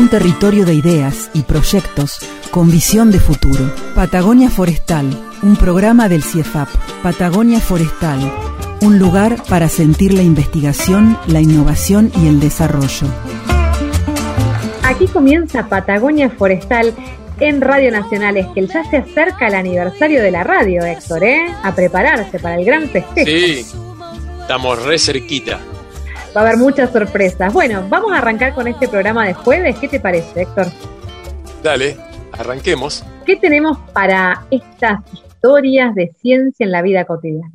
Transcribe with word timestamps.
Un 0.00 0.08
territorio 0.08 0.64
de 0.64 0.72
ideas 0.72 1.30
y 1.34 1.42
proyectos 1.42 2.20
con 2.50 2.70
visión 2.70 3.10
de 3.10 3.20
futuro. 3.20 3.70
Patagonia 3.94 4.48
Forestal, 4.48 5.06
un 5.42 5.56
programa 5.56 6.08
del 6.08 6.22
CIEFAP. 6.22 6.70
Patagonia 7.02 7.60
Forestal, 7.60 8.18
un 8.80 8.98
lugar 8.98 9.36
para 9.46 9.68
sentir 9.68 10.14
la 10.14 10.22
investigación, 10.22 11.18
la 11.26 11.42
innovación 11.42 12.10
y 12.16 12.28
el 12.28 12.40
desarrollo. 12.40 13.08
Aquí 14.84 15.06
comienza 15.06 15.68
Patagonia 15.68 16.30
Forestal 16.30 16.94
en 17.38 17.60
Radio 17.60 17.90
Nacional. 17.90 18.38
Es 18.38 18.46
que 18.54 18.66
ya 18.66 18.82
se 18.88 18.96
acerca 18.96 19.48
el 19.48 19.54
aniversario 19.54 20.22
de 20.22 20.30
la 20.30 20.42
radio, 20.44 20.82
Héctor, 20.82 21.24
¿eh? 21.24 21.54
A 21.62 21.74
prepararse 21.74 22.38
para 22.38 22.54
el 22.54 22.64
gran 22.64 22.88
festejo. 22.88 23.26
Sí, 23.26 23.66
estamos 24.40 24.82
re 24.82 24.98
cerquita. 24.98 25.60
Va 26.34 26.42
a 26.42 26.44
haber 26.44 26.58
muchas 26.58 26.92
sorpresas. 26.92 27.52
Bueno, 27.52 27.84
vamos 27.88 28.12
a 28.12 28.18
arrancar 28.18 28.54
con 28.54 28.68
este 28.68 28.86
programa 28.86 29.26
de 29.26 29.34
jueves. 29.34 29.76
¿Qué 29.80 29.88
te 29.88 29.98
parece, 29.98 30.42
Héctor? 30.42 30.66
Dale, 31.60 31.96
arranquemos. 32.32 33.04
¿Qué 33.26 33.34
tenemos 33.34 33.78
para 33.92 34.46
estas 34.48 35.00
historias 35.12 35.92
de 35.96 36.12
ciencia 36.20 36.64
en 36.64 36.70
la 36.70 36.82
vida 36.82 37.04
cotidiana? 37.04 37.52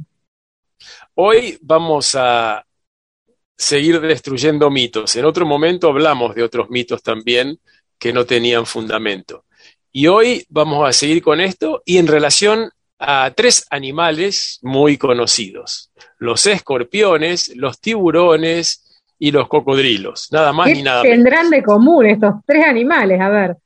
Hoy 1.13 1.57
vamos 1.61 2.15
a 2.15 2.65
seguir 3.57 4.01
destruyendo 4.01 4.69
mitos. 4.69 5.15
En 5.15 5.23
otro 5.23 5.45
momento 5.45 5.87
hablamos 5.87 6.35
de 6.35 6.43
otros 6.43 6.69
mitos 6.69 7.01
también 7.01 7.57
que 7.97 8.11
no 8.11 8.25
tenían 8.25 8.65
fundamento. 8.65 9.45
Y 9.93 10.07
hoy 10.07 10.45
vamos 10.49 10.85
a 10.85 10.91
seguir 10.91 11.23
con 11.23 11.39
esto 11.39 11.81
y 11.85 11.97
en 11.97 12.07
relación 12.07 12.69
a 12.99 13.31
tres 13.35 13.65
animales 13.69 14.59
muy 14.61 14.97
conocidos. 14.97 15.91
Los 16.17 16.45
escorpiones, 16.45 17.55
los 17.55 17.79
tiburones 17.79 19.01
y 19.19 19.31
los 19.31 19.47
cocodrilos. 19.47 20.31
Nada 20.31 20.53
más 20.53 20.67
¿Qué 20.67 20.73
ni 20.75 20.83
nada 20.83 21.03
menos. 21.03 21.15
tendrán 21.17 21.49
de 21.49 21.63
común 21.63 22.05
estos 22.05 22.33
tres 22.45 22.65
animales? 22.65 23.19
A 23.19 23.29
ver, 23.29 23.57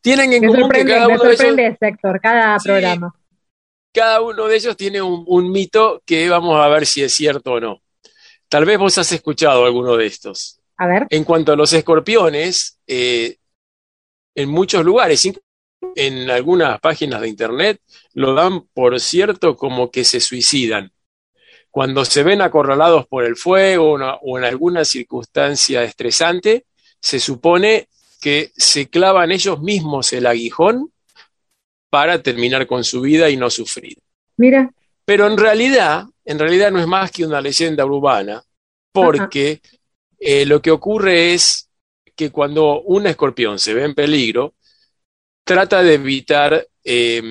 Tienen 0.00 0.32
en 0.32 0.42
me 0.42 0.46
común 0.48 0.70
que 0.70 0.78
sorprende, 0.82 0.92
cada 0.92 1.06
me 1.08 1.14
uno 1.14 1.22
de 1.24 1.28
ellos 1.30 1.38
sorprende, 1.38 1.76
Héctor, 1.80 2.20
cada 2.20 2.58
Sí. 2.60 2.68
programa. 2.68 3.14
cada 3.92 4.20
uno 4.20 4.46
de 4.46 4.56
ellos 4.56 4.76
tiene 4.76 5.02
un, 5.02 5.24
un 5.26 5.50
mito 5.50 6.02
que 6.04 6.28
vamos 6.28 6.60
a 6.60 6.68
ver 6.68 6.86
si 6.86 7.02
es 7.02 7.12
cierto 7.14 7.52
o 7.52 7.60
no. 7.60 7.80
Tal 8.48 8.64
vez 8.64 8.78
vos 8.78 8.96
has 8.98 9.10
escuchado 9.10 9.64
alguno 9.64 9.96
de 9.96 10.06
estos. 10.06 10.60
A 10.76 10.86
ver, 10.86 11.06
En 11.10 11.24
cuanto 11.24 11.52
a 11.52 11.56
los 11.56 11.72
escorpiones, 11.72 12.78
eh, 12.86 13.36
en 14.34 14.48
muchos 14.50 14.84
lugares, 14.84 15.20
en 15.96 16.30
algunas 16.30 16.78
páginas 16.78 17.22
de 17.22 17.28
internet, 17.28 17.80
lo 18.12 18.34
dan 18.34 18.66
por 18.74 19.00
cierto 19.00 19.56
como 19.56 19.90
que 19.90 20.04
se 20.04 20.20
suicidan. 20.20 20.92
Cuando 21.70 22.04
se 22.04 22.22
ven 22.22 22.42
acorralados 22.42 23.06
por 23.06 23.24
el 23.24 23.34
fuego 23.34 23.98
o, 24.22 24.38
en 24.38 24.44
alguna 24.44 24.84
circunstancia 24.84 25.82
estresante, 25.82 26.66
se 27.00 27.18
supone 27.18 27.88
que 28.20 28.52
se 28.56 28.88
clavan 28.88 29.32
ellos 29.32 29.60
mismos 29.60 30.12
el 30.12 30.26
aguijón 30.26 30.92
para 31.90 32.22
terminar 32.22 32.66
con 32.66 32.84
su 32.84 33.00
vida 33.00 33.30
y 33.30 33.36
no 33.36 33.48
sufrir. 33.48 33.98
mira, 34.36 34.70
Pero 35.04 35.26
en 35.26 35.38
realidad, 35.38 36.04
en 36.24 36.38
realidad 36.38 36.70
no 36.70 36.80
es 36.80 36.86
más 36.86 37.10
que 37.10 37.24
una 37.24 37.40
leyenda 37.40 37.86
urbana, 37.86 38.42
porque 38.92 39.60
eh, 40.18 40.44
lo 40.44 40.60
que 40.60 40.70
ocurre 40.70 41.32
es 41.32 41.70
que 42.14 42.30
cuando 42.30 42.82
un 42.82 43.06
escorpión 43.06 43.58
se 43.58 43.74
ve 43.74 43.84
en 43.84 43.94
peligro, 43.94 44.54
trata 45.46 45.80
de 45.80 45.94
evitar, 45.94 46.66
eh, 46.82 47.22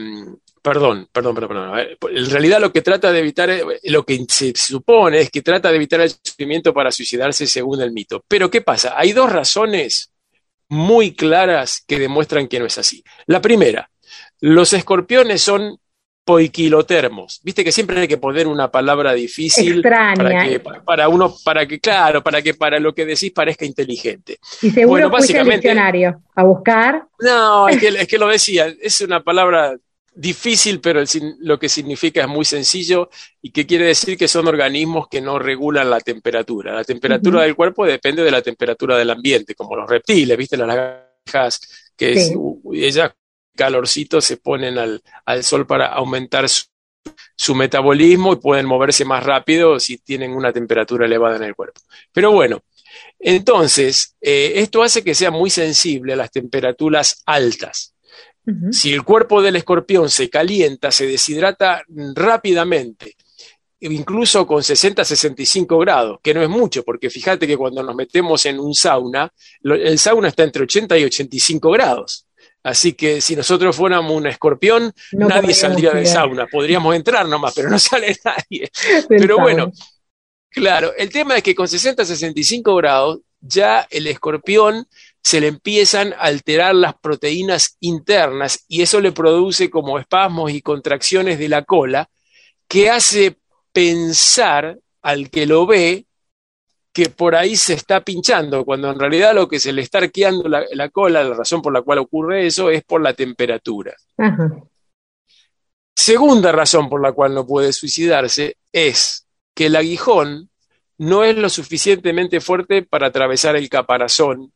perdón, 0.62 1.10
perdón, 1.12 1.36
perdón, 1.36 1.50
perdón, 1.50 1.98
en 2.12 2.30
realidad 2.32 2.62
lo 2.62 2.72
que 2.72 2.82
trata 2.82 3.12
de 3.12 3.20
evitar, 3.20 3.50
eh, 3.50 3.64
lo 3.84 4.06
que 4.06 4.26
se 4.30 4.54
supone 4.56 5.20
es 5.20 5.30
que 5.30 5.42
trata 5.42 5.70
de 5.70 5.76
evitar 5.76 6.00
el 6.00 6.10
sufrimiento 6.10 6.74
para 6.74 6.94
suicidarse 6.94 7.46
según 7.46 7.82
el 7.82 7.92
mito. 7.92 8.24
Pero 8.26 8.50
¿qué 8.50 8.62
pasa? 8.62 8.94
Hay 8.98 9.12
dos 9.12 9.30
razones 9.30 10.14
muy 10.70 11.14
claras 11.14 11.84
que 11.86 12.00
demuestran 12.00 12.48
que 12.48 12.58
no 12.58 12.66
es 12.66 12.78
así. 12.78 13.04
La 13.26 13.42
primera, 13.42 13.92
los 14.40 14.72
escorpiones 14.72 15.42
son 15.42 15.78
poiquilotermos. 16.26 17.40
Viste 17.44 17.64
que 17.64 17.72
siempre 17.72 18.00
hay 18.02 18.08
que 18.08 18.18
poner 18.18 18.48
una 18.48 18.72
palabra 18.72 19.14
difícil 19.14 19.82
para 19.82 20.48
que 20.48 20.60
para 20.60 21.08
uno, 21.08 21.34
para 21.44 21.68
que, 21.68 21.80
claro, 21.80 22.24
para 22.24 22.42
que 22.42 22.54
para 22.56 22.80
lo 22.80 22.94
que 22.94 23.06
decís 23.06 23.32
parezca 23.32 23.64
inteligente. 23.66 24.40
Y 24.62 24.72
seguro 24.72 24.90
bueno, 24.90 25.10
básicamente- 25.12 25.68
diccionario 25.70 26.22
a 26.36 26.44
buscar. 26.44 27.08
No, 27.20 27.70
es 27.70 27.78
que, 27.80 27.88
es 27.90 28.08
que 28.08 28.18
lo 28.18 28.28
decía, 28.28 28.74
es 28.82 29.02
una 29.02 29.24
palabra 29.24 29.76
difícil, 30.18 30.80
pero 30.80 31.00
el 31.02 31.08
lo 31.40 31.60
que 31.60 31.68
significa 31.70 32.22
es 32.22 32.28
muy 32.28 32.46
sencillo 32.46 33.10
y 33.42 33.52
que 33.52 33.66
quiere 33.66 33.86
decir 33.88 34.18
que 34.18 34.28
son 34.30 34.48
organismos 34.48 35.08
que 35.10 35.22
no 35.22 35.38
regulan 35.40 35.90
la 35.90 36.00
temperatura. 36.00 36.74
La 36.74 36.84
temperatura 36.86 37.42
del 37.42 37.56
cuerpo 37.56 37.86
depende 37.86 38.24
de 38.24 38.32
la 38.32 38.42
temperatura 38.42 38.98
del 38.98 39.10
ambiente, 39.12 39.54
como 39.56 39.76
los 39.76 39.90
reptiles, 39.90 40.38
¿viste? 40.38 40.56
Las 40.58 40.68
lagartijas, 40.70 41.60
que 41.98 42.14
Sí. 42.20 42.34
es- 42.34 42.96
ellas 42.96 43.12
calorcito 43.56 44.22
se 44.22 44.38
ponen 44.38 44.78
al, 44.78 45.02
al 45.26 45.44
sol 45.44 45.66
para 45.66 45.88
aumentar 45.88 46.48
su, 46.50 46.66
su 47.36 47.56
metabolismo 47.56 48.34
y 48.34 48.38
pueden 48.38 48.66
moverse 48.66 49.06
más 49.06 49.24
rápido 49.24 49.80
si 49.80 49.98
tienen 49.98 50.32
una 50.34 50.52
temperatura 50.54 51.06
elevada 51.06 51.38
en 51.38 51.44
el 51.44 51.56
cuerpo. 51.56 51.82
Pero 52.12 52.32
bueno, 52.32 52.62
entonces, 53.20 54.16
eh, 54.22 54.54
esto 54.56 54.84
hace 54.84 55.04
que 55.04 55.16
sea 55.16 55.32
muy 55.32 55.50
sensible 55.50 56.14
a 56.14 56.18
las 56.18 56.32
temperaturas 56.32 57.22
altas. 57.26 57.94
Si 58.72 58.94
el 58.94 59.04
cuerpo 59.04 59.42
del 59.42 59.56
escorpión 59.56 60.10
se 60.10 60.30
calienta, 60.30 60.92
se 60.92 61.08
deshidrata 61.08 61.82
rápidamente, 62.16 63.16
incluso 63.80 64.46
con 64.46 64.62
60-65 64.64 65.80
grados, 65.80 66.20
que 66.22 66.34
no 66.34 66.42
es 66.44 66.50
mucho, 66.50 66.84
porque 66.84 67.10
fíjate 67.10 67.48
que 67.48 67.58
cuando 67.58 67.84
nos 67.84 67.96
metemos 67.96 68.46
en 68.46 68.60
un 68.60 68.74
sauna, 68.74 69.32
lo- 69.62 69.76
el 69.76 69.98
sauna 70.00 70.28
está 70.30 70.44
entre 70.44 70.64
80 70.64 70.98
y 70.98 71.04
85 71.06 71.72
grados. 71.72 72.25
Así 72.66 72.94
que 72.94 73.22
si 73.22 73.36
nosotros 73.36 73.76
fuéramos 73.76 74.12
un 74.12 74.26
escorpión, 74.26 74.92
No 75.12 75.28
nadie 75.28 75.54
saldría 75.54 75.92
del 75.92 76.08
sauna. 76.08 76.48
Podríamos 76.48 76.96
entrar 76.96 77.28
nomás, 77.28 77.54
pero 77.54 77.70
no 77.70 77.78
sale 77.80 78.18
nadie. 78.26 78.72
Pero 79.08 79.38
bueno. 79.38 79.72
Claro, 80.50 80.92
el 80.98 81.12
tema 81.12 81.38
es 81.38 81.44
que 81.44 81.54
con 81.54 81.68
60-65 81.68 82.76
grados 82.78 83.20
ya 83.40 83.86
el 83.92 84.08
escorpión 84.08 84.88
se 85.22 85.42
le 85.42 85.48
empiezan 85.48 86.14
a 86.14 86.22
alterar 86.22 86.74
las 86.74 86.96
proteínas 86.96 87.78
internas 87.82 88.66
y 88.68 88.82
eso 88.82 89.00
le 89.00 89.12
produce 89.12 89.70
como 89.70 90.00
espasmos 90.00 90.52
y 90.52 90.64
contracciones 90.64 91.38
de 91.38 91.50
la 91.50 91.64
cola 91.66 92.10
que 92.68 92.90
hace 92.90 93.38
pensar 93.74 94.80
al 95.04 95.30
que 95.30 95.46
lo 95.46 95.68
ve 95.68 96.05
que 96.96 97.10
por 97.10 97.36
ahí 97.36 97.58
se 97.58 97.74
está 97.74 98.00
pinchando, 98.00 98.64
cuando 98.64 98.90
en 98.90 98.98
realidad 98.98 99.36
lo 99.36 99.50
que 99.50 99.60
se 99.60 99.74
le 99.74 99.82
está 99.82 99.98
arqueando 99.98 100.48
la, 100.48 100.64
la 100.72 100.88
cola, 100.88 101.26
la 101.26 101.36
razón 101.36 101.62
por 101.62 101.74
la 101.74 101.82
cual 101.82 101.98
ocurre 101.98 102.48
eso 102.48 102.70
es 102.70 102.86
por 102.86 103.02
la 103.02 103.14
temperatura. 103.14 103.94
Ajá. 104.18 104.50
Segunda 105.94 106.54
razón 106.54 106.88
por 106.88 107.02
la 107.02 107.12
cual 107.12 107.34
no 107.34 107.46
puede 107.46 107.74
suicidarse 107.74 108.56
es 108.72 109.28
que 109.54 109.66
el 109.66 109.76
aguijón 109.76 110.50
no 110.98 111.26
es 111.26 111.36
lo 111.36 111.50
suficientemente 111.50 112.40
fuerte 112.40 112.84
para 112.84 113.08
atravesar 113.08 113.58
el 113.58 113.68
caparazón 113.68 114.54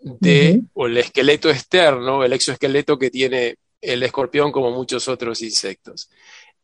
de, 0.00 0.62
o 0.72 0.86
el 0.86 0.98
esqueleto 0.98 1.48
externo, 1.48 2.24
el 2.24 2.32
exoesqueleto 2.32 2.98
que 2.98 3.10
tiene 3.10 3.54
el 3.80 4.02
escorpión 4.02 4.50
como 4.50 4.72
muchos 4.72 5.06
otros 5.06 5.42
insectos. 5.42 6.10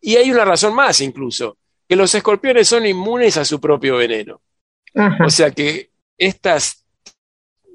Y 0.00 0.16
hay 0.16 0.32
una 0.32 0.44
razón 0.44 0.75
más 0.75 1.00
incluso, 1.00 1.56
que 1.88 1.94
los 1.94 2.12
escorpiones 2.16 2.66
son 2.66 2.84
inmunes 2.84 3.37
a 3.37 3.44
su 3.44 3.61
propio 3.61 3.96
veneno. 3.96 4.40
Ajá. 4.94 5.26
O 5.26 5.31
sea 5.31 5.50
que 5.50 5.91
estas 6.17 6.85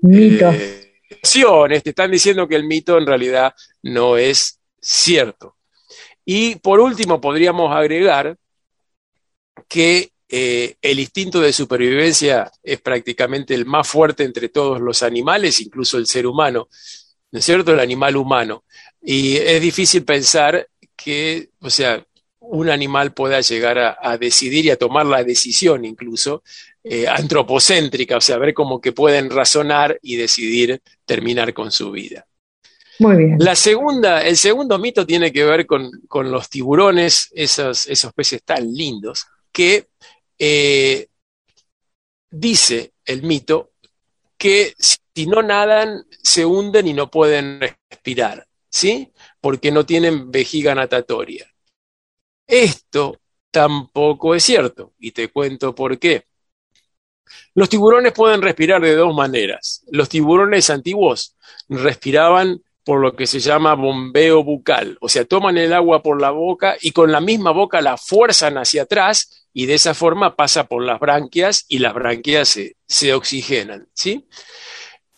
Mitos. 0.02 0.56
eh, 0.56 1.82
te 1.84 1.90
están 1.90 2.12
diciendo 2.12 2.48
que 2.48 2.56
el 2.56 2.64
mito 2.64 2.98
en 2.98 3.06
realidad 3.06 3.54
no 3.84 4.18
es 4.18 4.60
cierto. 4.80 5.58
Y 6.26 6.56
por 6.56 6.80
último, 6.80 7.20
podríamos 7.20 7.76
agregar 7.76 8.38
que 9.68 10.12
eh, 10.28 10.76
el 10.82 11.00
instinto 11.00 11.42
de 11.42 11.52
supervivencia 11.52 12.52
es 12.62 12.80
prácticamente 12.82 13.56
el 13.56 13.66
más 13.66 13.88
fuerte 13.88 14.24
entre 14.24 14.50
todos 14.50 14.80
los 14.80 15.02
animales, 15.02 15.60
incluso 15.60 15.98
el 15.98 16.06
ser 16.06 16.28
humano, 16.28 16.70
¿no 17.32 17.40
es 17.40 17.46
cierto? 17.46 17.74
El 17.74 17.80
animal 17.80 18.16
humano. 18.16 18.64
Y 19.02 19.38
es 19.38 19.62
difícil 19.62 20.06
pensar 20.06 20.68
que, 20.96 21.50
o 21.60 21.70
sea, 21.70 22.06
un 22.52 22.70
animal 22.70 23.14
pueda 23.14 23.42
llegar 23.42 23.78
a, 23.78 24.18
decidir 24.18 24.66
y 24.66 24.70
a 24.72 24.76
tomar 24.76 25.06
la 25.06 25.24
decisión 25.24 25.86
incluso 25.86 26.44
eh, 26.84 27.08
antropocéntrica, 27.08 28.18
o 28.18 28.22
sea, 28.22 28.38
ver 28.38 28.54
cómo 28.54 28.82
que 28.82 28.92
pueden 28.92 29.30
razonar 29.30 30.00
y 30.02 30.16
decidir 30.16 30.82
terminar 31.06 31.54
con 31.54 31.72
su 31.72 31.92
vida. 31.92 32.26
Muy 32.98 33.18
bien. 33.18 33.36
La 33.40 33.56
segunda, 33.56 34.22
el 34.22 34.36
segundo 34.36 34.80
mito 34.80 35.06
tiene 35.06 35.32
que 35.32 35.44
ver 35.44 35.68
con, 35.68 35.92
los 36.32 36.50
tiburones, 36.50 37.30
esos, 37.34 37.88
esos, 37.88 38.14
peces 38.14 38.42
tan 38.44 38.74
lindos, 38.74 39.26
que 39.52 39.88
eh, 40.40 41.08
dice 42.32 42.94
el 43.06 43.22
mito 43.24 43.72
que 44.38 44.74
si 44.78 45.28
no 45.28 45.44
nadan 45.44 46.06
se 46.24 46.46
hunden 46.46 46.88
y 46.88 46.94
no 46.94 47.12
pueden 47.12 47.60
respirar, 47.62 48.48
¿sí? 48.70 49.12
Porque 49.40 49.72
no 49.72 49.86
tienen 49.86 50.32
vejiga 50.32 50.74
natatoria. 50.74 51.46
Esto 52.50 53.20
tampoco 53.52 54.34
es 54.34 54.44
cierto, 54.44 54.94
y 54.98 55.12
te 55.12 55.28
cuento 55.28 55.76
por 55.76 56.00
qué. 56.00 56.26
Los 57.54 57.70
tiburones 57.70 58.12
pueden 58.12 58.42
respirar 58.42 58.82
de 58.82 58.96
dos 58.96 59.14
maneras. 59.14 59.86
Los 59.92 60.10
tiburones 60.10 60.72
antiguos 60.72 61.36
respiraban 61.68 62.64
por 62.84 63.02
lo 63.02 63.16
que 63.16 63.28
se 63.28 63.40
llama 63.40 63.76
bombeo 63.76 64.44
bucal, 64.44 64.98
o 65.00 65.08
sea, 65.08 65.24
toman 65.26 65.60
el 65.60 65.74
agua 65.74 66.02
por 66.02 66.20
la 66.20 66.32
boca 66.32 66.76
y 66.82 66.90
con 66.90 67.12
la 67.12 67.22
misma 67.22 67.52
boca 67.52 67.82
la 67.82 67.98
fuerzan 67.98 68.58
hacia 68.58 68.82
atrás 68.82 69.48
y 69.54 69.68
de 69.68 69.76
esa 69.76 69.94
forma 69.94 70.36
pasa 70.36 70.64
por 70.64 70.84
las 70.84 71.00
branquias 71.00 71.66
y 71.68 71.78
las 71.78 71.94
branquias 71.94 72.58
se, 72.88 73.14
oxigenan, 73.14 73.88
¿sí? 73.94 74.28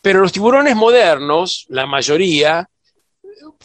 Pero 0.02 0.20
los 0.20 0.34
tiburones 0.34 0.76
modernos, 0.76 1.66
la 1.70 1.86
mayoría, 1.86 2.70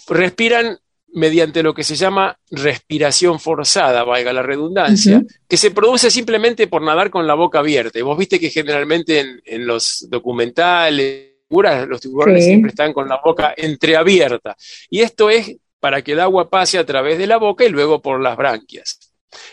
respiran 0.06 0.78
mediante 1.16 1.62
lo 1.62 1.72
que 1.72 1.82
se 1.82 1.96
llama 1.96 2.38
respiración 2.50 3.40
forzada, 3.40 4.04
valga 4.04 4.34
la 4.34 4.42
redundancia, 4.42 5.22
que 5.48 5.56
se 5.56 5.70
produce 5.70 6.10
simplemente 6.10 6.66
por 6.66 6.82
nadar 6.82 7.08
con 7.08 7.26
la 7.26 7.32
boca 7.32 7.60
abierta. 7.60 7.98
Y 7.98 8.02
vos 8.02 8.18
viste 8.18 8.38
que 8.38 8.50
generalmente 8.50 9.40
en, 9.46 9.66
los 9.66 10.06
documentales, 10.10 11.30
los 11.48 12.00
tiburones 12.02 12.44
siempre 12.44 12.68
están 12.68 12.92
con 12.92 13.08
la 13.08 13.18
boca 13.24 13.54
entreabierta. 13.56 14.54
Y 14.90 15.00
esto 15.00 15.30
es 15.30 15.56
para 15.80 16.02
que 16.02 16.12
el 16.12 16.20
agua 16.20 16.50
pase 16.50 16.76
a 16.76 16.84
través 16.84 17.16
de 17.16 17.26
la 17.26 17.38
boca 17.38 17.64
y 17.64 17.70
luego 17.70 18.02
por 18.02 18.20
las 18.20 18.36
branquias. 18.36 18.98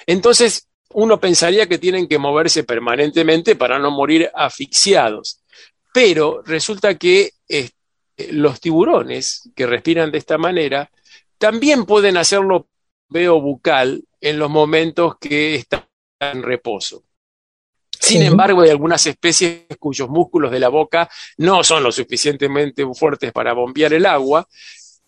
Entonces, 0.06 0.68
uno 0.90 1.18
pensaría 1.18 1.70
que 1.70 1.78
tienen 1.78 2.10
que 2.10 2.18
moverse 2.18 2.66
permanentemente 2.66 3.56
para 3.56 3.80
no 3.80 3.90
morir 3.90 4.30
asfixiados. 4.36 5.40
Pero 5.94 6.42
resulta 6.46 6.96
que 6.96 7.32
eh, 7.48 7.70
los 8.32 8.60
tiburones 8.60 9.50
que 9.56 9.66
respiran 9.66 10.12
de 10.12 10.18
esta 10.18 10.38
manera 10.38 10.92
también 11.44 11.84
pueden 11.84 12.16
hacerlo 12.16 12.70
veo 13.10 13.42
bucal 13.42 14.02
en 14.22 14.40
los 14.40 14.50
momentos 14.50 15.18
que 15.20 15.56
están 15.56 15.84
en 16.22 16.42
reposo. 16.42 17.04
Sin 18.00 18.22
embargo, 18.22 18.62
hay 18.62 18.70
algunas 18.70 19.06
especies 19.08 19.64
cuyos 19.78 20.08
músculos 20.08 20.54
de 20.54 20.62
la 20.62 20.70
boca 20.70 21.10
no 21.40 21.62
son 21.62 21.84
lo 21.84 21.92
suficientemente 21.92 22.86
fuertes 22.94 23.34
para 23.34 23.52
bombear 23.52 23.92
el 23.92 24.06
agua, 24.06 24.48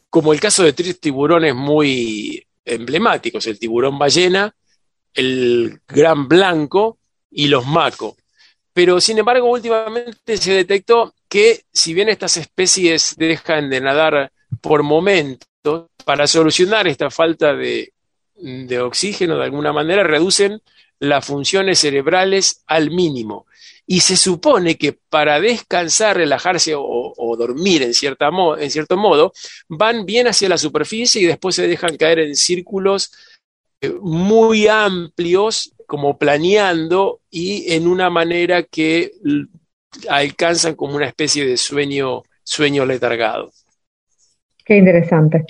como 0.09 0.33
el 0.33 0.41
caso 0.41 0.63
de 0.63 0.73
tres 0.73 0.99
tiburones 0.99 1.55
muy 1.55 2.45
emblemáticos, 2.65 3.47
el 3.47 3.57
tiburón 3.57 3.97
ballena, 3.97 4.53
el 5.13 5.79
gran 5.87 6.27
blanco 6.27 6.97
y 7.31 7.47
los 7.47 7.65
maco. 7.65 8.17
Pero 8.73 8.99
sin 8.99 9.19
embargo, 9.19 9.49
últimamente 9.49 10.35
se 10.35 10.51
detectó 10.51 11.15
que 11.29 11.63
si 11.71 11.93
bien 11.93 12.09
estas 12.09 12.35
especies 12.35 13.15
dejan 13.17 13.69
de 13.69 13.79
nadar 13.79 14.33
por 14.59 14.83
momentos, 14.83 15.47
para 16.03 16.27
solucionar 16.27 16.87
esta 16.87 17.09
falta 17.09 17.55
de, 17.55 17.91
oxígeno 18.81 19.37
de 19.37 19.45
alguna 19.45 19.73
manera, 19.73 20.03
reducen 20.03 20.61
las 20.99 21.25
funciones 21.25 21.79
cerebrales 21.79 22.63
al 22.67 22.91
mínimo. 22.91 23.45
Y 23.87 23.99
se 23.99 24.17
supone 24.17 24.77
que 24.77 24.93
para 24.93 25.39
descansar, 25.39 26.17
relajarse 26.17 26.73
o, 26.75 27.35
dormir 27.37 27.83
en, 27.83 27.93
cierta 27.93 28.29
en 28.57 28.71
cierto 28.71 28.97
modo, 28.97 29.33
van 29.67 30.05
bien 30.05 30.27
hacia 30.27 30.49
la 30.49 30.57
superficie 30.57 31.21
y 31.21 31.25
después 31.25 31.55
se 31.55 31.67
dejan 31.67 31.97
caer 31.97 32.19
en 32.19 32.35
círculos 32.35 33.11
eh, 33.81 33.93
muy 34.01 34.67
amplios, 34.67 35.71
como 35.85 36.17
planeando 36.17 37.21
y 37.29 37.73
en 37.73 37.87
una 37.87 38.09
manera 38.09 38.63
que 38.63 39.11
alcanzan 40.09 40.75
como 40.75 40.95
una 40.95 41.07
especie 41.07 41.45
de 41.45 41.57
sueño, 41.57 42.23
sueño 42.43 42.85
letargado. 42.85 43.51
Qué 44.65 44.77
interesante. 44.77 45.45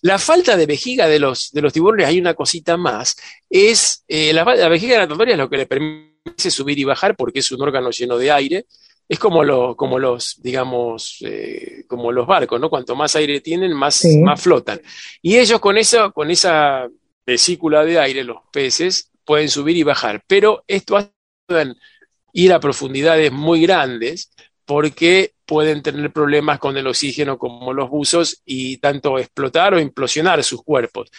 La, 0.00 0.18
falta 0.18 0.56
de 0.56 0.64
vejiga 0.64 1.06
de 1.06 1.18
los, 1.18 1.52
de 1.52 1.60
los 1.60 1.74
tiburones, 1.74 2.06
hay 2.06 2.18
una 2.18 2.32
cosita 2.32 2.78
más, 2.78 3.14
es 3.50 4.02
eh, 4.08 4.32
la, 4.32 4.44
vejiga 4.44 4.96
natatoria 4.96 5.32
es 5.32 5.38
lo 5.38 5.50
que 5.50 5.58
le 5.58 5.66
permite 5.66 6.50
subir 6.50 6.78
y 6.78 6.84
bajar 6.84 7.14
porque 7.16 7.40
es 7.40 7.52
un 7.52 7.60
órgano 7.60 7.90
lleno 7.90 8.16
de 8.16 8.32
aire. 8.32 8.66
Es 9.08 9.18
como, 9.18 9.44
lo, 9.44 9.76
como 9.76 9.98
los, 9.98 10.40
digamos, 10.42 11.18
eh, 11.20 11.84
como 11.86 12.10
los 12.10 12.26
barcos, 12.26 12.58
¿no? 12.58 12.70
Cuanto 12.70 12.96
más 12.96 13.14
aire 13.14 13.40
tienen, 13.40 13.72
más, 13.74 14.04
más 14.22 14.40
flotan. 14.40 14.80
Y 15.20 15.36
ellos 15.36 15.60
con, 15.60 15.76
eso, 15.76 16.10
con 16.12 16.30
esa 16.30 16.88
vesícula 17.24 17.84
de 17.84 18.00
aire, 18.00 18.24
los 18.24 18.38
peces, 18.50 19.12
pueden 19.24 19.50
subir 19.50 19.76
y 19.76 19.82
bajar. 19.82 20.24
Pero 20.26 20.64
esto 20.66 20.96
hace 20.96 21.12
ir 22.32 22.52
a 22.52 22.58
profundidades 22.58 23.30
muy 23.30 23.60
grandes 23.60 24.30
porque 24.66 25.32
pueden 25.46 25.80
tener 25.80 26.12
problemas 26.12 26.58
con 26.58 26.76
el 26.76 26.86
oxígeno 26.86 27.38
como 27.38 27.72
los 27.72 27.88
buzos 27.88 28.42
y 28.44 28.78
tanto 28.78 29.18
explotar 29.18 29.74
o 29.74 29.80
implosionar 29.80 30.42
sus 30.42 30.62
cuerpos. 30.62 31.10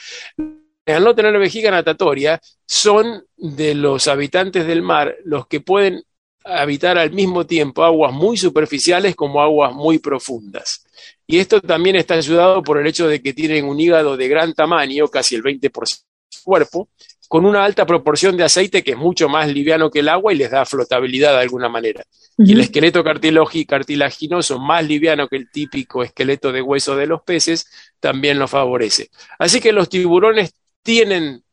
Al 0.86 1.04
no 1.04 1.16
tener 1.16 1.38
vejiga 1.40 1.72
natatoria, 1.72 2.40
son 2.66 3.26
de 3.36 3.74
los 3.74 4.08
habitantes 4.08 4.68
del 4.68 4.82
mar 4.82 5.16
los 5.24 5.48
que 5.48 5.62
pueden 5.62 6.04
habitar 6.44 6.98
al 6.98 7.12
mismo 7.12 7.46
tiempo 7.46 7.84
aguas 7.84 8.14
muy 8.14 8.38
superficiales 8.38 9.16
como 9.16 9.42
aguas 9.42 9.74
muy 9.74 10.00
profundas. 10.00 10.86
Y 11.26 11.40
esto 11.40 11.62
también 11.62 11.96
está 11.96 12.16
ayudado 12.16 12.64
por 12.64 12.78
el 12.80 12.88
hecho 12.88 13.08
de 13.08 13.22
que 13.22 13.34
tienen 13.34 13.66
un 13.66 13.80
hígado 13.80 14.16
de 14.16 14.28
gran 14.28 14.54
tamaño, 14.54 15.08
casi 15.10 15.36
el 15.36 15.44
20% 15.44 15.72
del 15.72 16.44
cuerpo, 16.44 16.90
con 17.28 17.46
una 17.46 17.64
alta 17.64 17.86
proporción 17.86 18.38
de 18.38 18.44
aceite 18.44 18.84
que 18.84 18.92
es 18.92 18.98
mucho 18.98 19.28
más 19.28 19.48
liviano 19.52 19.90
que 19.92 20.00
el 20.00 20.10
agua 20.10 20.34
y 20.34 20.38
les 20.38 20.52
da 20.52 20.66
flotabilidad 20.66 21.34
de 21.34 21.42
alguna 21.42 21.70
manera. 21.70 22.04
Y 22.38 22.54
el 22.54 22.62
esqueleto 22.62 23.04
cartilaginoso, 23.04 24.60
más 24.60 24.86
liviano 24.86 25.28
que 25.28 25.38
el 25.38 25.52
típico 25.52 26.04
esqueleto 26.04 26.52
de 26.52 26.62
hueso 26.62 26.96
de 26.96 27.08
los 27.08 27.22
peces, 27.24 27.68
también 28.00 28.40
lo 28.40 28.48
favorece. 28.48 29.10
Así 29.40 29.60
que 29.60 29.74
los 29.74 29.90
tiburones 29.90 30.54
tienen 30.84 31.44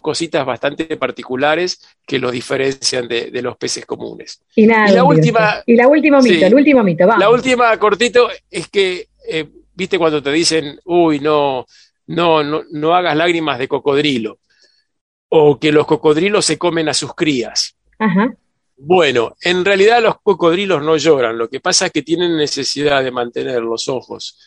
cositas 0.00 0.44
bastante 0.44 0.96
particulares 0.96 1.80
que 2.04 2.18
los 2.18 2.32
diferencian 2.32 3.06
de, 3.06 3.30
los 3.42 3.56
peces 3.56 3.86
comunes. 3.86 4.42
Y, 4.56 4.66
la 4.66 5.04
última, 5.04 5.62
y 5.64 5.76
la 5.76 5.86
última 5.86 6.20
mito, 6.20 6.46
el 6.46 6.54
último 6.54 6.82
mito, 6.82 7.06
La 7.06 7.30
última 7.30 7.76
cortito 7.78 8.28
es 8.50 8.68
que, 8.68 9.08
eh, 9.28 9.46
viste 9.74 9.98
cuando 9.98 10.22
te 10.22 10.32
dicen, 10.32 10.80
uy, 10.84 11.20
no, 11.20 11.66
no, 12.08 12.42
no, 12.42 12.64
no 12.70 12.94
hagas 12.94 13.16
lágrimas 13.16 13.58
de 13.58 13.68
cocodrilo 13.68 14.38
o 15.28 15.58
que 15.58 15.72
los 15.72 15.86
cocodrilos 15.86 16.44
se 16.44 16.58
comen 16.58 16.88
a 16.88 16.94
sus 16.94 17.14
crías. 17.14 17.76
Bueno, 18.76 19.36
en 19.40 19.64
realidad 19.64 20.02
los 20.02 20.20
cocodrilos 20.20 20.82
no 20.82 20.96
lloran, 20.96 21.38
lo 21.38 21.48
que 21.48 21.60
pasa 21.60 21.86
es 21.86 21.92
que 21.92 22.02
tienen 22.02 22.36
necesidad 22.36 23.04
de 23.04 23.10
mantener 23.10 23.62
los 23.62 23.88
ojos 23.88 24.38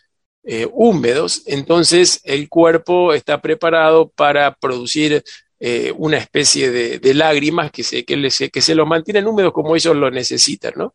eh, 0.44 0.68
húmedos, 0.72 1.44
entonces 1.46 2.22
el 2.24 2.50
cuerpo 2.50 3.14
está 3.14 3.42
preparado 3.42 4.10
para 4.10 4.54
producir 4.54 5.24
eh, 5.60 5.92
una 5.98 6.18
especie 6.18 6.70
de, 6.70 7.14
lágrimas 7.14 7.72
que 7.72 7.84
se, 7.84 8.06
que, 8.06 8.30
que 8.52 8.62
se 8.62 8.76
los 8.76 8.88
mantienen 8.88 9.26
húmedos 9.28 9.54
como 9.54 9.76
ellos 9.76 9.96
lo 9.96 10.12
necesitan, 10.12 10.74
¿no? 10.76 10.94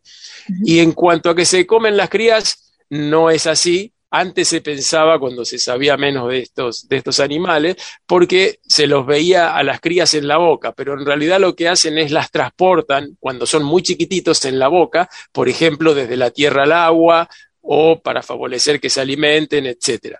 Y 0.64 0.78
en 0.78 0.92
cuanto 0.92 1.30
a 1.30 1.34
que 1.34 1.44
se 1.44 1.66
comen 1.66 1.96
las 1.96 2.10
crías, 2.10 2.72
no 2.88 3.28
es 3.28 3.46
así, 3.46 3.92
antes 4.14 4.48
se 4.48 4.60
pensaba, 4.60 5.18
cuando 5.18 5.42
se 5.46 5.58
sabía 5.58 5.96
menos 5.96 6.28
de 6.28 6.40
estos, 6.40 6.86
de 6.86 6.98
estos 6.98 7.18
animales, 7.18 7.76
porque 8.06 8.60
se 8.62 8.86
los 8.86 9.06
veía 9.06 9.56
a 9.56 9.62
las 9.62 9.80
crías 9.80 10.12
en 10.12 10.28
la 10.28 10.36
boca, 10.36 10.72
pero 10.72 10.92
en 10.92 11.06
realidad 11.06 11.40
lo 11.40 11.56
que 11.56 11.66
hacen 11.66 11.96
es 11.96 12.10
las 12.10 12.30
transportan 12.30 13.16
cuando 13.18 13.46
son 13.46 13.64
muy 13.64 13.82
chiquititos 13.82 14.44
en 14.44 14.58
la 14.58 14.68
boca, 14.68 15.08
por 15.32 15.48
ejemplo, 15.48 15.94
desde 15.94 16.18
la 16.18 16.30
tierra 16.30 16.64
al 16.64 16.72
agua 16.72 17.28
o 17.62 18.02
para 18.02 18.22
favorecer 18.22 18.78
que 18.80 18.90
se 18.90 19.00
alimenten, 19.00 19.64
etc. 19.64 20.18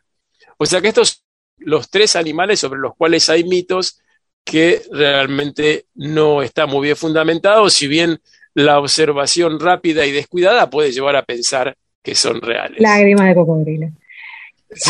O 0.56 0.64
sea 0.64 0.80
que 0.80 0.88
estos 0.88 1.25
los 1.58 1.90
tres 1.90 2.16
animales 2.16 2.61
sobre 2.61 2.80
los 2.80 2.96
cuales 2.96 3.28
hay 3.28 3.44
mitos 3.44 4.00
que 4.42 4.82
realmente 4.90 5.84
no 5.94 6.42
están 6.42 6.70
muy 6.70 6.87
bien 6.87 6.96
fundamentados, 6.96 7.75
si 7.75 7.88
bien 7.88 8.22
la 8.54 8.78
observación 8.78 9.61
rápida 9.61 10.06
y 10.06 10.12
descuidada 10.12 10.70
puede 10.70 10.92
llevar 10.92 11.14
a 11.16 11.25
pensar 11.25 11.76
que 12.02 12.14
son 12.14 12.40
reales. 12.40 12.80
Lágrimas 12.80 13.28
de 13.28 13.35
cocodrilo. 13.35 13.88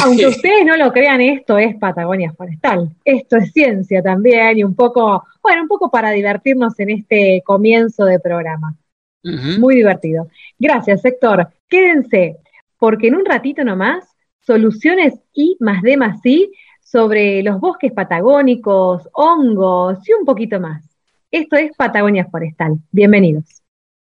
Aunque 0.02 0.26
ustedes 0.26 0.64
no 0.64 0.76
lo 0.76 0.92
crean, 0.92 1.21
esto 1.21 1.59
es 1.59 1.76
Patagonia 1.76 2.33
Forestal. 2.33 2.90
Esto 3.04 3.37
es 3.37 3.52
ciencia 3.52 4.02
también 4.02 4.59
y 4.59 4.64
un 4.64 4.75
poco, 4.75 5.25
bueno, 5.42 5.62
un 5.62 5.69
poco 5.69 5.90
para 5.90 6.11
divertirnos 6.11 6.78
en 6.78 6.90
este 6.90 7.42
comienzo 7.45 8.04
de 8.04 8.21
programa. 8.21 8.76
Muy 9.25 9.76
divertido. 9.76 10.28
Gracias, 10.59 11.04
Héctor. 11.04 11.49
Quédense, 11.69 12.38
porque 12.78 13.09
en 13.09 13.14
un 13.14 13.25
ratito 13.25 13.62
nomás, 13.64 14.04
soluciones 14.40 15.14
I 15.33 15.57
más 15.61 15.83
D 15.83 15.97
más 15.97 16.25
I 16.25 16.50
sobre 16.81 17.42
los 17.42 17.61
bosques 17.61 17.92
patagónicos, 17.92 19.09
hongos 19.12 19.99
y 20.09 20.12
un 20.12 20.25
poquito 20.25 20.61
más. 20.61 20.85
Esto 21.31 21.57
es 21.57 21.71
Patagonia 21.76 22.26
Forestal. 22.26 22.78
Bienvenidos. 22.90 23.62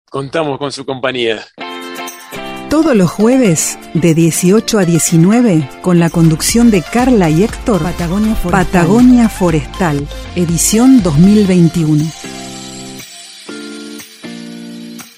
Contamos 0.10 0.58
con 0.58 0.72
su 0.72 0.86
compañía. 0.86 1.42
Todos 2.74 2.96
los 2.96 3.12
jueves, 3.12 3.78
de 3.94 4.16
18 4.16 4.80
a 4.80 4.84
19, 4.84 5.70
con 5.84 6.00
la 6.00 6.10
conducción 6.10 6.72
de 6.72 6.82
Carla 6.82 7.30
y 7.30 7.44
Héctor, 7.44 7.84
Patagonia 7.84 8.34
Forestal, 8.34 8.66
Patagonia 8.66 9.30
Forestal 9.30 10.08
edición 10.36 11.04
2021. 11.04 12.04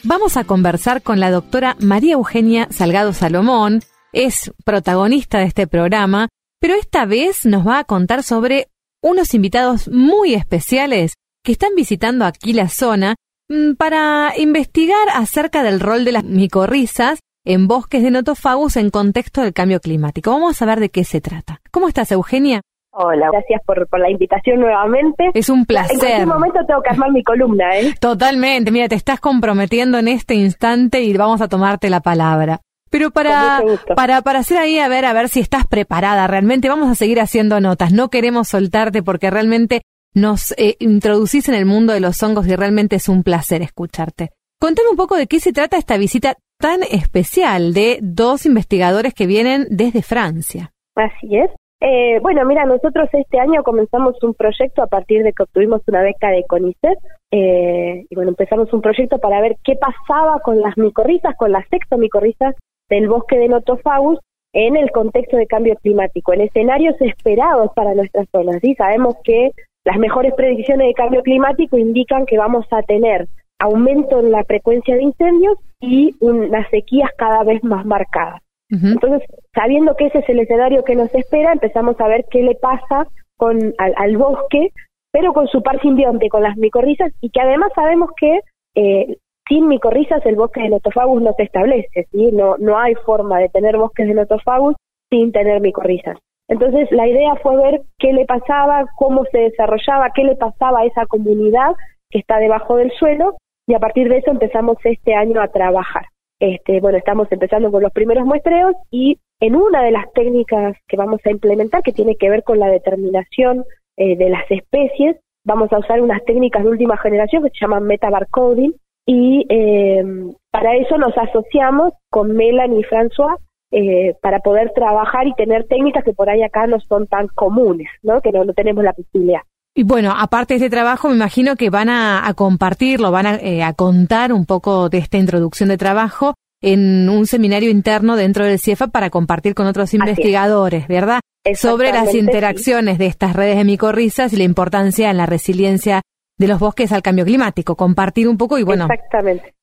Vamos 0.04 0.36
a 0.36 0.44
conversar 0.44 1.02
con 1.02 1.22
la 1.22 1.32
doctora 1.32 1.78
María 1.80 2.16
Eugenia 2.16 2.68
Salgado 2.72 3.14
Salomón, 3.14 3.80
es 4.12 4.52
protagonista 4.66 5.38
de 5.38 5.46
este 5.46 5.66
programa, 5.66 6.28
pero 6.60 6.74
esta 6.74 7.06
vez 7.06 7.46
nos 7.46 7.66
va 7.66 7.80
a 7.80 7.86
contar 7.86 8.24
sobre 8.24 8.68
unos 9.02 9.34
invitados 9.34 9.88
muy 9.88 10.34
especiales 10.34 11.14
que 11.42 11.54
están 11.54 11.74
visitando 11.74 12.26
aquí 12.26 12.52
la 12.52 12.68
zona 12.68 13.16
mm, 13.48 13.76
para 13.76 14.34
investigar 14.38 15.08
acerca 15.14 15.64
del 15.64 15.80
rol 15.80 16.04
de 16.04 16.12
las 16.12 16.26
micorrizas 16.26 17.20
en 17.46 17.68
bosques 17.68 18.04
de 18.04 18.12
notofagus 18.12 18.76
en 18.76 18.90
contexto 18.90 19.42
del 19.42 19.54
cambio 19.54 19.80
climático. 19.80 20.32
Vamos 20.32 20.62
a 20.62 20.66
ver 20.66 20.80
de 20.80 20.90
qué 20.90 21.04
se 21.04 21.22
trata. 21.22 21.62
¿Cómo 21.72 21.88
estás, 21.88 22.12
Eugenia? 22.12 22.62
Hola, 22.98 23.30
gracias 23.32 23.62
por, 23.66 23.88
la 24.00 24.10
invitación 24.10 24.62
nuevamente. 24.62 25.30
Es 25.34 25.50
un 25.50 25.66
placer. 25.66 25.96
En 25.96 26.00
cualquier 26.00 26.28
momento 26.28 26.60
tengo 26.66 26.82
que 26.82 26.90
armar 26.90 27.12
mi 27.12 27.24
columna, 27.24 27.78
¿eh? 27.78 27.94
Totalmente. 28.00 28.72
Mira, 28.72 28.88
te 28.88 28.96
estás 28.96 29.20
comprometiendo 29.20 29.98
en 29.98 30.08
este 30.08 30.36
instante 30.36 31.02
y 31.02 31.16
vamos 31.16 31.42
a 31.42 31.50
tomarte 31.50 31.90
la 31.90 32.00
palabra. 32.00 32.62
Pero 32.90 33.12
para, 33.12 33.62
para, 33.96 34.22
para 34.22 34.40
hacer 34.40 34.58
ahí, 34.58 34.80
a 34.80 34.88
ver, 34.88 35.04
a 35.04 35.12
ver 35.12 35.28
si 35.28 35.42
estás 35.42 35.68
preparada 35.68 36.26
realmente, 36.28 36.70
vamos 36.70 36.90
a 36.90 36.96
seguir 36.96 37.20
haciendo 37.20 37.60
notas. 37.60 37.92
No 37.92 38.10
queremos 38.10 38.48
soltarte 38.48 39.04
porque 39.04 39.30
realmente 39.30 39.82
nos 40.14 40.54
eh, 40.54 40.78
introducís 40.80 41.50
en 41.50 41.56
el 41.56 41.66
mundo 41.66 41.92
de 41.92 42.00
los 42.00 42.24
hongos 42.24 42.48
y 42.48 42.56
realmente 42.56 42.96
es 42.96 43.10
un 43.10 43.24
placer 43.24 43.62
escucharte. 43.62 44.30
Contame 44.58 44.88
un 44.90 44.96
poco 44.96 45.18
de 45.18 45.28
qué 45.28 45.42
se 45.42 45.52
trata 45.52 45.78
esta 45.78 45.98
visita 45.98 46.38
tan 46.58 46.84
especial 46.84 47.74
de 47.74 48.00
dos 48.02 48.46
investigadores 48.46 49.14
que 49.14 49.28
vienen 49.28 49.68
desde 49.70 50.02
Francia. 50.02 50.72
Así 50.96 51.38
es. 51.38 51.52
Eh, 51.82 52.20
bueno, 52.22 52.46
mira, 52.46 52.66
nosotros 52.66 53.10
este 53.12 53.40
año 53.40 53.62
comenzamos 53.64 54.22
un 54.24 54.34
proyecto 54.34 54.82
a 54.82 54.88
partir 54.88 55.24
de 55.24 55.34
que 55.34 55.44
obtuvimos 55.44 55.82
una 55.88 56.02
beca 56.02 56.30
de 56.30 56.46
CONICET. 56.48 56.98
Eh, 57.32 58.06
y 58.10 58.16
bueno, 58.16 58.30
empezamos 58.30 58.72
un 58.74 58.82
proyecto 58.82 59.20
para 59.20 59.42
ver 59.42 59.58
qué 59.64 59.76
pasaba 59.76 60.40
con 60.40 60.62
las 60.62 60.78
micorrizas, 60.78 61.36
con 61.38 61.52
las 61.52 61.68
sextomicorrizas 61.70 62.56
del 62.90 63.08
bosque 63.08 63.38
de 63.38 63.50
Notofagus 63.50 64.20
en 64.54 64.78
el 64.78 64.90
contexto 64.92 65.36
de 65.36 65.48
cambio 65.48 65.76
climático, 65.76 66.34
en 66.34 66.42
escenarios 66.42 66.96
esperados 67.02 67.72
para 67.76 67.94
nuestras 67.94 68.26
zonas. 68.32 68.58
¿sí? 68.62 68.74
Sabemos 68.76 69.16
que 69.24 69.52
las 69.84 69.98
mejores 69.98 70.34
predicciones 70.34 70.88
de 70.88 70.94
cambio 70.94 71.22
climático 71.22 71.78
indican 71.78 72.26
que 72.26 72.38
vamos 72.38 72.66
a 72.72 72.82
tener 72.84 73.28
aumento 73.60 74.20
en 74.20 74.32
la 74.32 74.44
frecuencia 74.44 74.96
de 74.96 75.04
incendios 75.04 75.58
y 75.80 76.16
unas 76.20 76.70
sequías 76.70 77.10
cada 77.18 77.44
vez 77.44 77.64
más 77.64 77.86
marcadas. 77.86 78.42
Entonces, 78.70 79.22
sabiendo 79.54 79.96
que 79.96 80.08
ese 80.08 80.20
es 80.20 80.30
el 80.30 80.40
escenario 80.40 80.84
que 80.84 80.96
nos 80.96 81.14
espera, 81.14 81.54
empezamos 81.54 82.00
a 82.02 82.08
ver 82.08 82.26
qué 82.32 82.42
le 82.42 82.56
pasa 82.56 83.08
con 83.38 83.74
al, 83.78 84.18
bosque, 84.18 84.72
pero 85.12 85.34
con 85.34 85.48
su 85.48 85.62
par 85.62 85.80
simbionte, 85.82 86.30
con 86.30 86.44
las 86.44 86.58
micorrizas, 86.58 87.12
y 87.22 87.30
que 87.30 87.42
además 87.42 87.72
sabemos 87.76 88.10
que 88.20 88.40
eh, 88.76 89.18
sin 89.48 89.68
micorrizas 89.68 90.26
el 90.26 90.36
bosque 90.36 90.62
de 90.62 90.70
Notofagus 90.70 91.22
no 91.22 91.34
se 91.38 91.44
establece, 91.44 92.08
¿sí? 92.12 92.32
No, 92.34 92.58
no 92.58 92.78
hay 92.78 92.96
forma 93.06 93.40
de 93.40 93.50
tener 93.50 93.78
bosques 93.78 94.08
de 94.08 94.16
Notofagus 94.16 94.76
sin 95.10 95.32
tener 95.32 95.62
micorrizas. 95.62 96.18
Entonces, 96.48 96.92
la 96.92 97.08
idea 97.08 97.36
fue 97.36 97.58
ver 97.58 97.82
qué 97.98 98.14
le 98.14 98.26
pasaba, 98.26 98.86
cómo 98.98 99.26
se 99.32 99.38
desarrollaba, 99.40 100.12
qué 100.14 100.24
le 100.24 100.36
pasaba 100.36 100.80
a 100.80 100.86
esa 100.86 101.06
comunidad 101.06 101.76
que 102.10 102.20
está 102.20 102.38
debajo 102.38 102.78
del 102.78 102.92
suelo, 102.92 103.36
y 103.68 103.74
a 103.74 103.80
partir 103.80 104.10
de 104.10 104.18
eso 104.18 104.32
empezamos 104.32 104.78
este 104.84 105.16
año 105.16 105.42
a 105.42 105.48
trabajar. 105.48 106.06
Este, 106.40 106.82
bueno, 106.82 106.98
estamos 106.98 107.32
empezando 107.32 107.72
con 107.72 107.82
los 107.82 107.92
primeros 107.92 108.26
muestreos 108.26 108.76
y 108.92 109.20
en 109.40 109.56
una 109.56 109.84
de 109.84 109.92
las 109.92 110.12
técnicas 110.14 110.78
que 110.88 110.98
vamos 110.98 111.22
a 111.26 111.32
implementar, 111.32 111.82
que 111.82 111.94
tiene 111.94 112.16
que 112.16 112.30
ver 112.30 112.44
con 112.44 112.60
la 112.60 112.68
determinación 112.68 113.64
eh, 113.98 114.18
de 114.18 114.30
las 114.30 114.50
especies, 114.50 115.18
vamos 115.46 115.72
a 115.72 115.80
usar 115.80 116.02
unas 116.02 116.24
técnicas 116.26 116.64
de 116.64 116.70
última 116.70 116.98
generación 116.98 117.44
que 117.44 117.50
se 117.50 117.62
llaman 117.62 117.84
metabarcoding 117.84 118.74
y 119.06 119.46
eh, 119.50 120.04
para 120.52 120.76
eso 120.76 120.98
nos 120.98 121.18
asociamos 121.18 121.94
con 122.10 122.36
Melanie 122.36 122.80
y 122.80 122.84
François 122.84 123.38
eh, 123.72 124.16
para 124.22 124.40
poder 124.40 124.72
trabajar 124.74 125.28
y 125.28 125.34
tener 125.34 125.68
técnicas 125.68 126.04
que 126.04 126.14
por 126.14 126.30
ahí 126.30 126.44
acá 126.44 126.68
no 126.68 126.80
son 126.80 127.08
tan 127.08 127.28
comunes, 127.28 127.90
¿no? 128.04 128.22
que 128.22 128.32
no, 128.32 128.44
no 128.44 128.54
tenemos 128.54 128.84
la 128.84 128.94
posibilidad. 128.94 129.42
Y 129.78 129.84
bueno, 129.84 130.14
aparte 130.18 130.54
de 130.54 130.60
este 130.60 130.70
trabajo, 130.70 131.10
me 131.10 131.16
imagino 131.16 131.58
que 131.58 131.70
van 131.70 131.90
a, 131.90 132.34
compartirlo, 132.36 133.12
van 133.12 133.26
eh, 133.42 133.62
a, 133.62 133.74
contar 133.74 134.32
un 134.32 134.46
poco 134.46 134.88
de 134.88 135.00
esta 135.00 135.18
introducción 135.18 135.68
de 135.68 135.78
trabajo 135.78 136.34
en 136.62 137.10
un 137.10 137.28
seminario 137.28 137.70
interno 137.70 138.16
dentro 138.16 138.46
del 138.46 138.58
CIEFA 138.58 138.88
para 138.88 139.10
compartir 139.10 139.54
con 139.54 139.68
otros 139.68 139.94
investigadores, 139.94 140.88
¿verdad? 140.88 141.20
Sobre 141.56 141.92
las 141.92 142.16
interacciones 142.16 142.98
de 142.98 143.08
estas 143.08 143.36
redes 143.36 143.58
de 143.58 143.66
micorrizas 143.66 144.32
y 144.32 144.38
la 144.38 144.46
importancia 144.46 145.12
en 145.12 145.18
la 145.18 145.26
resiliencia 145.26 146.02
de 146.38 146.48
los 146.48 146.58
bosques 146.58 146.94
al 146.94 147.04
cambio 147.04 147.26
climático. 147.26 147.76
Compartir 147.76 148.30
un 148.30 148.38
poco 148.38 148.58
y, 148.58 148.64
bueno, 148.64 148.88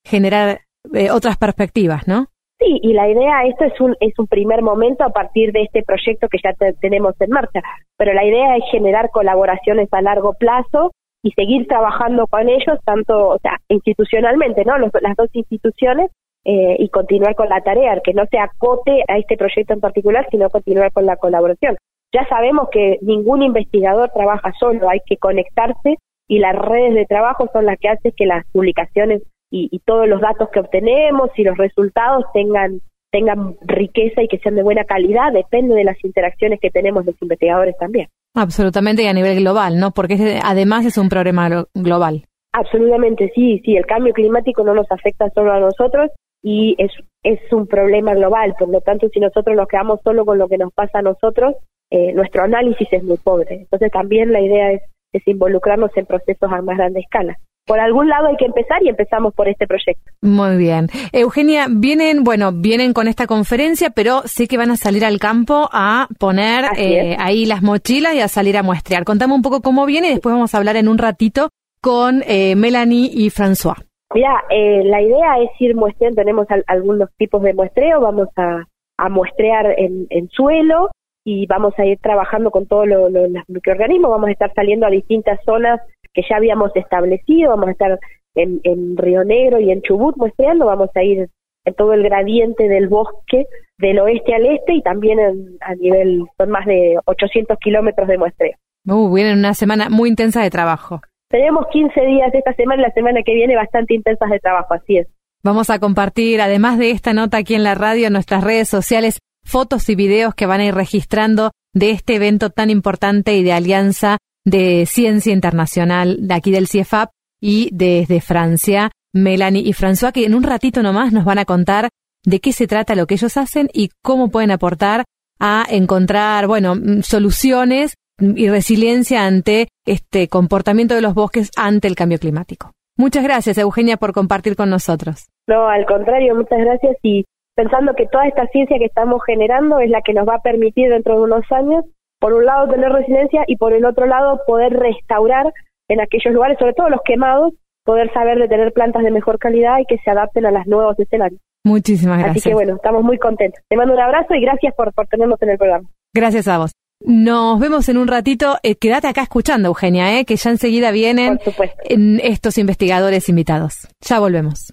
generar 0.04 0.60
eh, 0.92 1.10
otras 1.10 1.38
perspectivas, 1.38 2.06
¿no? 2.06 2.28
Sí, 2.62 2.78
y 2.82 2.92
la 2.92 3.08
idea, 3.08 3.44
esto 3.44 3.64
es 3.64 3.80
un, 3.80 3.96
es 3.98 4.16
un 4.18 4.28
primer 4.28 4.62
momento 4.62 5.04
a 5.04 5.10
partir 5.10 5.52
de 5.52 5.62
este 5.62 5.82
proyecto 5.82 6.28
que 6.28 6.38
ya 6.42 6.52
tenemos 6.80 7.14
en 7.20 7.30
marcha, 7.30 7.60
pero 7.96 8.12
la 8.12 8.24
idea 8.24 8.56
es 8.56 8.62
generar 8.70 9.10
colaboraciones 9.10 9.88
a 9.90 10.00
largo 10.00 10.34
plazo 10.34 10.92
y 11.24 11.32
seguir 11.32 11.66
trabajando 11.66 12.26
con 12.26 12.48
ellos, 12.48 12.78
tanto, 12.84 13.30
o 13.30 13.38
sea, 13.38 13.58
institucionalmente, 13.68 14.64
¿no? 14.64 14.78
las 14.78 15.16
dos 15.16 15.30
instituciones, 15.32 16.10
eh, 16.44 16.76
y 16.78 16.88
continuar 16.88 17.36
con 17.36 17.48
la 17.48 17.60
tarea, 17.60 18.00
que 18.02 18.14
no 18.14 18.26
se 18.26 18.38
acote 18.38 19.04
a 19.06 19.16
este 19.18 19.36
proyecto 19.36 19.74
en 19.74 19.80
particular, 19.80 20.26
sino 20.30 20.50
continuar 20.50 20.90
con 20.92 21.06
la 21.06 21.16
colaboración. 21.16 21.76
Ya 22.12 22.26
sabemos 22.28 22.68
que 22.70 22.98
ningún 23.00 23.42
investigador 23.42 24.10
trabaja 24.10 24.52
solo, 24.58 24.88
hay 24.88 25.00
que 25.06 25.16
conectarse 25.18 25.98
y 26.28 26.38
las 26.40 26.56
redes 26.56 26.94
de 26.94 27.06
trabajo 27.06 27.48
son 27.52 27.66
las 27.66 27.78
que 27.78 27.88
hacen 27.88 28.12
que 28.16 28.26
las 28.26 28.44
publicaciones 28.52 29.22
y, 29.54 29.78
todos 29.84 30.08
los 30.08 30.20
datos 30.20 30.48
que 30.50 30.60
obtenemos 30.60 31.30
y 31.36 31.44
los 31.44 31.56
resultados 31.58 32.24
tengan 32.32 32.80
tengan 33.10 33.56
riqueza 33.60 34.22
y 34.22 34.28
que 34.28 34.38
sean 34.38 34.54
de 34.54 34.62
buena 34.62 34.84
calidad, 34.84 35.34
depende 35.34 35.74
de 35.74 35.84
las 35.84 36.02
interacciones 36.02 36.58
que 36.60 36.70
tenemos 36.70 37.04
los 37.04 37.14
investigadores 37.20 37.76
también. 37.76 38.08
Absolutamente, 38.34 39.02
y 39.02 39.06
a 39.06 39.12
nivel 39.12 39.38
global, 39.40 39.78
¿no? 39.78 39.90
Porque 39.90 40.40
además 40.42 40.86
es 40.86 40.96
un 40.96 41.10
problema 41.10 41.66
global. 41.74 42.24
Absolutamente, 42.54 43.30
sí, 43.34 43.60
sí, 43.66 43.76
el 43.76 43.84
cambio 43.84 44.14
climático 44.14 44.64
no 44.64 44.72
nos 44.72 44.90
afecta 44.90 45.28
solo 45.34 45.52
a 45.52 45.60
nosotros 45.60 46.10
y 46.42 46.74
es, 46.78 46.90
es 47.22 47.40
un 47.52 47.66
problema 47.66 48.14
global, 48.14 48.54
por 48.58 48.70
lo 48.70 48.80
tanto, 48.80 49.08
si 49.10 49.20
nosotros 49.20 49.54
nos 49.56 49.68
quedamos 49.68 50.00
solo 50.02 50.24
con 50.24 50.38
lo 50.38 50.48
que 50.48 50.56
nos 50.56 50.72
pasa 50.72 51.00
a 51.00 51.02
nosotros, 51.02 51.54
eh, 51.90 52.14
nuestro 52.14 52.42
análisis 52.44 52.88
es 52.90 53.02
muy 53.04 53.18
pobre. 53.18 53.56
Entonces 53.56 53.92
también 53.92 54.32
la 54.32 54.40
idea 54.40 54.72
es, 54.72 54.82
es 55.12 55.26
involucrarnos 55.26 55.90
en 55.96 56.06
procesos 56.06 56.50
a 56.52 56.62
más 56.62 56.76
grande 56.76 57.00
escala 57.00 57.38
por 57.66 57.80
algún 57.80 58.08
lado 58.08 58.28
hay 58.28 58.36
que 58.36 58.44
empezar 58.44 58.82
y 58.82 58.88
empezamos 58.88 59.34
por 59.34 59.48
este 59.48 59.66
proyecto. 59.66 60.10
Muy 60.20 60.56
bien. 60.56 60.88
Eugenia, 61.12 61.66
vienen, 61.70 62.24
bueno, 62.24 62.50
vienen 62.52 62.92
con 62.92 63.08
esta 63.08 63.26
conferencia, 63.26 63.90
pero 63.90 64.22
sé 64.24 64.48
que 64.48 64.58
van 64.58 64.70
a 64.70 64.76
salir 64.76 65.04
al 65.04 65.18
campo 65.18 65.68
a 65.72 66.08
poner 66.18 66.64
eh, 66.76 67.16
ahí 67.18 67.46
las 67.46 67.62
mochilas 67.62 68.14
y 68.14 68.20
a 68.20 68.28
salir 68.28 68.56
a 68.56 68.62
muestrear. 68.62 69.04
Contame 69.04 69.34
un 69.34 69.42
poco 69.42 69.60
cómo 69.60 69.86
viene 69.86 70.08
y 70.08 70.12
después 70.12 70.34
vamos 70.34 70.54
a 70.54 70.58
hablar 70.58 70.76
en 70.76 70.88
un 70.88 70.98
ratito 70.98 71.50
con 71.80 72.22
eh, 72.26 72.56
Melanie 72.56 73.10
y 73.12 73.30
François. 73.30 73.76
Mira, 74.14 74.44
eh, 74.50 74.82
la 74.84 75.00
idea 75.00 75.38
es 75.42 75.50
ir 75.58 75.74
muestreando, 75.74 76.16
tenemos 76.16 76.46
algunos 76.66 77.08
tipos 77.16 77.42
de 77.42 77.54
muestreo, 77.54 78.00
vamos 78.00 78.28
a, 78.36 78.64
muestrear 79.08 79.74
en, 79.78 80.28
suelo 80.28 80.90
y 81.24 81.46
vamos 81.46 81.74
a 81.78 81.84
ir 81.84 81.98
trabajando 81.98 82.50
con 82.50 82.66
todos 82.66 82.86
los 82.86 83.10
microorganismos, 83.48 84.10
vamos 84.10 84.28
a 84.28 84.32
estar 84.32 84.52
saliendo 84.54 84.86
a 84.86 84.90
distintas 84.90 85.38
zonas 85.44 85.80
que 86.12 86.22
ya 86.28 86.36
habíamos 86.36 86.74
establecido, 86.74 87.50
vamos 87.50 87.68
a 87.68 87.72
estar 87.72 87.98
en, 88.34 88.60
en 88.64 88.96
Río 88.96 89.24
Negro 89.24 89.60
y 89.60 89.70
en 89.70 89.82
Chubut 89.82 90.16
muestreando, 90.16 90.66
vamos 90.66 90.90
a 90.94 91.02
ir 91.02 91.28
en 91.64 91.74
todo 91.74 91.92
el 91.92 92.02
gradiente 92.02 92.68
del 92.68 92.88
bosque 92.88 93.46
del 93.78 93.98
oeste 93.98 94.34
al 94.34 94.46
este 94.46 94.74
y 94.74 94.82
también 94.82 95.18
a 95.60 95.74
nivel, 95.74 96.24
son 96.38 96.50
más 96.50 96.66
de 96.66 96.98
800 97.04 97.58
kilómetros 97.58 98.08
de 98.08 98.18
muestreo. 98.18 98.56
Uh, 98.86 99.12
viene 99.12 99.32
una 99.32 99.54
semana 99.54 99.88
muy 99.90 100.08
intensa 100.08 100.42
de 100.42 100.50
trabajo. 100.50 101.00
Tenemos 101.28 101.66
15 101.72 102.00
días 102.00 102.32
de 102.32 102.38
esta 102.38 102.52
semana 102.54 102.82
y 102.82 102.86
la 102.86 102.92
semana 102.92 103.22
que 103.24 103.34
viene 103.34 103.56
bastante 103.56 103.94
intensas 103.94 104.30
de 104.30 104.38
trabajo, 104.38 104.74
así 104.74 104.98
es. 104.98 105.08
Vamos 105.42 105.70
a 105.70 105.78
compartir, 105.78 106.40
además 106.40 106.78
de 106.78 106.90
esta 106.90 107.12
nota 107.12 107.38
aquí 107.38 107.54
en 107.54 107.64
la 107.64 107.74
radio, 107.74 108.06
en 108.06 108.12
nuestras 108.12 108.44
redes 108.44 108.68
sociales, 108.68 109.18
fotos 109.44 109.88
y 109.88 109.94
videos 109.94 110.34
que 110.34 110.46
van 110.46 110.60
a 110.60 110.64
ir 110.66 110.74
registrando 110.74 111.50
de 111.74 111.90
este 111.90 112.16
evento 112.16 112.50
tan 112.50 112.70
importante 112.70 113.36
y 113.36 113.42
de 113.42 113.52
alianza 113.52 114.18
de 114.44 114.86
Ciencia 114.86 115.32
Internacional 115.32 116.26
de 116.26 116.34
aquí 116.34 116.50
del 116.50 116.68
CIEFAP 116.68 117.10
y 117.40 117.70
desde 117.72 118.20
Francia, 118.20 118.90
Melanie 119.12 119.62
y 119.62 119.72
François, 119.72 120.12
que 120.12 120.24
en 120.24 120.34
un 120.34 120.42
ratito 120.42 120.82
nomás 120.82 121.12
nos 121.12 121.24
van 121.24 121.38
a 121.38 121.44
contar 121.44 121.88
de 122.24 122.40
qué 122.40 122.52
se 122.52 122.66
trata 122.66 122.94
lo 122.94 123.06
que 123.06 123.14
ellos 123.14 123.36
hacen 123.36 123.68
y 123.72 123.90
cómo 124.02 124.30
pueden 124.30 124.50
aportar 124.50 125.04
a 125.40 125.64
encontrar, 125.68 126.46
bueno, 126.46 126.76
mm, 126.76 127.02
soluciones 127.02 127.94
y 128.20 128.48
resiliencia 128.48 129.26
ante 129.26 129.68
este 129.86 130.28
comportamiento 130.28 130.94
de 130.94 131.00
los 131.00 131.14
bosques 131.14 131.50
ante 131.56 131.88
el 131.88 131.96
cambio 131.96 132.18
climático. 132.18 132.70
Muchas 132.96 133.24
gracias, 133.24 133.58
Eugenia, 133.58 133.96
por 133.96 134.12
compartir 134.12 134.54
con 134.54 134.70
nosotros. 134.70 135.28
No, 135.48 135.66
al 135.66 135.84
contrario, 135.86 136.36
muchas 136.36 136.58
gracias 136.60 136.96
y 137.02 137.24
pensando 137.54 137.94
que 137.94 138.06
toda 138.06 138.26
esta 138.26 138.46
ciencia 138.48 138.78
que 138.78 138.86
estamos 138.86 139.22
generando 139.24 139.80
es 139.80 139.90
la 139.90 140.02
que 140.02 140.14
nos 140.14 140.28
va 140.28 140.36
a 140.36 140.42
permitir 140.42 140.90
dentro 140.90 141.16
de 141.16 141.22
unos 141.22 141.44
años, 141.50 141.84
por 142.20 142.32
un 142.32 142.44
lado, 142.44 142.68
tener 142.68 142.92
resiliencia 142.92 143.44
y 143.46 143.56
por 143.56 143.72
el 143.72 143.84
otro 143.84 144.06
lado, 144.06 144.40
poder 144.46 144.72
restaurar 144.72 145.52
en 145.88 146.00
aquellos 146.00 146.32
lugares, 146.32 146.58
sobre 146.58 146.74
todo 146.74 146.88
los 146.88 147.00
quemados, 147.04 147.52
poder 147.84 148.12
saber 148.12 148.38
de 148.38 148.48
tener 148.48 148.72
plantas 148.72 149.02
de 149.02 149.10
mejor 149.10 149.38
calidad 149.38 149.78
y 149.80 149.86
que 149.86 149.98
se 149.98 150.10
adapten 150.10 150.46
a 150.46 150.50
los 150.50 150.66
nuevos 150.66 150.98
escenarios. 150.98 151.40
Muchísimas 151.64 152.18
gracias. 152.18 152.38
Así 152.38 152.50
que 152.50 152.54
bueno, 152.54 152.76
estamos 152.76 153.02
muy 153.02 153.18
contentos. 153.18 153.62
Te 153.68 153.76
mando 153.76 153.94
un 153.94 154.00
abrazo 154.00 154.34
y 154.34 154.40
gracias 154.40 154.74
por, 154.74 154.92
por 154.92 155.06
tenernos 155.06 155.40
en 155.42 155.50
el 155.50 155.58
programa. 155.58 155.88
Gracias 156.14 156.48
a 156.48 156.58
vos. 156.58 156.72
Nos 157.04 157.58
vemos 157.58 157.88
en 157.88 157.98
un 157.98 158.06
ratito. 158.06 158.58
Eh, 158.62 158.76
quédate 158.76 159.08
acá 159.08 159.22
escuchando, 159.22 159.68
Eugenia, 159.68 160.18
eh, 160.18 160.24
que 160.24 160.36
ya 160.36 160.50
enseguida 160.50 160.92
vienen 160.92 161.40
en 161.84 162.20
estos 162.22 162.58
investigadores 162.58 163.28
invitados. 163.28 163.88
Ya 164.00 164.20
volvemos. 164.20 164.72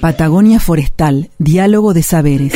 Patagonia 0.00 0.58
Forestal, 0.58 1.28
Diálogo 1.38 1.92
de 1.92 2.02
Saberes. 2.02 2.54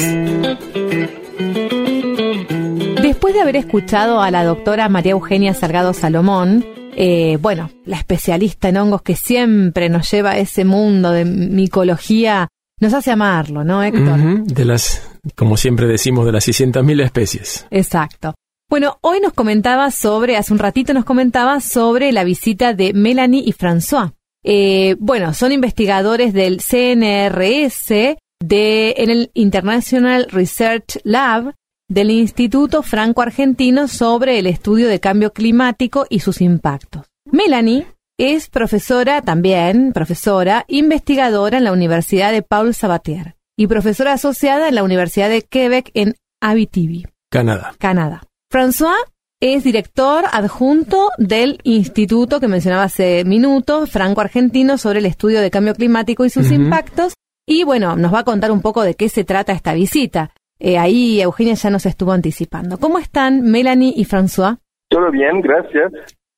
Después 3.02 3.34
de 3.34 3.40
haber 3.42 3.56
escuchado 3.56 4.22
a 4.22 4.30
la 4.30 4.44
doctora 4.44 4.88
María 4.88 5.12
Eugenia 5.12 5.52
Salgado 5.52 5.92
Salomón, 5.92 6.64
eh, 6.96 7.36
bueno, 7.40 7.70
la 7.84 7.98
especialista 7.98 8.70
en 8.70 8.78
hongos 8.78 9.02
que 9.02 9.16
siempre 9.16 9.90
nos 9.90 10.10
lleva 10.10 10.30
a 10.30 10.38
ese 10.38 10.64
mundo 10.64 11.10
de 11.10 11.26
micología, 11.26 12.48
nos 12.80 12.94
hace 12.94 13.10
amarlo, 13.10 13.64
¿no, 13.64 13.82
Héctor? 13.82 14.44
de 14.44 14.64
las, 14.64 15.10
como 15.34 15.58
siempre 15.58 15.86
decimos, 15.86 16.24
de 16.24 16.32
las 16.32 16.48
600.000 16.48 17.04
especies. 17.04 17.66
Exacto. 17.70 18.34
Bueno, 18.72 18.96
hoy 19.02 19.20
nos 19.20 19.34
comentaba 19.34 19.90
sobre, 19.90 20.38
hace 20.38 20.50
un 20.50 20.58
ratito 20.58 20.94
nos 20.94 21.04
comentaba 21.04 21.60
sobre 21.60 22.10
la 22.10 22.24
visita 22.24 22.72
de 22.72 22.94
Melanie 22.94 23.42
y 23.44 23.52
François. 23.52 24.14
Eh, 24.42 24.96
bueno, 24.98 25.34
son 25.34 25.52
investigadores 25.52 26.32
del 26.32 26.62
CNRS 26.62 28.16
de, 28.40 28.94
en 28.96 29.10
el 29.10 29.30
International 29.34 30.26
Research 30.30 31.00
Lab 31.04 31.52
del 31.86 32.10
Instituto 32.10 32.82
Franco 32.82 33.20
Argentino 33.20 33.88
sobre 33.88 34.38
el 34.38 34.46
estudio 34.46 34.88
de 34.88 35.00
cambio 35.00 35.34
climático 35.34 36.06
y 36.08 36.20
sus 36.20 36.40
impactos. 36.40 37.04
Melanie 37.30 37.86
es 38.16 38.48
profesora 38.48 39.20
también, 39.20 39.92
profesora, 39.92 40.64
investigadora 40.66 41.58
en 41.58 41.64
la 41.64 41.72
Universidad 41.72 42.32
de 42.32 42.40
Paul 42.40 42.74
Sabatier 42.74 43.36
y 43.54 43.66
profesora 43.66 44.14
asociada 44.14 44.70
en 44.70 44.76
la 44.76 44.82
Universidad 44.82 45.28
de 45.28 45.42
Quebec 45.42 45.90
en 45.92 46.14
Abitibi, 46.40 47.04
Canadá. 47.28 47.74
Canadá. 47.78 48.22
François 48.52 48.94
es 49.40 49.64
director 49.64 50.24
adjunto 50.30 51.08
del 51.16 51.58
instituto 51.64 52.38
que 52.38 52.48
mencionaba 52.48 52.82
hace 52.82 53.24
minutos, 53.24 53.90
franco-argentino, 53.90 54.76
sobre 54.76 54.98
el 54.98 55.06
estudio 55.06 55.40
de 55.40 55.50
cambio 55.50 55.74
climático 55.74 56.26
y 56.26 56.30
sus 56.30 56.52
impactos. 56.52 57.14
Y 57.48 57.64
bueno, 57.64 57.96
nos 57.96 58.12
va 58.12 58.20
a 58.20 58.24
contar 58.24 58.52
un 58.52 58.60
poco 58.60 58.82
de 58.82 58.94
qué 58.94 59.08
se 59.08 59.24
trata 59.24 59.52
esta 59.52 59.72
visita. 59.72 60.32
Eh, 60.60 60.76
ahí 60.76 61.20
Eugenia 61.22 61.54
ya 61.54 61.70
nos 61.70 61.86
estuvo 61.86 62.12
anticipando. 62.12 62.76
¿Cómo 62.78 62.98
están 62.98 63.40
Melanie 63.40 63.94
y 63.96 64.04
François? 64.04 64.58
Todo 64.90 65.10
bien, 65.10 65.40
gracias. 65.40 65.90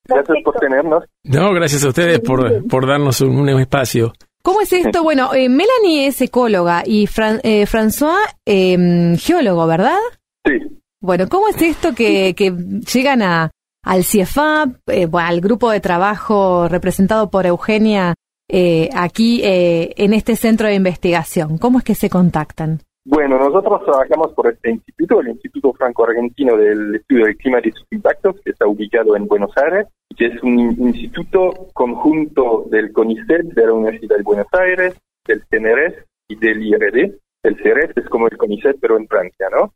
Gracias 0.06 0.38
por 0.44 0.54
tenernos. 0.60 1.04
No, 1.24 1.52
gracias 1.52 1.84
a 1.84 1.88
ustedes 1.88 2.20
por, 2.20 2.66
por 2.68 2.86
darnos 2.86 3.20
un, 3.22 3.48
espacio. 3.58 4.12
¿Cómo 4.40 4.60
es 4.60 4.72
esto? 4.72 5.02
Bueno, 5.02 5.34
eh, 5.34 5.48
Melanie 5.48 6.06
es 6.06 6.22
ecóloga 6.22 6.84
y 6.86 7.04
eh, 7.04 7.66
François 7.66 8.18
em, 8.46 9.16
geólogo, 9.16 9.66
¿verdad? 9.66 9.98
Sí. 10.46 10.74
Bueno, 11.04 11.26
¿cómo 11.28 11.48
es 11.48 11.60
esto 11.60 11.94
que, 11.94 12.32
llegan 12.32 13.20
a, 13.20 13.50
al 13.84 14.04
CIEFAP, 14.04 14.88
eh, 14.88 15.06
al 15.12 15.42
grupo 15.42 15.70
de 15.70 15.80
trabajo 15.80 16.66
representado 16.66 17.28
por 17.28 17.44
Eugenia 17.44 18.14
eh, 18.48 18.88
aquí 18.96 19.42
eh, 19.44 19.92
en 19.98 20.14
este 20.14 20.34
centro 20.34 20.66
de 20.66 20.76
investigación? 20.76 21.58
¿Cómo 21.58 21.76
es 21.76 21.84
que 21.84 21.94
se 21.94 22.08
contactan? 22.08 22.80
Bueno, 23.04 23.38
nosotros 23.38 23.84
trabajamos 23.84 24.32
por 24.32 24.50
este 24.50 24.70
instituto, 24.70 25.20
el 25.20 25.28
Instituto 25.28 25.74
Franco-Argentino 25.74 26.56
del 26.56 26.94
Estudio 26.94 27.26
del 27.26 27.36
Clima 27.36 27.58
y 27.62 27.70
sus 27.72 27.86
Impactos, 27.90 28.36
que 28.42 28.52
está 28.52 28.66
ubicado 28.66 29.14
en 29.14 29.26
Buenos 29.26 29.50
Aires, 29.58 29.86
y 30.08 30.14
que 30.14 30.28
es 30.28 30.42
un 30.42 30.58
instituto 30.58 31.68
conjunto 31.74 32.64
del 32.70 32.94
CONICET, 32.94 33.52
de 33.52 33.66
la 33.66 33.74
Universidad 33.74 34.16
de 34.16 34.22
Buenos 34.22 34.46
Aires, 34.52 34.94
del 35.26 35.42
CNRS 35.50 35.96
y 36.28 36.36
del 36.36 36.62
IRD. 36.62 37.18
El 37.42 37.56
CNRS 37.56 37.92
es 37.94 38.08
como 38.08 38.26
el 38.26 38.38
CONICET, 38.38 38.78
pero 38.80 38.96
en 38.96 39.06
Francia, 39.06 39.48
¿no? 39.52 39.74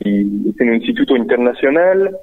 Y 0.00 0.50
es 0.50 0.60
un 0.60 0.74
instituto 0.74 1.16
internacional 1.16 2.16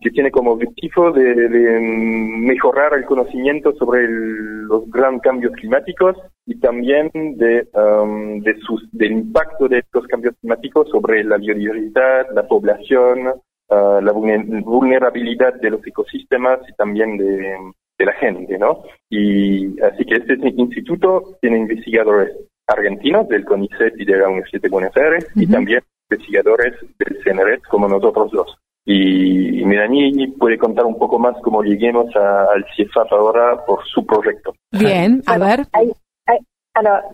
que, 0.00 0.10
tiene 0.10 0.30
como 0.30 0.52
objetivo 0.52 1.10
de, 1.12 1.80
mejorar 1.80 2.94
el 2.94 3.04
conocimiento 3.04 3.72
sobre 3.76 4.06
los 4.08 4.90
grandes 4.90 5.22
cambios 5.22 5.52
climáticos 5.54 6.16
y 6.46 6.58
también 6.60 7.10
de, 7.12 7.66
um, 7.74 8.40
de 8.40 8.58
sus, 8.60 8.86
del 8.92 9.12
impacto 9.12 9.68
de 9.68 9.78
estos 9.78 10.06
cambios 10.06 10.34
climáticos 10.40 10.88
sobre 10.90 11.24
la 11.24 11.38
biodiversidad, 11.38 12.26
la 12.34 12.46
población, 12.46 13.28
uh, 13.28 14.00
la 14.00 14.12
vulnerabilidad 14.12 15.54
de 15.54 15.70
los 15.70 15.86
ecosistemas 15.86 16.60
y 16.68 16.74
también 16.74 17.16
de, 17.16 17.56
la 17.98 18.12
gente, 18.14 18.58
¿no? 18.58 18.82
Y 19.08 19.80
así 19.80 20.04
que 20.04 20.16
este 20.16 20.34
instituto 20.56 21.38
tiene 21.40 21.58
investigadores 21.58 22.32
argentinos 22.66 23.28
del 23.28 23.44
CONICET 23.44 23.94
y 23.96 24.04
de 24.04 24.16
la 24.16 24.28
Universidad 24.28 24.62
de 24.62 24.68
Buenos 24.68 24.96
Aires 24.96 25.28
y 25.36 25.46
también 25.46 25.82
investigadores 26.12 26.74
del 26.98 27.18
CNRET 27.22 27.62
como 27.68 27.88
nosotros 27.88 28.30
dos. 28.32 28.56
Y 28.84 29.64
Melanie 29.64 30.32
puede 30.38 30.58
contar 30.58 30.84
un 30.86 30.98
poco 30.98 31.18
más 31.18 31.36
cómo 31.42 31.62
lleguemos 31.62 32.14
al 32.16 32.64
CIEFAP 32.74 33.12
ahora 33.12 33.64
por 33.64 33.84
su 33.86 34.04
proyecto. 34.04 34.54
Bien, 34.72 35.22
a 35.26 35.38
ver. 35.38 35.66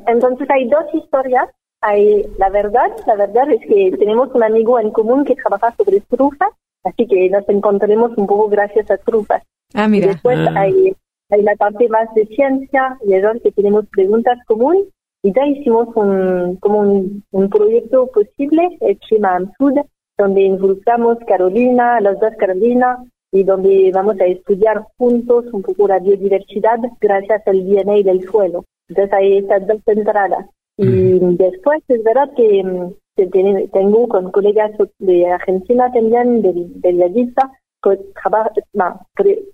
entonces 0.07 0.49
hay 0.51 0.69
dos 0.69 0.85
historias. 0.95 1.49
Hay 1.81 2.25
la 2.39 2.49
verdad, 2.49 2.91
la 3.07 3.15
verdad 3.15 3.49
es 3.53 3.61
que 3.61 3.97
tenemos 3.99 4.35
un 4.35 4.43
amigo 4.43 4.81
en 4.81 4.91
común 4.91 5.25
que 5.25 5.37
trabaja 5.37 5.73
sobre 5.77 6.01
trufas, 6.01 6.51
así 6.83 7.07
que 7.07 7.31
nos 7.31 7.49
encontraremos 7.49 8.11
un 8.17 8.27
poco 8.27 8.49
gracias 8.49 8.91
a 8.91 8.97
trufas. 8.97 9.45
Ah, 9.75 9.87
mira. 9.87 10.07
Y 10.07 10.09
después 10.09 10.39
ah. 10.39 10.55
hay, 10.57 10.97
hay 11.31 11.43
la 11.43 11.55
parte 11.55 11.89
más 11.89 12.13
de 12.15 12.27
ciencia 12.27 12.99
y 13.05 13.13
es 13.13 13.25
que 13.45 13.53
tenemos 13.53 13.85
preguntas 13.93 14.39
comunes 14.47 14.87
y 15.29 15.33
ya 15.35 15.47
hicimos 15.47 15.89
un, 15.95 16.57
como 16.57 16.81
un, 16.81 17.23
un 17.33 17.51
proyecto 17.51 18.07
posible, 18.07 18.79
el 18.81 18.99
Clima 18.99 19.37
Amsud, 19.37 19.75
donde 20.17 20.41
involucramos 20.41 21.19
Carolina, 21.27 22.01
las 22.01 22.19
dos 22.19 22.33
Carolinas, 22.39 23.01
y 23.31 23.45
donde 23.45 23.91
vamos 23.93 24.19
a 24.21 24.25
estudiar 24.25 24.87
juntos 24.97 25.45
un 25.53 25.61
poco 25.61 25.87
la 25.87 25.99
biodiversidad 25.99 26.79
gracias 26.99 27.47
al 27.47 27.63
DNA 27.63 28.05
del 28.05 28.23
suelo. 28.23 28.65
Entonces 28.89 29.13
hay 29.13 29.37
estas 29.37 29.67
dos 29.67 29.83
entradas. 29.85 30.47
Y 30.79 31.19
después 31.37 31.83
es 31.89 32.03
verdad 32.03 32.31
que, 32.35 32.65
mm, 32.65 33.71
tengo 33.73 34.09
con 34.09 34.31
colegas 34.31 34.71
de 34.99 35.27
Argentina 35.27 35.93
también, 35.93 36.41
de, 36.41 36.53
de 36.55 36.93
la 36.95 37.09
lista, 37.09 37.51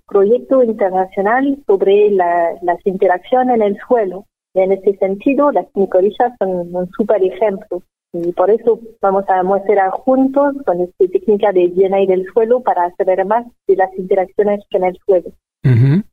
proyecto 0.07 0.63
internacional 0.63 1.57
sobre 1.67 2.11
las 2.11 2.85
interacciones 2.85 3.55
en 3.55 3.61
el 3.61 3.77
suelo. 3.85 4.25
Y 4.55 4.61
en 4.61 4.71
ese 4.71 4.97
sentido, 4.97 5.51
las 5.51 5.67
micorillas 5.75 6.33
son 6.39 6.75
un 6.75 6.89
super 6.97 7.23
ejemplo 7.23 7.83
y 8.23 8.31
por 8.31 8.49
eso 8.49 8.79
vamos 9.01 9.25
a 9.27 9.43
mostrar 9.43 9.89
juntos 9.91 10.55
con 10.65 10.81
esta 10.81 11.05
técnica 11.11 11.51
de 11.51 11.67
DNA 11.67 12.05
del 12.07 12.25
suelo 12.33 12.61
para 12.61 12.93
saber 12.95 13.25
más 13.25 13.45
de 13.67 13.75
las 13.75 13.89
interacciones 13.97 14.61
que 14.69 14.77
en 14.77 14.83
el 14.85 14.97
suelo. 15.05 15.31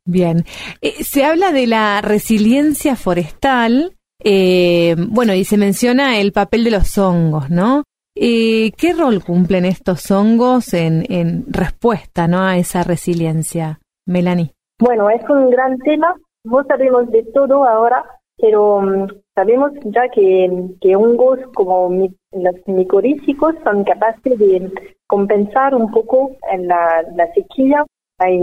Bien. 0.06 0.44
Eh, 0.80 1.04
se 1.04 1.24
habla 1.24 1.52
de 1.52 1.66
la 1.66 2.00
resiliencia 2.00 2.96
forestal, 2.96 3.94
eh, 4.24 4.96
bueno, 4.98 5.34
y 5.34 5.44
se 5.44 5.58
menciona 5.58 6.18
el 6.18 6.32
papel 6.32 6.64
de 6.64 6.70
los 6.70 6.96
hongos, 6.96 7.50
¿no? 7.50 7.84
Eh, 8.14 8.72
¿Qué 8.76 8.94
rol 8.94 9.22
cumplen 9.22 9.66
estos 9.66 10.10
hongos 10.10 10.72
en, 10.74 11.04
en 11.10 11.44
respuesta 11.48 12.28
¿no? 12.28 12.42
a 12.42 12.56
esa 12.56 12.82
resiliencia, 12.82 13.80
Melanie? 14.06 14.52
Bueno, 14.78 15.10
es 15.10 15.22
un 15.28 15.50
gran 15.50 15.78
tema. 15.78 16.14
No 16.44 16.64
sabemos 16.64 17.10
de 17.10 17.22
todo 17.34 17.66
ahora, 17.66 18.04
pero 18.42 18.80
mm, 18.80 19.06
sabemos 19.36 19.70
ya 19.84 20.08
que, 20.08 20.96
hongos 20.96 21.38
como 21.54 22.08
los 22.32 22.54
micorícicos 22.66 23.54
son 23.62 23.84
capaces 23.84 24.36
de 24.36 24.68
compensar 25.06 25.74
un 25.76 25.90
poco 25.92 26.32
en 26.50 26.66
la, 26.66 27.04
sequía. 27.34 27.86
Hay, 28.18 28.40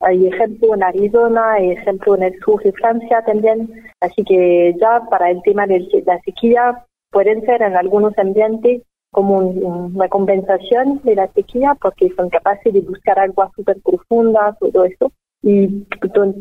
hay 0.00 0.26
ejemplo 0.28 0.74
en 0.74 0.82
Arizona, 0.82 1.52
hay 1.52 1.72
ejemplo 1.72 2.16
en 2.16 2.22
el 2.22 2.40
sur 2.40 2.62
de 2.62 2.72
Francia 2.72 3.22
también. 3.26 3.70
Así 4.00 4.24
que 4.24 4.74
ya 4.80 5.02
para 5.10 5.30
el 5.30 5.42
tema 5.42 5.66
de 5.66 5.86
la 6.06 6.18
sequía 6.22 6.82
pueden 7.10 7.44
ser 7.44 7.60
en 7.60 7.76
algunos 7.76 8.16
ambientes 8.18 8.80
como 9.12 9.38
una 9.38 10.08
compensación 10.08 11.02
de 11.04 11.16
la 11.16 11.28
sequía 11.34 11.76
porque 11.80 12.10
son 12.16 12.30
capaces 12.30 12.72
de 12.72 12.80
buscar 12.80 13.18
agua 13.18 13.50
súper 13.54 13.76
profunda, 13.82 14.56
todo 14.58 14.86
eso 14.86 15.12
y 15.46 15.84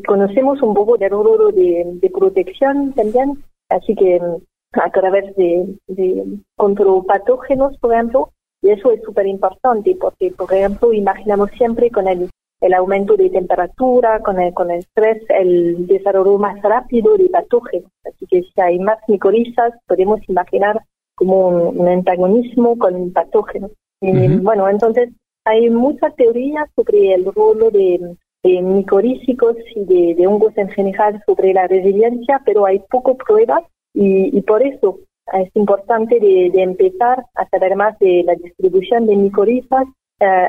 conocemos 0.06 0.62
un 0.62 0.74
poco 0.74 0.98
del 0.98 1.10
rol 1.10 1.54
de, 1.54 1.84
de, 2.02 2.10
protección 2.10 2.94
también, 2.94 3.44
así 3.68 3.96
que 3.96 4.18
mm, 4.18 4.80
a 4.80 4.89
través 4.92 5.36
de, 5.36 5.76
de 5.88 6.24
control 6.56 7.06
patógenos, 7.06 7.78
por 7.80 7.94
ejemplo, 7.94 8.30
y 8.62 8.70
eso 8.70 8.94
es 8.94 9.02
súper 9.04 9.28
importante 9.28 9.98
porque, 10.00 10.32
por 10.32 10.54
ejemplo, 10.54 10.94
imaginamos 10.94 11.52
siempre 11.58 11.92
con 11.92 12.08
el, 12.08 12.30
el 12.62 12.74
aumento 12.74 13.18
de 13.18 13.30
temperatura, 13.30 14.22
con 14.22 14.39
el, 14.39 14.54
con 14.54 14.72
el 14.72 14.80
estrés, 14.80 15.22
el 15.28 15.86
desarrollo 15.86 16.38
más 16.38 16.62
rápido 16.62 17.18
de 17.18 17.28
patógenos. 17.28 17.92
Así 18.06 18.26
que 18.26 18.42
si 18.42 18.62
hay 18.62 18.80
más 18.80 19.00
micorizas, 19.10 19.74
podemos 19.86 20.22
imaginar 20.30 20.82
como 21.16 21.50
un, 21.50 21.88
antagonismo 21.89 22.78
con 22.78 23.12
patógenos. 23.12 23.72
Y, 24.00 24.38
Bueno, 24.38 24.70
entonces 24.70 25.10
hay 25.44 25.70
muchas 25.70 26.16
teorías 26.16 26.70
sobre 26.74 27.16
el 27.16 27.26
rol 27.26 27.70
de 27.74 28.16
de 28.44 28.62
micorícicos 28.62 29.56
y 29.76 30.14
de, 30.16 30.28
hongos 30.28 30.54
en 30.58 30.70
general 30.70 31.22
sobre 31.26 31.54
la 31.54 31.68
resiliencia, 31.68 32.42
pero 32.46 32.66
hay 32.66 32.80
poco 32.90 33.18
pruebas 33.18 33.64
y, 33.94 34.42
por 34.42 34.62
eso 34.62 35.00
es 35.34 35.50
importante 35.56 36.20
de, 36.20 36.52
empezar 36.62 37.26
a 37.36 37.48
saber 37.50 37.76
más 37.76 37.98
de 38.00 38.24
la 38.26 38.36
distribución 38.36 39.08
de 39.08 39.16
micorizas 39.16 39.86
eh, 40.20 40.48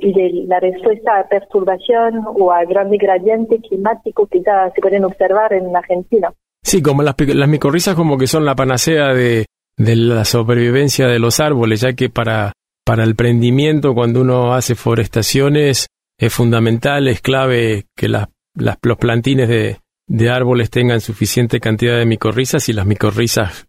y 0.00 0.12
de 0.12 0.44
la 0.46 0.60
respuesta 0.60 1.18
a 1.18 1.28
perturbación 1.28 2.24
o 2.24 2.52
a 2.52 2.64
grandes 2.64 3.00
gradiente 3.00 3.60
climático 3.60 4.26
que 4.26 4.40
ya 4.42 4.70
se 4.74 4.80
pueden 4.80 5.04
observar 5.04 5.52
en 5.52 5.74
Argentina. 5.74 6.32
Sí, 6.62 6.80
como 6.80 7.02
las, 7.02 7.14
las 7.18 7.48
micorrizas 7.48 7.94
como 7.94 8.16
que 8.16 8.26
son 8.26 8.44
la 8.44 8.54
panacea 8.54 9.12
de, 9.12 9.46
de 9.76 9.96
la 9.96 10.24
supervivencia 10.24 11.06
de 11.06 11.18
los 11.18 11.40
árboles, 11.40 11.80
ya 11.80 11.94
que 11.94 12.08
para, 12.08 12.52
para 12.84 13.04
el 13.04 13.16
prendimiento, 13.16 13.94
cuando 13.94 14.20
uno 14.20 14.54
hace 14.54 14.74
forestaciones, 14.74 15.88
es 16.18 16.32
fundamental, 16.32 17.08
es 17.08 17.20
clave 17.20 17.86
que 17.96 18.08
las, 18.08 18.28
los 18.54 18.96
plantines 18.98 19.48
de, 19.48 20.30
árboles 20.30 20.70
tengan 20.70 21.00
suficiente 21.00 21.60
cantidad 21.60 21.98
de 21.98 22.06
micorrizas 22.06 22.68
y 22.68 22.72
las 22.72 22.86
micorrizas 22.86 23.66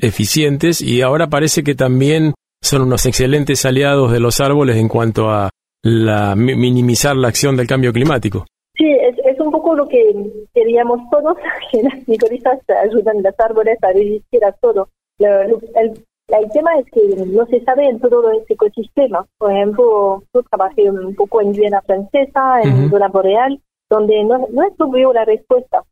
eficientes 0.00 0.80
y 0.80 1.02
ahora 1.02 1.28
parece 1.28 1.62
que 1.62 1.74
también 1.74 2.34
son 2.62 2.82
unos 2.82 3.06
excelentes 3.06 3.64
aliados 3.64 4.12
de 4.12 4.20
los 4.20 4.40
árboles 4.40 4.76
en 4.76 4.88
cuanto 4.88 5.30
a 5.30 5.50
la, 5.82 6.34
minimizar 6.34 7.16
la 7.16 7.28
acción 7.28 7.56
del 7.56 7.66
cambio 7.66 7.92
climático. 7.92 8.46
Sí, 8.74 8.84
es, 8.84 9.38
un 9.38 9.52
poco 9.52 9.74
lo 9.74 9.86
que 9.86 10.12
queríamos 10.52 11.00
todos, 11.10 11.36
que 11.70 11.82
las 11.82 12.08
micorrizas 12.08 12.58
ayudan 12.82 13.18
a 13.18 13.30
los 13.30 13.40
árboles 13.40 13.78
a 13.82 13.92
resistir 13.92 14.44
a 14.44 14.52
todo. 14.52 14.88
el, 15.18 16.04
el 16.28 16.50
tema 16.50 16.76
es 16.78 16.86
que 16.90 17.24
no 17.26 17.46
se 17.46 17.62
sabe 17.64 17.88
en 17.88 18.00
todo 18.00 18.30
ese 18.32 18.54
ecosistema. 18.54 19.26
Por 19.38 19.52
ejemplo, 19.52 20.22
yo 20.34 20.42
trabajé 20.42 20.90
un 20.90 21.14
poco 21.14 21.40
en 21.40 21.52
Viena 21.52 21.80
Francesa, 21.82 22.62
en 22.62 22.90
zona 22.90 23.08
boreal, 23.08 23.60
donde 23.88 24.24
no, 24.24 24.46
no 24.52 24.62
es 24.62 24.72
obvio 24.78 25.12
la 25.12 25.24
respuesta. 25.24 25.82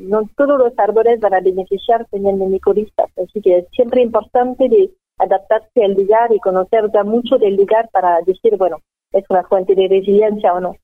no 0.00 0.22
todos 0.36 0.58
los 0.58 0.72
árboles 0.78 1.20
van 1.20 1.34
a 1.34 1.40
beneficiar 1.40 2.06
teniendo 2.10 2.46
micoristas. 2.46 3.10
Así 3.22 3.40
que 3.42 3.58
es 3.58 3.66
siempre 3.72 4.02
importante 4.02 4.68
de 4.68 4.90
adaptarse 5.18 5.84
al 5.84 5.94
lugar 5.94 6.32
y 6.32 6.40
conocer 6.40 6.90
ya 6.92 7.04
mucho 7.04 7.36
del 7.36 7.56
lugar 7.56 7.88
para 7.92 8.20
decir, 8.26 8.56
bueno, 8.56 8.78
es 9.12 9.24
una 9.28 9.42
fuente 9.44 9.74
de 9.74 9.88
resiliencia 9.88 10.54
o 10.54 10.60
no. 10.60 10.76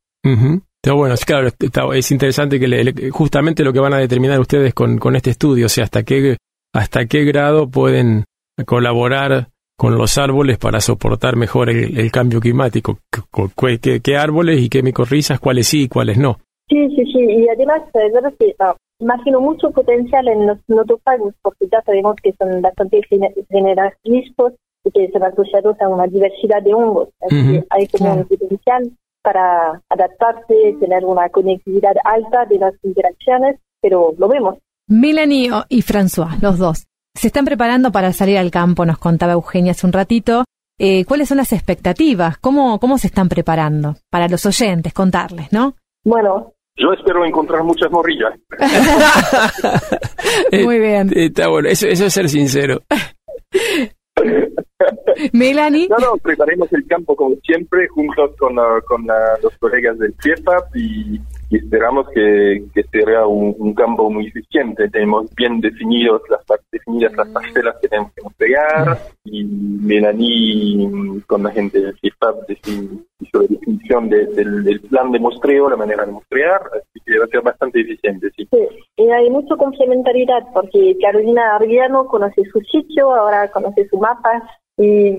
bueno, 0.96 1.14
claro, 1.24 1.48
es 1.94 2.11
interesante 2.12 2.59
que 2.59 3.11
justamente 3.11 3.64
lo 3.64 3.72
que 3.72 3.81
van 3.81 3.94
a 3.94 3.98
determinar 3.98 4.38
ustedes 4.40 4.74
con, 4.74 4.98
con 4.98 5.16
este 5.16 5.31
estudio, 5.31 5.66
o 5.66 5.68
sea, 5.68 5.85
hasta 5.85 6.02
qué, 6.02 6.37
hasta 6.74 7.07
qué 7.07 7.24
grado 7.24 7.70
pueden 7.70 8.24
colaborar 8.66 9.48
con 9.76 9.96
los 9.96 10.16
árboles 10.18 10.58
para 10.58 10.80
soportar 10.80 11.36
mejor 11.36 11.70
el, 11.70 12.10
cambio 12.12 12.40
climático. 12.40 12.98
¿Qué, 14.02 14.16
árboles 14.16 14.60
y 14.60 14.68
qué 14.68 14.82
micorrizas, 14.82 15.40
cuáles 15.40 15.66
sí 15.66 15.84
y 15.84 15.88
cuáles 15.88 16.18
no? 16.18 16.38
Sí, 16.68 16.88
sí, 16.94 17.04
sí. 17.12 17.18
Y 17.18 17.48
además, 17.48 17.82
es 17.94 18.12
verdad 18.12 18.32
que 18.38 18.54
ah, 18.60 18.76
imagino 19.00 19.40
mucho 19.40 19.70
potencial 19.70 20.28
en 20.28 20.46
los 20.46 20.58
notopagos, 20.68 21.34
porque 21.42 21.66
ya 21.70 21.82
sabemos 21.82 22.16
que 22.22 22.32
son 22.38 22.62
bastante 22.62 23.00
generalistas 23.50 24.52
y 24.84 24.90
que 24.90 25.04
están 25.04 25.24
asociados 25.24 25.80
a 25.80 25.88
una 25.88 26.06
diversidad 26.06 26.62
de 26.62 26.74
hongos. 26.74 27.08
hay 27.70 27.88
como 27.88 28.14
un 28.14 28.24
potencial 28.24 28.90
para 29.22 29.80
adaptarse, 29.88 30.76
tener 30.80 31.04
una 31.04 31.28
conectividad 31.28 31.94
alta 32.04 32.44
de 32.46 32.58
las 32.58 32.74
interacciones, 32.82 33.58
pero 33.80 34.14
lo 34.18 34.28
vemos. 34.28 34.58
Melanie 34.88 35.50
y 35.68 35.82
François, 35.82 36.40
los 36.40 36.58
dos. 36.58 36.86
Se 37.14 37.27
están 37.27 37.44
preparando 37.44 37.92
para 37.92 38.12
salir 38.12 38.38
al 38.38 38.51
campo, 38.51 38.85
nos 38.87 38.98
contaba 38.98 39.33
Eugenia 39.35 39.72
hace 39.72 39.87
un 39.87 39.92
ratito. 39.92 40.44
Eh, 40.79 41.05
¿Cuáles 41.05 41.29
son 41.29 41.38
las 41.38 41.53
expectativas? 41.53 42.38
¿Cómo, 42.38 42.81
¿Cómo 42.81 42.98
se 42.98 43.07
están 43.07 43.29
preparando? 43.29 43.96
Para 44.11 44.29
los 44.29 44.44
oyentes, 44.46 44.92
contarles, 44.92 45.53
¿no? 45.53 45.77
Bueno, 46.05 46.53
Yo 46.77 46.92
espero 46.92 47.25
encontrar 47.25 47.62
muchas 47.62 47.90
morrillas. 47.90 48.33
Muy 50.64 50.79
bien. 50.79 51.11
Eh, 51.14 51.27
Está 51.27 51.48
bueno, 51.48 51.68
eso, 51.68 51.87
eso 51.87 52.07
es 52.07 52.12
ser 52.12 52.29
sincero. 52.29 52.81
Melanie, 55.33 55.88
No, 55.88 55.96
no, 55.98 56.16
preparemos 56.16 56.72
el 56.72 56.87
campo 56.87 57.14
como 57.14 57.37
siempre, 57.44 57.87
juntos 57.88 58.31
con, 58.38 58.57
con 58.87 59.07
los 59.42 59.57
colegas 59.59 59.98
del 59.98 60.14
CIEFAP 60.20 60.77
y, 60.77 61.20
y 61.52 61.56
esperamos 61.58 62.08
que, 62.14 62.64
que 62.74 62.82
sea 62.84 63.26
un, 63.26 63.54
un 63.58 63.74
campo 63.74 64.08
muy 64.08 64.28
eficiente. 64.28 64.88
Tenemos 64.88 65.32
bien 65.34 65.60
definidos 65.60 66.22
las 66.30 66.40
definidas 66.72 67.12
las 67.14 67.28
parcelas 67.28 67.76
que 67.82 67.88
tenemos 67.88 68.10
que 68.14 68.22
entregar 68.26 68.98
y 69.24 69.44
Melanie 69.44 70.88
mm, 70.88 71.20
con 71.26 71.42
la 71.42 71.50
gente 71.50 71.78
del 71.78 71.94
defin- 72.48 73.04
hizo 73.20 73.42
la 73.42 73.46
definición 73.48 74.08
de- 74.08 74.26
del, 74.28 74.64
del 74.64 74.80
plan 74.80 75.12
de 75.12 75.18
muestreo, 75.18 75.68
la 75.68 75.76
manera 75.76 76.06
de 76.06 76.12
muestrear, 76.12 76.62
así 76.74 77.00
que 77.04 77.18
va 77.18 77.24
a 77.26 77.28
ser 77.28 77.42
bastante 77.42 77.80
eficiente, 77.82 78.28
sí. 78.34 78.48
Sí, 78.50 78.68
y 78.96 79.10
hay 79.10 79.28
mucha 79.28 79.54
complementariedad 79.56 80.44
porque 80.54 80.96
Carolina 81.02 81.56
Arguiano 81.56 82.06
conoce 82.06 82.42
su 82.50 82.60
sitio, 82.62 83.14
ahora 83.14 83.50
conoce 83.50 83.86
su 83.88 83.98
mapa 83.98 84.42
y 84.78 85.18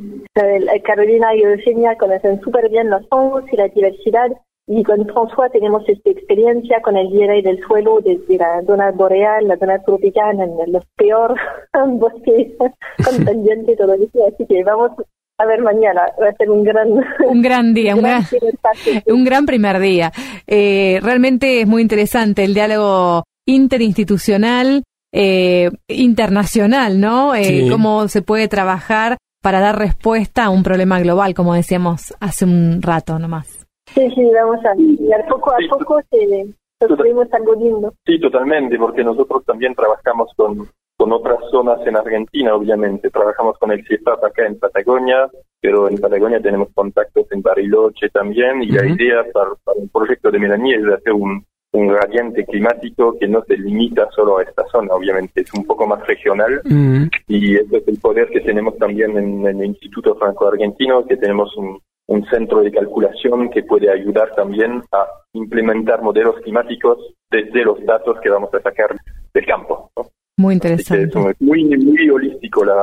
Carolina 0.84 1.36
y 1.36 1.42
Eugenia 1.42 1.96
conocen 1.98 2.42
súper 2.42 2.70
bien 2.70 2.90
los 2.90 3.04
hongos 3.12 3.44
y 3.52 3.56
la 3.56 3.68
diversidad 3.68 4.32
y 4.68 4.84
con 4.84 5.06
François 5.08 5.52
tenemos 5.52 5.84
esta 5.88 6.10
experiencia 6.10 6.82
con 6.82 6.96
el 6.96 7.10
DNA 7.10 7.42
del 7.42 7.62
suelo 7.68 8.00
desde 8.02 8.38
la 8.38 8.62
zona 8.66 8.92
boreal, 8.92 9.48
la 9.48 9.58
zona 9.58 9.80
tropical, 9.84 10.40
en 10.40 10.72
los 10.72 10.86
peor 10.96 11.36
bosques 11.88 12.54
con 13.04 13.26
pendiente 13.26 13.74
y 13.74 13.76
todo 13.76 13.94
eso, 13.94 14.28
así 14.28 14.46
que 14.46 14.64
vamos 14.64 14.92
a 15.38 15.46
ver 15.46 15.62
mañana, 15.62 16.04
va 16.22 16.30
a 16.30 16.36
ser 16.36 16.50
un 16.50 16.64
gran, 16.64 16.90
un 17.26 17.42
gran 17.42 17.74
día, 17.74 17.96
un 17.96 18.04
gran 18.04 18.24
un 19.08 19.24
gran 19.26 19.46
primer 19.46 19.80
día. 19.80 20.12
Eh, 20.48 21.00
realmente 21.02 21.62
es 21.62 21.68
muy 21.68 21.82
interesante 21.82 22.44
el 22.44 22.54
diálogo 22.54 23.24
interinstitucional, 23.46 24.84
eh, 25.12 25.72
internacional, 25.88 27.00
¿no? 27.00 27.36
Eh, 27.36 27.44
Sí. 27.44 27.70
Cómo 27.70 28.08
se 28.08 28.22
puede 28.22 28.48
trabajar 28.48 29.18
para 29.42 29.60
dar 29.60 29.78
respuesta 29.78 30.46
a 30.46 30.50
un 30.50 30.64
problema 30.64 31.00
global, 31.02 31.34
como 31.34 31.54
decíamos 31.54 32.14
hace 32.22 32.46
un 32.46 32.82
rato 32.82 33.20
nomás. 33.20 33.63
Sí, 33.88 34.10
sí, 34.16 34.30
vamos 34.34 34.64
a 34.66 34.74
ver. 34.76 35.26
Poco 35.30 35.52
a 35.52 35.58
Sí, 35.58 35.68
poco 35.68 36.02
se 36.10 36.48
construimos 36.80 37.32
algo 37.34 37.56
lindo. 37.56 37.94
Sí, 38.06 38.20
totalmente, 38.20 38.78
porque 38.78 39.04
nosotros 39.04 39.44
también 39.46 39.76
trabajamos 39.76 40.32
con, 40.36 40.68
con 40.98 41.12
otras 41.12 41.40
zonas 41.52 41.80
en 41.86 41.96
Argentina, 41.96 42.56
obviamente. 42.56 43.10
Trabajamos 43.10 43.58
con 43.58 43.72
el 43.72 43.86
CIEPAP 43.86 44.24
acá 44.24 44.46
en 44.46 44.60
Patagonia, 44.60 45.30
pero 45.62 45.88
en 45.88 45.98
Patagonia 45.98 46.42
tenemos 46.42 46.70
contactos 46.74 47.26
en 47.32 47.42
Bariloche 47.42 48.10
también, 48.10 48.64
y 48.64 48.68
la 48.68 48.86
idea 48.86 49.24
para, 49.32 49.52
para 49.64 49.80
el 49.82 49.90
proyecto 49.90 50.30
de 50.32 50.40
Melanie 50.40 50.76
es 50.76 50.86
hacer 50.86 51.14
un, 51.14 51.46
un 51.72 51.88
gradiente 51.88 52.46
climático 52.46 53.18
que 53.18 53.28
no 53.28 53.44
se 53.46 53.58
limita 53.58 54.10
solo 54.12 54.38
a 54.40 54.44
esta 54.44 54.66
zona, 54.68 54.94
obviamente, 54.94 55.42
es 55.42 55.54
un 55.54 55.66
poco 55.66 55.88
más 55.88 56.06
regional, 56.06 56.62
Mm, 56.66 57.06
y 57.28 57.56
ese 57.56 57.78
es 57.78 57.88
el 57.88 57.98
poder 58.00 58.30
que 58.30 58.42
tenemos 58.42 58.78
también 58.78 59.18
en, 59.18 59.48
en 59.48 59.62
el 59.62 59.68
Instituto 59.68 60.16
Franco-Argentino, 60.16 61.06
que 61.06 61.18
tenemos 61.18 61.56
un, 61.58 61.80
un 62.08 62.26
centro 62.26 62.62
de 62.62 62.72
calculación 62.72 63.50
que 63.50 63.64
puede 63.64 63.90
ayudar 63.92 64.32
también 64.36 64.82
a 64.92 65.06
implementar 65.34 66.02
modelos 66.02 66.36
climáticos 66.44 66.98
desde 67.32 67.64
los 67.64 67.84
datos 67.86 68.18
que 68.22 68.30
vamos 68.30 68.50
a 68.54 68.62
sacar 68.62 68.96
del 69.34 69.46
campo. 69.46 69.90
¿no? 69.98 70.08
Muy 70.38 70.56
interesante. 70.56 71.04
es 71.32 71.42
muy, 71.42 71.64
muy, 71.66 72.10
holístico 72.10 72.66
la, 72.66 72.82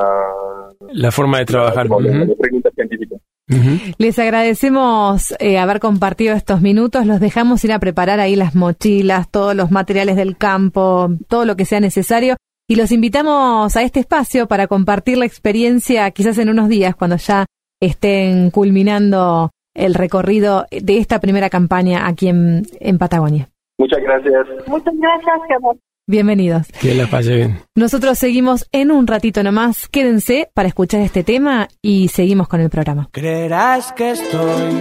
La 0.92 1.10
forma 1.10 1.38
de 1.38 1.44
trabajar. 1.46 1.86
la, 1.88 1.98
la- 2.00 2.10
Ujú, 2.22 2.30
la 2.30 2.34
pregunta 2.36 2.70
científica. 2.74 3.16
ujú. 3.50 3.92
Les 3.98 4.18
agradecemos 4.18 5.34
eh, 5.38 5.58
haber 5.58 5.80
compartido 5.80 6.34
estos 6.34 6.60
minutos. 6.60 7.06
Los 7.06 7.20
dejamos 7.20 7.64
ir 7.64 7.72
a 7.72 7.78
preparar 7.78 8.20
ahí 8.20 8.36
las 8.36 8.54
mochilas, 8.54 9.30
todos 9.30 9.54
los 9.54 9.70
materiales 9.70 10.16
del 10.16 10.36
campo, 10.36 11.10
todo 11.28 11.44
lo 11.44 11.56
que 11.56 11.64
sea 11.64 11.80
necesario. 11.80 12.36
Y 12.68 12.76
los 12.76 12.92
invitamos 12.92 13.76
a 13.76 13.82
este 13.82 14.00
espacio 14.00 14.46
para 14.46 14.66
compartir 14.68 15.18
la 15.18 15.26
experiencia 15.26 16.08
quizás 16.12 16.38
en 16.38 16.48
unos 16.50 16.68
días, 16.68 16.94
cuando 16.94 17.16
ya 17.16 17.46
estén 17.80 18.50
culminando 18.50 19.50
el 19.74 19.94
recorrido 19.94 20.66
de 20.70 20.98
esta 20.98 21.20
primera 21.20 21.48
campaña 21.50 22.06
aquí 22.06 22.28
en, 22.28 22.66
en 22.78 22.98
Patagonia. 22.98 23.48
Muchas 23.78 24.00
gracias. 24.02 24.46
Muchas 24.66 24.94
gracias, 24.96 25.40
Carlos. 25.48 25.76
Bienvenidos. 26.06 26.66
Que 26.80 26.94
la 26.94 27.06
pase 27.06 27.36
bien. 27.36 27.58
Nosotros 27.76 28.18
seguimos 28.18 28.66
en 28.72 28.90
un 28.90 29.06
ratito 29.06 29.42
nomás. 29.44 29.88
Quédense 29.88 30.50
para 30.54 30.68
escuchar 30.68 31.02
este 31.02 31.22
tema 31.22 31.68
y 31.80 32.08
seguimos 32.08 32.48
con 32.48 32.60
el 32.60 32.68
programa. 32.68 33.08
Creerás 33.12 33.92
que 33.92 34.10
estoy 34.10 34.72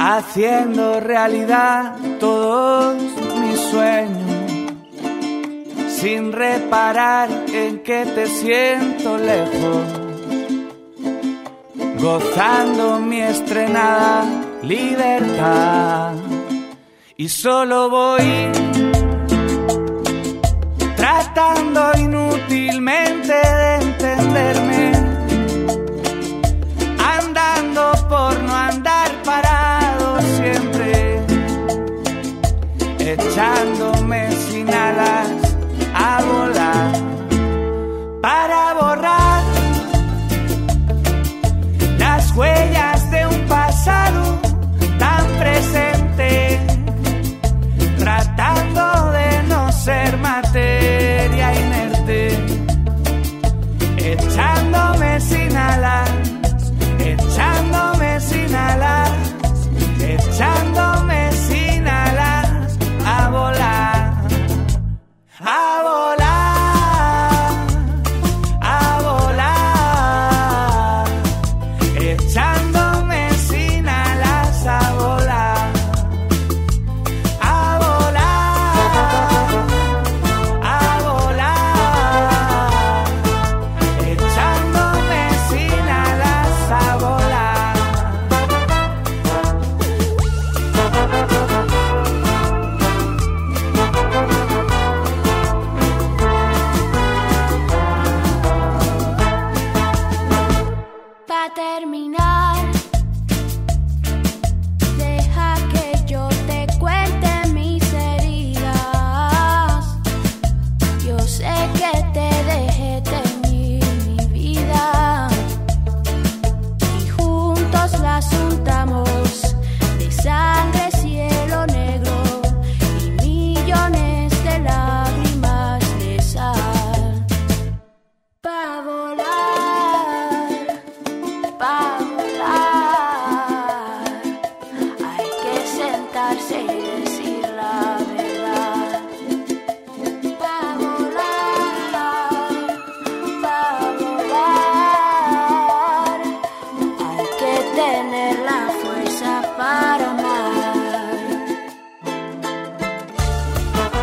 haciendo 0.00 1.00
realidad 1.00 1.96
todos 2.18 3.00
mis 3.40 3.60
sueños, 3.60 4.72
sin 5.88 6.32
reparar 6.32 7.28
en 7.52 7.78
que 7.84 8.04
te 8.14 8.26
siento 8.26 9.16
lejos, 9.16 10.13
gozando 11.98 12.98
mi 13.00 13.20
estrenada 13.20 14.24
libertad. 14.62 16.14
Y 17.16 17.28
solo 17.28 17.88
voy 17.90 18.50
tratando 20.96 21.92
inútilmente 21.98 23.32
de 23.32 23.74
entenderme, 23.76 24.92
andando 26.98 27.92
por 28.08 28.42
no 28.42 28.54
andar 28.54 29.10
parado 29.24 30.20
siempre, 30.36 31.22
echándome 32.98 34.30
sin 34.32 34.68
alas 34.68 35.28
a 35.94 36.22
volar 36.22 36.92
para 38.20 38.74
borrar 38.74 39.23
huellas 42.34 42.93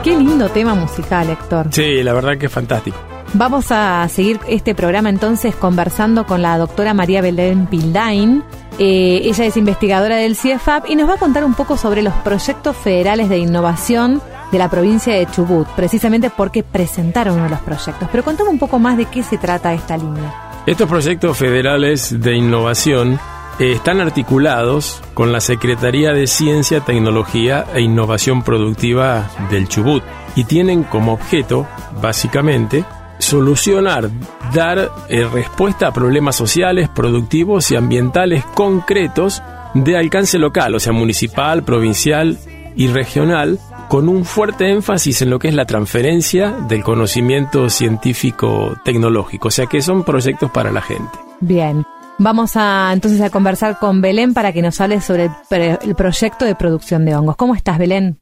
Qué 0.04 0.18
lindo 0.18 0.50
tema 0.50 0.74
musical, 0.74 1.30
Héctor. 1.30 1.68
Sí, 1.70 2.02
la 2.02 2.14
verdad 2.14 2.38
que 2.38 2.48
es 2.48 2.52
fantástico. 2.52 2.98
Vamos 3.34 3.72
a 3.72 4.08
seguir 4.10 4.40
este 4.48 4.74
programa 4.74 5.10
entonces 5.10 5.56
conversando 5.56 6.26
con 6.26 6.42
la 6.42 6.58
doctora 6.58 6.94
María 6.94 7.22
Belén 7.22 7.68
Pildain. 7.68 8.44
Eh, 8.80 9.22
ella 9.26 9.46
es 9.46 9.58
investigadora 9.58 10.16
del 10.16 10.36
CIEFAP 10.36 10.90
y 10.90 10.96
nos 10.96 11.08
va 11.08 11.14
a 11.14 11.18
contar 11.18 11.46
un 11.46 11.54
poco 11.54 11.78
sobre 11.78 12.02
los 12.02 12.14
proyectos 12.16 12.76
federales 12.76 13.30
de 13.30 13.38
innovación 13.38 14.22
de 14.52 14.58
la 14.58 14.70
provincia 14.70 15.14
de 15.14 15.28
Chubut, 15.28 15.68
precisamente 15.76 16.32
porque 16.36 16.64
presentaron 16.64 17.36
uno 17.36 17.44
de 17.44 17.52
los 17.52 17.60
proyectos. 17.62 18.10
Pero 18.12 18.24
contame 18.24 18.50
un 18.50 18.60
poco 18.60 18.80
más 18.80 18.98
de 18.98 19.06
qué 19.06 19.22
se 19.22 19.38
trata 19.38 19.74
esta 19.74 19.98
línea. 19.98 20.34
Estos 20.66 20.90
proyectos 20.90 21.38
federales 21.38 22.20
de 22.20 22.36
innovación 22.36 23.20
están 23.60 24.02
articulados 24.02 25.02
con 25.14 25.32
la 25.32 25.40
Secretaría 25.40 26.12
de 26.12 26.28
Ciencia, 26.28 26.82
Tecnología 26.82 27.66
e 27.74 27.82
Innovación 27.82 28.44
Productiva 28.44 29.30
del 29.50 29.68
Chubut 29.68 30.04
y 30.36 30.46
tienen 30.46 30.84
como 30.84 31.14
objeto, 31.14 31.68
básicamente, 32.02 32.86
solucionar, 33.20 34.10
dar 34.54 34.92
eh, 35.10 35.28
respuesta 35.32 35.88
a 35.88 35.94
problemas 35.94 36.36
sociales, 36.36 36.90
productivos 36.90 37.72
y 37.72 37.76
ambientales 37.76 38.44
concretos 38.46 39.42
de 39.74 39.98
alcance 39.98 40.38
local, 40.38 40.76
o 40.76 40.80
sea, 40.80 40.94
municipal, 40.94 41.64
provincial 41.64 42.38
y 42.76 42.88
regional, 42.88 43.60
con 43.90 44.10
un 44.10 44.26
fuerte 44.26 44.70
énfasis 44.70 45.22
en 45.22 45.30
lo 45.30 45.40
que 45.40 45.50
es 45.50 45.54
la 45.54 45.66
transferencia 45.66 46.52
del 46.52 46.84
conocimiento 46.84 47.70
científico 47.70 48.78
tecnológico, 48.84 49.50
o 49.50 49.52
sea 49.52 49.66
que 49.68 49.82
son 49.82 50.04
proyectos 50.04 50.50
para 50.52 50.72
la 50.72 50.82
gente. 50.82 51.12
Bien. 51.42 51.86
Vamos 52.24 52.56
a 52.56 52.92
entonces 52.94 53.20
a 53.20 53.32
conversar 53.32 53.80
con 53.80 54.00
Belén 54.00 54.36
para 54.36 54.54
que 54.54 54.62
nos 54.62 54.80
hable 54.80 55.02
sobre 55.02 55.26
el, 55.50 55.78
el 55.82 55.96
proyecto 55.96 56.46
de 56.46 56.54
producción 56.54 57.04
de 57.04 57.16
hongos. 57.16 57.36
¿Cómo 57.36 57.56
estás, 57.56 57.80
Belén? 57.80 58.20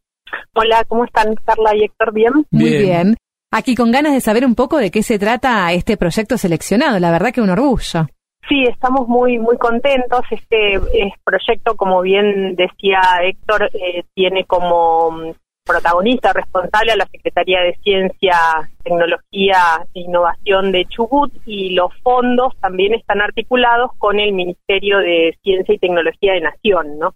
Hola, 0.55 0.85
¿cómo 0.87 1.03
están 1.03 1.35
Carla 1.43 1.75
y 1.75 1.83
Héctor? 1.83 2.13
¿Bien? 2.13 2.31
Muy 2.49 2.77
bien. 2.77 3.17
Aquí 3.51 3.75
con 3.75 3.91
ganas 3.91 4.13
de 4.13 4.21
saber 4.21 4.45
un 4.45 4.55
poco 4.55 4.77
de 4.77 4.89
qué 4.89 5.03
se 5.03 5.19
trata 5.19 5.73
este 5.73 5.97
proyecto 5.97 6.37
seleccionado. 6.37 6.97
La 6.97 7.11
verdad 7.11 7.33
que 7.33 7.41
un 7.41 7.49
orgullo. 7.49 8.07
Sí, 8.47 8.63
estamos 8.71 9.05
muy 9.09 9.37
muy 9.37 9.57
contentos. 9.57 10.21
Este, 10.31 10.75
este 10.75 11.19
proyecto, 11.25 11.75
como 11.75 12.01
bien 12.01 12.55
decía 12.55 13.01
Héctor, 13.21 13.69
eh, 13.73 14.05
tiene 14.13 14.45
como 14.45 15.33
protagonista 15.69 16.33
responsable 16.33 16.91
a 16.91 16.95
la 16.97 17.05
Secretaría 17.05 17.61
de 17.61 17.77
Ciencia, 17.83 18.35
Tecnología 18.83 19.85
e 19.93 20.01
Innovación 20.01 20.71
de 20.71 20.85
Chubut 20.85 21.31
y 21.45 21.75
los 21.75 21.93
fondos 22.01 22.55
también 22.59 22.95
están 22.95 23.21
articulados 23.21 23.91
con 23.99 24.19
el 24.19 24.33
Ministerio 24.33 24.97
de 24.97 25.37
Ciencia 25.43 25.75
y 25.75 25.77
Tecnología 25.77 26.33
de 26.33 26.41
Nación, 26.41 26.97
¿no? 26.97 27.13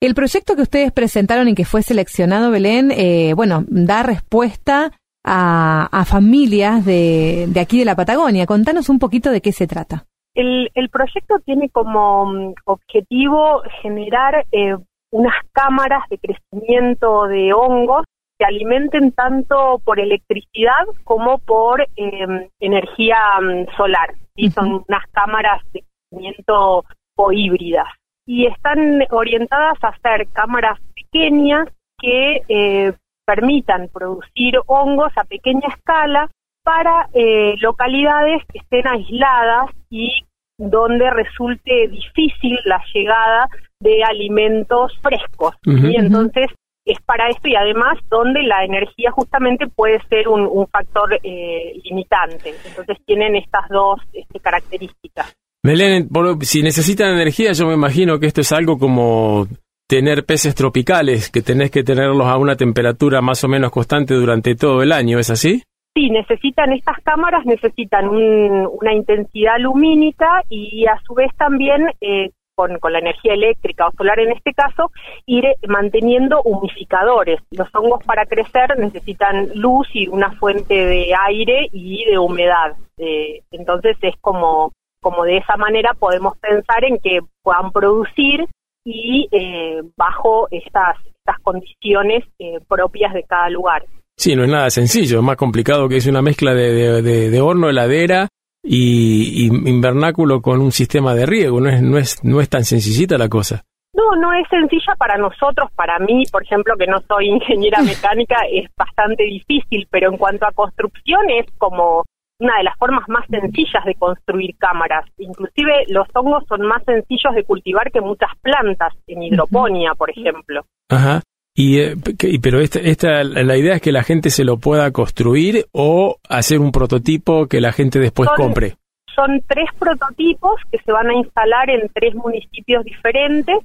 El 0.00 0.14
proyecto 0.14 0.54
que 0.54 0.62
ustedes 0.62 0.92
presentaron 0.92 1.48
y 1.48 1.54
que 1.54 1.64
fue 1.64 1.82
seleccionado, 1.82 2.50
Belén, 2.50 2.92
eh, 2.92 3.32
bueno, 3.34 3.64
da 3.68 4.02
respuesta 4.02 4.92
a, 5.24 6.04
familias 6.06 6.84
de, 6.84 7.48
aquí 7.60 7.78
de 7.78 7.84
la 7.84 7.96
Patagonia. 7.96 8.46
Contanos 8.46 8.88
un 8.88 8.98
poquito 8.98 9.30
de 9.30 9.40
qué 9.40 9.52
se 9.52 9.66
trata. 9.66 10.04
El, 10.34 10.70
proyecto 10.90 11.38
tiene 11.44 11.70
como 11.70 12.26
mm, 12.26 12.54
objetivo 12.64 13.62
generar 13.82 14.44
eh, 14.52 14.76
unas 15.14 15.34
cámaras 15.52 16.02
de 16.10 16.18
crecimiento 16.18 17.28
de 17.28 17.52
hongos 17.52 18.04
que 18.36 18.44
alimenten 18.44 19.12
tanto 19.12 19.80
por 19.84 20.00
electricidad 20.00 20.84
como 21.04 21.38
por 21.38 21.86
em, 21.94 22.48
energía 22.58 23.16
mm, 23.40 23.76
solar. 23.76 24.14
y 24.34 24.50
Son 24.50 24.84
unas 24.88 25.06
cámaras 25.12 25.62
de 25.72 25.84
crecimiento 26.10 26.84
o 27.16 27.32
híbridas. 27.32 27.86
Y 28.26 28.46
están 28.46 29.04
orientadas 29.10 29.78
a 29.82 29.96
ser 29.98 30.26
cámaras 30.32 30.80
pequeñas 30.96 31.68
que 32.00 32.42
eh, 32.48 32.92
permitan 33.24 33.88
producir 33.92 34.54
hongos 34.66 35.12
a 35.16 35.22
pequeña 35.22 35.68
escala 35.68 36.28
para 36.64 37.08
eh, 37.14 37.54
localidades 37.60 38.42
que 38.52 38.58
estén 38.58 38.88
aisladas 38.88 39.70
y 39.90 40.24
donde 40.58 41.10
resulte 41.10 41.88
difícil 41.88 42.58
la 42.64 42.82
llegada 42.92 43.48
de 43.80 44.02
alimentos 44.04 44.92
frescos. 45.02 45.54
y 45.64 45.96
entonces 45.96 46.46
es 46.84 46.98
para 47.00 47.30
esto 47.30 47.48
y 47.48 47.56
además 47.56 47.98
donde 48.10 48.42
la 48.42 48.64
energía 48.64 49.10
justamente 49.10 49.66
puede 49.66 50.00
ser 50.08 50.28
un, 50.28 50.66
factor 50.68 51.18
eh, 51.22 51.72
limitante. 51.82 52.54
Entonces 52.66 52.98
tienen 53.06 53.36
estas 53.36 53.68
dos 53.70 54.00
este, 54.12 54.38
características. 54.40 55.34
Melén, 55.62 56.08
si 56.42 56.62
necesitan 56.62 57.14
energía, 57.14 57.52
yo 57.52 57.66
me 57.66 57.74
imagino 57.74 58.18
que 58.18 58.26
esto 58.26 58.42
es 58.42 58.52
algo 58.52 58.78
como 58.78 59.46
tener 59.88 60.24
peces 60.24 60.54
tropicales, 60.54 61.30
que 61.30 61.40
tenés 61.40 61.70
que 61.70 61.82
tenerlos 61.82 62.26
a 62.26 62.36
una 62.36 62.56
temperatura 62.56 63.22
más 63.22 63.42
o 63.44 63.48
menos 63.48 63.70
constante 63.70 64.14
durante 64.14 64.54
todo 64.56 64.82
el 64.82 64.92
año, 64.92 65.18
¿es 65.18 65.30
así? 65.30 65.62
Sí, 65.96 66.10
necesitan 66.10 66.72
estas 66.72 66.98
cámaras, 67.04 67.46
necesitan 67.46 68.08
una 68.08 68.92
intensidad 68.92 69.58
lumínica 69.60 70.42
y 70.48 70.86
a 70.86 70.98
su 71.06 71.14
vez 71.14 71.30
también 71.36 71.88
eh, 72.00 72.30
con, 72.54 72.78
la 72.92 72.98
energía 72.98 73.34
eléctrica 73.34 73.88
o 73.88 73.92
solar 73.92 74.18
en 74.20 74.32
este 74.32 74.52
caso, 74.54 74.90
ir 75.26 75.44
manteniendo 75.68 76.42
humificadores. 76.42 77.40
Los 77.50 77.68
hongos 77.74 78.02
para 78.04 78.26
crecer 78.26 78.78
necesitan 78.78 79.50
luz 79.54 79.88
y 79.92 80.08
una 80.08 80.32
fuente 80.32 80.74
de 80.74 81.14
aire 81.26 81.68
y 81.72 82.04
de 82.04 82.18
humedad. 82.18 82.76
Eh, 82.96 83.42
entonces 83.50 83.96
es 84.02 84.14
como, 84.20 84.72
como 85.00 85.24
de 85.24 85.38
esa 85.38 85.56
manera 85.56 85.94
podemos 85.94 86.36
pensar 86.38 86.84
en 86.84 86.98
que 86.98 87.20
puedan 87.42 87.72
producir 87.72 88.46
y 88.84 89.28
eh, 89.32 89.82
bajo 89.96 90.48
estas, 90.50 90.96
estas 91.06 91.40
condiciones 91.42 92.24
eh, 92.38 92.60
propias 92.68 93.14
de 93.14 93.24
cada 93.24 93.48
lugar. 93.48 93.84
Sí, 94.16 94.36
no 94.36 94.44
es 94.44 94.50
nada 94.50 94.70
sencillo, 94.70 95.18
es 95.18 95.24
más 95.24 95.36
complicado 95.36 95.88
que 95.88 95.96
es 95.96 96.06
una 96.06 96.22
mezcla 96.22 96.54
de, 96.54 97.02
de, 97.02 97.40
horno, 97.40 97.68
heladera 97.68 98.28
y, 98.62 99.46
invernáculo 99.46 100.40
con 100.40 100.60
un 100.60 100.72
sistema 100.72 101.14
de 101.14 101.26
riego, 101.26 101.60
no 101.60 101.68
es, 101.68 101.82
no, 101.82 101.98
es, 101.98 102.22
no 102.24 102.40
es 102.40 102.48
tan 102.48 102.64
sencillita 102.64 103.18
la 103.18 103.28
cosa. 103.28 103.64
No, 103.92 104.16
no 104.20 104.32
es 104.32 104.46
sencilla 104.48 104.94
para 104.98 105.16
nosotros, 105.16 105.70
para 105.76 105.98
mí, 106.00 106.24
por 106.30 106.42
ejemplo, 106.42 106.74
que 106.76 106.86
no 106.86 106.98
soy 107.08 107.28
ingeniera 107.30 107.82
mecánica, 107.82 108.36
es 108.50 108.70
bastante 108.76 109.24
difícil, 109.24 109.86
pero 109.90 110.10
en 110.10 110.16
cuanto 110.16 110.46
a 110.46 110.52
construcción 110.52 111.22
es 111.30 111.46
como 111.58 112.04
una 112.40 112.58
de 112.58 112.64
las 112.64 112.76
formas 112.78 113.08
más 113.08 113.24
sencillas 113.28 113.84
de 113.84 113.94
construir 113.94 114.56
cámaras. 114.58 115.04
Inclusive 115.18 115.84
los 115.88 116.08
hongos 116.14 116.44
son 116.48 116.62
más 116.62 116.82
sencillos 116.84 117.34
de 117.34 117.44
cultivar 117.44 117.90
que 117.92 118.00
muchas 118.00 118.30
plantas 118.42 118.92
en 119.06 119.22
hidroponía, 119.22 119.94
por 119.94 120.10
ejemplo. 120.10 120.64
Ajá. 120.88 121.22
Y, 121.56 121.80
eh, 121.80 121.94
pero 122.42 122.60
esta, 122.60 122.80
esta, 122.80 123.22
la 123.22 123.56
idea 123.56 123.74
es 123.74 123.80
que 123.80 123.92
la 123.92 124.02
gente 124.02 124.30
se 124.30 124.44
lo 124.44 124.58
pueda 124.58 124.90
construir 124.90 125.66
o 125.72 126.16
hacer 126.28 126.58
un 126.58 126.72
prototipo 126.72 127.46
que 127.46 127.60
la 127.60 127.70
gente 127.70 128.00
después 128.00 128.28
compre. 128.36 128.74
Son 129.14 129.40
tres 129.46 129.68
prototipos 129.78 130.60
que 130.72 130.78
se 130.78 130.90
van 130.90 131.08
a 131.10 131.14
instalar 131.14 131.70
en 131.70 131.88
tres 131.94 132.16
municipios 132.16 132.84
diferentes 132.84 133.58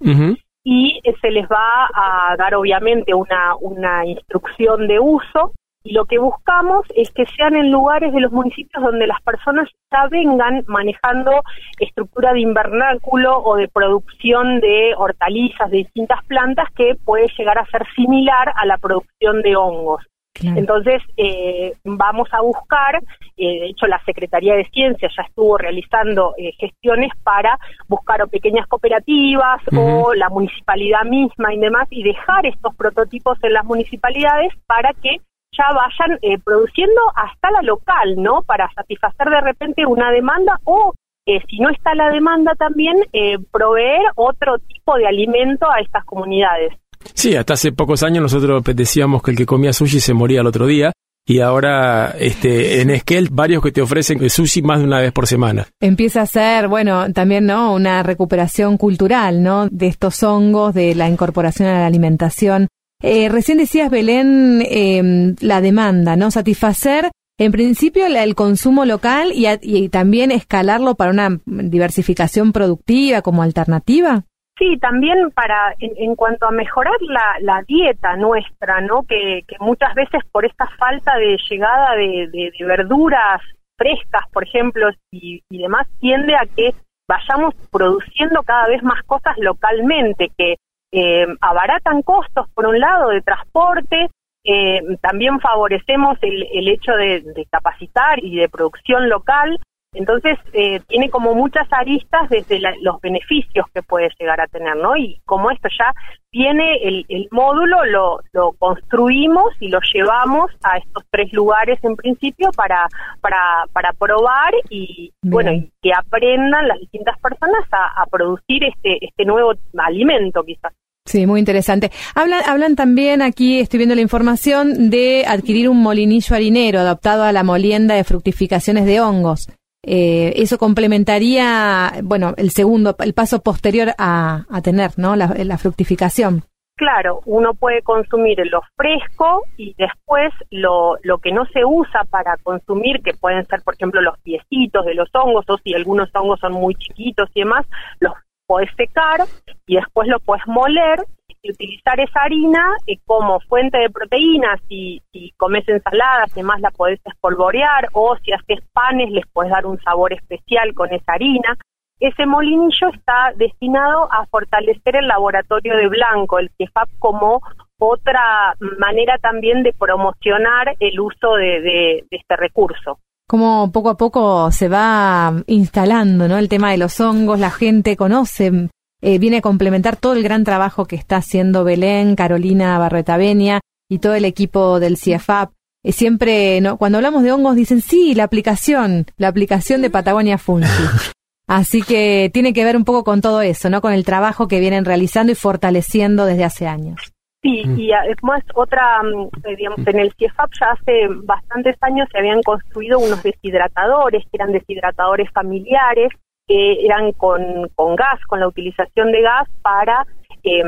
y 0.63 0.99
eh, 1.03 1.15
se 1.19 1.31
les 1.31 1.45
va 1.45 1.89
a 1.95 2.35
dar 2.37 2.53
obviamente 2.53 3.15
una, 3.15 3.55
una 3.59 4.05
instrucción 4.05 4.87
de 4.87 4.99
uso 4.99 5.53
y 5.83 5.93
lo 5.93 6.05
que 6.05 6.19
buscamos 6.19 6.85
es 6.95 7.09
que 7.11 7.25
sean 7.37 7.55
en 7.55 7.71
lugares 7.71 8.13
de 8.13 8.19
los 8.19 8.31
municipios 8.31 8.83
donde 8.83 9.07
las 9.07 9.21
personas 9.21 9.69
ya 9.91 10.07
vengan 10.09 10.63
manejando 10.67 11.31
estructura 11.79 12.33
de 12.33 12.41
invernáculo 12.41 13.37
o 13.39 13.55
de 13.55 13.69
producción 13.69 14.59
de 14.59 14.93
hortalizas 14.97 15.71
de 15.71 15.77
distintas 15.77 16.23
plantas 16.25 16.67
que 16.75 16.95
puede 16.95 17.27
llegar 17.37 17.57
a 17.57 17.65
ser 17.67 17.85
similar 17.95 18.53
a 18.55 18.65
la 18.65 18.77
producción 18.77 19.41
de 19.41 19.55
hongos. 19.55 20.05
Entonces, 20.41 21.01
eh, 21.17 21.73
vamos 21.83 22.29
a 22.31 22.41
buscar, 22.41 22.95
eh, 23.35 23.59
de 23.59 23.65
hecho 23.65 23.87
la 23.87 24.01
Secretaría 24.05 24.55
de 24.55 24.69
Ciencia 24.69 25.09
ya 25.15 25.23
estuvo 25.23 25.57
realizando 25.57 26.33
eh, 26.37 26.53
gestiones 26.57 27.11
para 27.23 27.57
buscar 27.87 28.21
o 28.21 28.27
pequeñas 28.27 28.65
cooperativas 28.67 29.61
o 29.75 30.13
la 30.13 30.29
municipalidad 30.29 31.03
misma 31.03 31.53
y 31.53 31.59
demás, 31.59 31.87
y 31.89 32.03
dejar 32.03 32.45
estos 32.45 32.73
prototipos 32.75 33.37
en 33.43 33.53
las 33.53 33.65
municipalidades 33.65 34.53
para 34.65 34.93
que 34.93 35.17
ya 35.57 35.65
vayan 35.73 36.19
eh, 36.21 36.37
produciendo 36.43 37.01
hasta 37.15 37.51
la 37.51 37.61
local, 37.61 38.15
¿no? 38.17 38.43
Para 38.43 38.71
satisfacer 38.73 39.29
de 39.29 39.41
repente 39.41 39.85
una 39.85 40.11
demanda 40.11 40.59
o, 40.63 40.93
eh, 41.25 41.39
si 41.49 41.59
no 41.59 41.69
está 41.69 41.93
la 41.95 42.09
demanda 42.09 42.53
también, 42.55 42.97
eh, 43.13 43.37
proveer 43.51 44.01
otro 44.15 44.57
tipo 44.59 44.95
de 44.95 45.07
alimento 45.07 45.69
a 45.69 45.79
estas 45.79 46.05
comunidades. 46.05 46.73
Sí, 47.13 47.35
hasta 47.35 47.53
hace 47.53 47.71
pocos 47.71 48.03
años 48.03 48.21
nosotros 48.21 48.63
decíamos 48.63 49.21
que 49.21 49.31
el 49.31 49.37
que 49.37 49.45
comía 49.45 49.73
sushi 49.73 49.99
se 49.99 50.13
moría 50.13 50.41
el 50.41 50.47
otro 50.47 50.65
día. 50.65 50.91
Y 51.25 51.41
ahora 51.41 52.15
este, 52.17 52.81
en 52.81 52.89
Esquel, 52.89 53.29
varios 53.31 53.61
que 53.61 53.71
te 53.71 53.83
ofrecen 53.83 54.27
sushi 54.29 54.63
más 54.63 54.79
de 54.79 54.85
una 54.85 54.99
vez 54.99 55.11
por 55.11 55.27
semana. 55.27 55.67
Empieza 55.79 56.21
a 56.21 56.25
ser, 56.25 56.67
bueno, 56.67 57.13
también, 57.13 57.45
¿no? 57.45 57.71
Una 57.73 58.01
recuperación 58.01 58.77
cultural, 58.77 59.43
¿no? 59.43 59.67
De 59.69 59.85
estos 59.85 60.23
hongos, 60.23 60.73
de 60.73 60.95
la 60.95 61.07
incorporación 61.07 61.69
a 61.69 61.81
la 61.81 61.85
alimentación. 61.85 62.67
Eh, 63.01 63.29
recién 63.29 63.57
decías, 63.57 63.89
Belén, 63.89 64.61
em, 64.69 65.35
la 65.41 65.61
demanda, 65.61 66.15
¿no? 66.17 66.31
Satisfacer, 66.31 67.11
en 67.37 67.51
principio, 67.51 68.05
el 68.05 68.35
consumo 68.35 68.83
local 68.83 69.31
y, 69.33 69.89
también 69.89 70.31
escalarlo 70.31 70.95
para 70.95 71.11
una 71.11 71.29
diversificación 71.45 72.51
productiva 72.51 73.21
como 73.21 73.41
alternativa. 73.41 74.23
Sí, 74.57 74.77
también 74.77 75.31
para, 75.33 75.73
en, 75.79 75.91
en 75.95 76.15
cuanto 76.15 76.45
a 76.45 76.51
mejorar 76.51 76.97
la, 76.99 77.37
la 77.39 77.63
dieta 77.65 78.17
nuestra, 78.17 78.81
¿no? 78.81 79.03
Que, 79.03 79.45
muchas 79.61 79.95
veces 79.95 80.21
por 80.33 80.45
esta 80.45 80.67
falta 80.77 81.15
de 81.15 81.37
llegada 81.49 81.95
de 81.95 82.51
verduras 82.67 83.41
frescas, 83.77 84.23
por 84.33 84.43
ejemplo, 84.43 84.89
y, 85.09 85.41
y, 85.49 85.57
demás, 85.57 85.87
tiende 86.01 86.35
a 86.35 86.45
que 86.55 86.75
vayamos 87.07 87.55
produciendo 87.71 88.43
cada 88.43 88.67
vez 88.67 88.83
más 88.83 89.01
cosas 89.03 89.35
localmente, 89.37 90.29
que 90.37 90.55
eh, 90.91 91.27
abaratan 91.41 92.01
costos, 92.01 92.47
por 92.53 92.67
un 92.67 92.79
lado, 92.79 93.09
de 93.09 93.21
transporte, 93.21 94.09
eh, 94.43 94.81
también 95.01 95.39
favorecemos 95.39 96.17
el, 96.21 96.47
el 96.53 96.67
hecho 96.69 96.93
de, 96.93 97.21
de, 97.21 97.45
capacitar 97.51 98.23
y 98.23 98.37
de 98.37 98.49
producción 98.49 99.09
local, 99.09 99.59
entonces, 99.93 100.37
eh, 100.53 100.79
tiene 100.87 101.09
como 101.09 101.33
muchas 101.33 101.67
aristas 101.71 102.29
desde 102.29 102.59
la, 102.59 102.73
los 102.81 103.01
beneficios 103.01 103.65
que 103.73 103.81
puede 103.81 104.09
llegar 104.19 104.39
a 104.39 104.47
tener, 104.47 104.75
¿no? 104.75 104.95
Y 104.95 105.19
como 105.25 105.49
esto 105.49 105.67
ya 105.77 105.93
viene 106.31 106.77
el, 106.83 107.05
el 107.09 107.27
módulo, 107.31 107.85
lo, 107.85 108.19
lo, 108.31 108.51
construimos 108.53 109.49
y 109.59 109.69
lo 109.69 109.79
llevamos 109.91 110.51
a 110.63 110.77
estos 110.77 111.03
tres 111.09 111.33
lugares 111.33 111.79
en 111.83 111.95
principio 111.95 112.51
para, 112.55 112.87
para, 113.19 113.65
para 113.73 113.93
probar 113.93 114.53
y, 114.69 115.11
Bien. 115.23 115.31
bueno, 115.33 115.53
y 115.53 115.71
que 115.81 115.91
aprendan 115.97 116.67
las 116.67 116.79
distintas 116.79 117.17
personas 117.19 117.65
a, 117.71 118.03
a 118.03 118.05
producir 118.05 118.63
este, 118.65 119.03
este 119.03 119.25
nuevo 119.25 119.53
alimento, 119.75 120.43
quizás. 120.43 120.71
Sí, 121.05 121.25
muy 121.25 121.39
interesante. 121.39 121.89
Hablan, 122.13 122.43
hablan 122.47 122.75
también 122.75 123.23
aquí, 123.23 123.59
estoy 123.59 123.79
viendo 123.79 123.95
la 123.95 124.01
información, 124.01 124.91
de 124.91 125.25
adquirir 125.27 125.67
un 125.67 125.81
molinillo 125.81 126.35
harinero 126.35 126.79
adaptado 126.79 127.23
a 127.23 127.31
la 127.31 127.41
molienda 127.41 127.95
de 127.95 128.03
fructificaciones 128.03 128.85
de 128.85 129.01
hongos. 129.01 129.49
Eh, 129.83 130.33
eso 130.35 130.57
complementaría, 130.57 131.93
bueno, 132.03 132.33
el 132.37 132.51
segundo, 132.51 132.95
el 132.99 133.13
paso 133.13 133.41
posterior 133.41 133.89
a, 133.97 134.45
a 134.49 134.61
tener, 134.61 134.91
¿no? 134.97 135.15
La, 135.15 135.57
fructificación. 135.57 136.43
Claro, 136.75 137.21
uno 137.25 137.53
puede 137.53 137.81
consumir 137.81 138.37
lo 138.49 138.61
fresco 138.75 139.43
y 139.57 139.75
después 139.77 140.31
lo, 140.49 140.95
lo 141.03 141.17
que 141.17 141.31
no 141.31 141.45
se 141.47 141.65
usa 141.65 142.05
para 142.09 142.37
consumir, 142.37 143.01
que 143.03 143.13
pueden 143.13 143.45
ser, 143.47 143.61
por 143.63 143.73
ejemplo, 143.73 144.01
los 144.01 144.17
piecitos 144.19 144.85
de 144.85 144.95
los 144.95 145.09
hongos, 145.13 145.45
o 145.49 145.57
si 145.57 145.73
algunos 145.73 146.09
hongos 146.13 146.39
son 146.39 146.53
muy 146.53 146.75
chiquitos 146.75 147.29
y 147.33 147.41
demás, 147.41 147.65
los 147.99 148.13
puedes 148.47 148.69
secar 148.75 149.21
y 149.67 149.75
después 149.75 150.07
lo 150.07 150.19
puedes 150.19 150.45
moler 150.47 151.05
y 151.41 151.51
utilizar 151.51 151.99
esa 151.99 152.21
harina 152.21 152.75
eh, 152.87 152.97
como 153.05 153.39
fuente 153.41 153.77
de 153.77 153.89
proteínas. 153.89 154.59
Si, 154.67 155.01
si 155.11 155.31
comes 155.37 155.67
ensaladas, 155.67 156.31
además 156.31 156.61
la 156.61 156.71
podés 156.71 156.99
espolvorear 157.05 157.89
o 157.93 158.15
si 158.17 158.31
haces 158.31 158.59
panes, 158.73 159.11
les 159.11 159.25
puedes 159.31 159.51
dar 159.51 159.65
un 159.65 159.79
sabor 159.81 160.13
especial 160.13 160.73
con 160.73 160.93
esa 160.93 161.13
harina. 161.13 161.57
Ese 161.99 162.25
molinillo 162.25 162.87
está 162.93 163.33
destinado 163.35 164.07
a 164.11 164.25
fortalecer 164.27 164.95
el 164.95 165.07
laboratorio 165.07 165.75
de 165.75 165.89
Blanco, 165.89 166.39
el 166.39 166.49
CEFAP, 166.57 166.89
como 166.97 167.41
otra 167.77 168.55
manera 168.77 169.17
también 169.17 169.63
de 169.63 169.73
promocionar 169.73 170.75
el 170.79 170.99
uso 170.99 171.35
de 171.35 172.05
este 172.09 172.35
recurso 172.37 172.99
como 173.29 173.71
poco 173.71 173.91
a 173.91 173.95
poco 173.95 174.51
se 174.51 174.67
va 174.69 175.31
instalando, 175.45 176.27
¿no? 176.27 176.39
El 176.39 176.49
tema 176.49 176.71
de 176.71 176.79
los 176.79 176.99
hongos, 176.99 177.39
la 177.39 177.51
gente 177.51 177.95
conoce 177.95 178.69
eh, 179.01 179.19
viene 179.19 179.37
a 179.37 179.41
complementar 179.41 179.95
todo 179.95 180.13
el 180.13 180.23
gran 180.23 180.43
trabajo 180.43 180.85
que 180.85 180.95
está 180.95 181.17
haciendo 181.17 181.63
Belén, 181.63 182.15
Carolina 182.15 182.77
Barretavenia 182.77 183.61
y 183.89 183.99
todo 183.99 184.13
el 184.13 184.25
equipo 184.25 184.79
del 184.79 184.97
CIEFAP. 184.97 185.51
Eh, 185.83 185.91
siempre, 185.91 186.59
¿no? 186.61 186.77
cuando 186.77 186.97
hablamos 186.97 187.23
de 187.23 187.31
hongos, 187.31 187.55
dicen, 187.55 187.81
sí, 187.81 188.13
la 188.13 188.25
aplicación, 188.25 189.05
la 189.17 189.29
aplicación 189.29 189.81
de 189.81 189.89
Patagonia 189.89 190.37
Fungi. 190.37 190.67
Así 191.47 191.81
que 191.81 192.29
tiene 192.31 192.53
que 192.53 192.63
ver 192.63 192.77
un 192.77 192.85
poco 192.85 193.03
con 193.03 193.21
todo 193.21 193.41
eso, 193.41 193.71
¿no? 193.71 193.81
Con 193.81 193.91
el 193.93 194.05
trabajo 194.05 194.47
que 194.47 194.59
vienen 194.59 194.85
realizando 194.85 195.31
y 195.31 195.35
fortaleciendo 195.35 196.25
desde 196.25 196.43
hace 196.43 196.67
años. 196.67 197.11
Sí, 197.41 197.63
mm. 197.65 197.79
y 197.79 197.91
además 197.91 198.43
otra, 198.53 199.01
mm, 199.01 199.47
eh, 199.47 199.55
digamos, 199.55 199.79
en 199.87 199.99
el 199.99 200.13
CIEFAP 200.13 200.51
ya 200.59 200.67
hace 200.71 201.07
bastantes 201.23 201.75
años 201.81 202.07
se 202.11 202.19
habían 202.19 202.43
construido 202.43 202.99
unos 202.99 203.23
deshidratadores, 203.23 204.23
que 204.25 204.29
eran 204.33 204.51
deshidratadores 204.51 205.31
familiares, 205.31 206.09
que 206.49 206.83
eran 206.83 207.11
con, 207.11 207.69
con 207.75 207.95
gas, 207.95 208.19
con 208.27 208.39
la 208.39 208.47
utilización 208.47 209.11
de 209.11 209.21
gas 209.21 209.47
para 209.61 210.07
eh, 210.43 210.63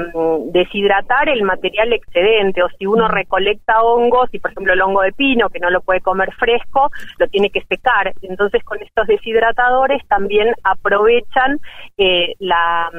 deshidratar 0.51 1.27
el 1.29 1.41
material 1.41 1.91
excedente. 1.93 2.61
O 2.61 2.69
si 2.77 2.85
uno 2.85 3.07
recolecta 3.07 3.81
hongos 3.81 4.29
y 4.31 4.37
por 4.37 4.51
ejemplo 4.51 4.73
el 4.73 4.81
hongo 4.81 5.01
de 5.01 5.11
pino 5.11 5.49
que 5.49 5.59
no 5.59 5.71
lo 5.71 5.81
puede 5.81 6.01
comer 6.01 6.31
fresco 6.37 6.91
lo 7.17 7.27
tiene 7.29 7.49
que 7.49 7.61
secar. 7.61 8.13
Entonces 8.21 8.63
con 8.63 8.79
estos 8.83 9.07
deshidratadores 9.07 10.05
también 10.07 10.53
aprovechan 10.63 11.59
eh, 11.97 12.35
la, 12.37 12.91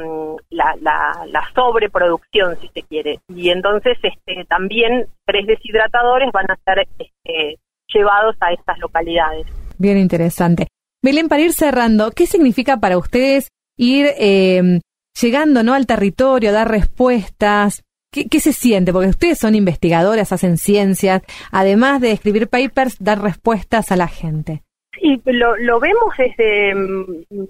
la, 0.50 0.74
la, 0.80 1.24
la, 1.28 1.42
sobreproducción 1.54 2.56
si 2.56 2.68
se 2.68 2.82
quiere. 2.82 3.20
Y 3.28 3.50
entonces 3.50 3.96
este 4.02 4.44
también 4.46 5.06
tres 5.24 5.46
deshidratadores 5.46 6.32
van 6.32 6.50
a 6.50 6.56
ser 6.64 6.88
este, 6.98 7.58
llevados 7.94 8.34
a 8.40 8.52
estas 8.52 8.78
localidades. 8.80 9.46
Bien 9.78 9.98
interesante 9.98 10.66
Belén, 11.02 11.28
para 11.28 11.42
ir 11.42 11.52
cerrando, 11.52 12.12
¿qué 12.12 12.26
significa 12.26 12.78
para 12.78 12.96
ustedes 12.96 13.48
ir 13.76 14.06
eh, 14.18 14.80
llegando 15.20 15.64
¿no? 15.64 15.74
al 15.74 15.86
territorio, 15.86 16.52
dar 16.52 16.70
respuestas? 16.70 17.82
¿Qué, 18.12 18.28
¿Qué, 18.28 18.40
se 18.40 18.52
siente? 18.52 18.92
Porque 18.92 19.08
ustedes 19.08 19.38
son 19.38 19.54
investigadoras, 19.56 20.32
hacen 20.32 20.58
ciencias, 20.58 21.22
además 21.50 22.00
de 22.00 22.12
escribir 22.12 22.48
papers, 22.48 22.96
dar 23.00 23.20
respuestas 23.20 23.90
a 23.90 23.96
la 23.96 24.06
gente. 24.06 24.62
Sí, 24.94 25.22
lo, 25.24 25.56
lo 25.56 25.80
vemos 25.80 26.14
desde, 26.18 26.74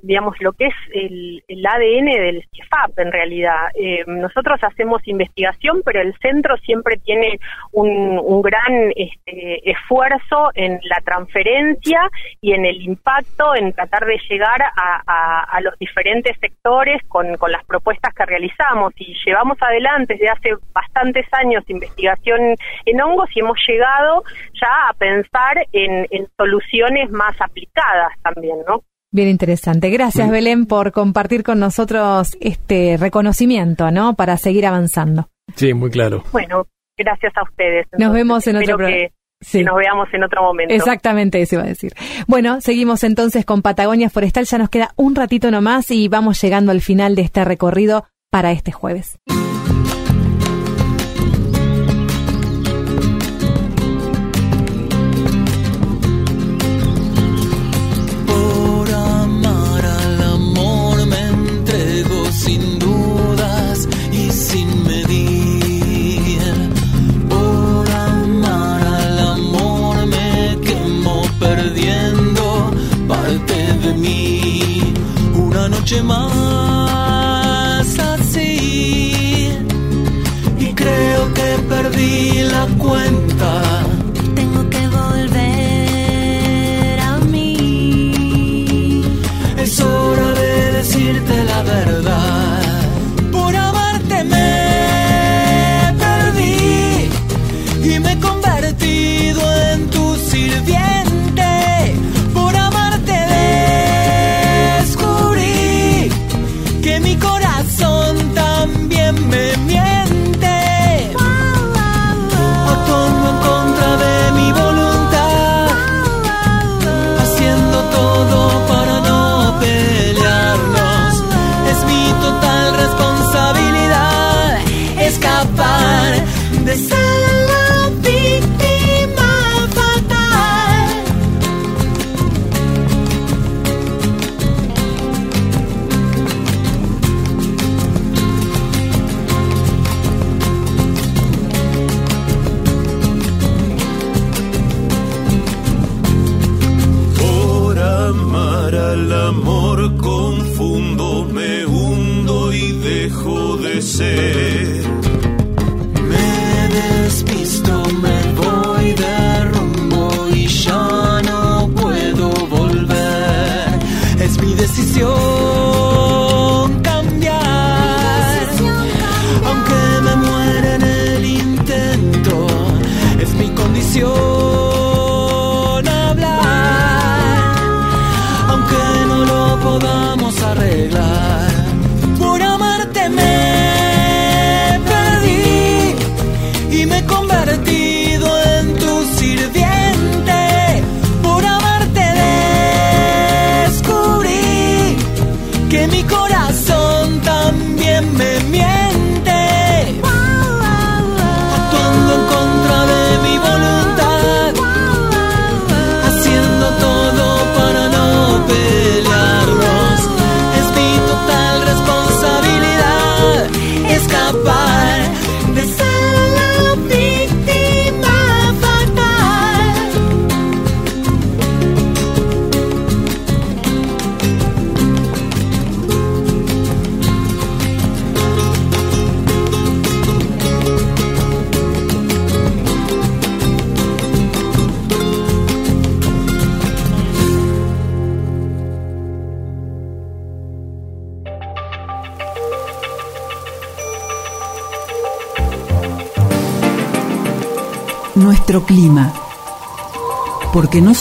digamos, 0.02 0.36
lo 0.40 0.52
que 0.52 0.66
es 0.66 0.74
el, 0.94 1.42
el 1.48 1.66
ADN 1.66 2.04
del 2.04 2.46
CIEFAP 2.52 2.96
en 3.00 3.10
realidad. 3.10 3.68
Eh, 3.74 4.04
nosotros 4.06 4.60
hacemos 4.62 5.02
investigación, 5.08 5.82
pero 5.84 6.00
el 6.00 6.14
centro 6.18 6.56
siempre 6.58 6.98
tiene 6.98 7.40
un, 7.72 8.20
un 8.22 8.42
gran 8.42 8.92
este, 8.94 9.68
esfuerzo 9.68 10.50
en 10.54 10.78
la 10.84 11.00
transferencia 11.04 12.08
y 12.40 12.52
en 12.52 12.64
el 12.64 12.80
impacto, 12.80 13.56
en 13.56 13.72
tratar 13.72 14.06
de 14.06 14.20
llegar 14.30 14.62
a, 14.62 15.02
a, 15.04 15.40
a 15.42 15.60
los 15.62 15.76
diferentes 15.80 16.38
sectores 16.38 17.02
con, 17.08 17.36
con, 17.38 17.50
las 17.50 17.64
propuestas 17.64 18.14
que 18.14 18.24
realizamos. 18.24 18.92
Y 18.98 19.14
llevamos 19.26 19.60
adelante 19.60 20.14
desde 20.14 20.28
hace 20.28 20.50
bastantes 20.72 21.26
años 21.32 21.64
investigación 21.66 22.54
en 22.86 23.00
hongos 23.00 23.28
y 23.34 23.40
hemos 23.40 23.58
llegado 23.66 24.22
ya 24.60 24.88
a 24.88 24.92
pensar 24.92 25.66
en, 25.72 26.06
en 26.10 26.28
soluciones 26.36 27.10
más 27.10 27.31
aplicadas 27.40 28.12
también, 28.22 28.58
¿no? 28.66 28.82
Bien 29.10 29.28
interesante. 29.28 29.90
Gracias, 29.90 30.26
sí. 30.26 30.32
Belén, 30.32 30.66
por 30.66 30.92
compartir 30.92 31.42
con 31.42 31.60
nosotros 31.60 32.36
este 32.40 32.96
reconocimiento, 32.98 33.90
¿no? 33.90 34.14
Para 34.14 34.38
seguir 34.38 34.66
avanzando. 34.66 35.28
Sí, 35.54 35.74
muy 35.74 35.90
claro. 35.90 36.24
Bueno, 36.32 36.66
gracias 36.96 37.32
a 37.36 37.42
ustedes. 37.42 37.84
Entonces, 37.92 38.06
nos 38.06 38.14
vemos 38.14 38.46
en 38.46 38.56
otro 38.56 38.76
programa. 38.76 39.08
Sí. 39.40 39.58
Que 39.58 39.64
nos 39.64 39.76
veamos 39.76 40.08
en 40.12 40.22
otro 40.22 40.42
momento. 40.42 40.72
Exactamente, 40.72 41.42
eso 41.42 41.56
iba 41.56 41.64
a 41.64 41.66
decir. 41.66 41.92
Bueno, 42.28 42.60
seguimos 42.60 43.02
entonces 43.04 43.44
con 43.44 43.60
Patagonia 43.60 44.08
Forestal. 44.08 44.46
Ya 44.46 44.58
nos 44.58 44.70
queda 44.70 44.92
un 44.96 45.14
ratito 45.14 45.50
nomás 45.50 45.90
y 45.90 46.08
vamos 46.08 46.40
llegando 46.40 46.70
al 46.72 46.80
final 46.80 47.16
de 47.16 47.22
este 47.22 47.44
recorrido 47.44 48.06
para 48.30 48.52
este 48.52 48.72
jueves. 48.72 49.18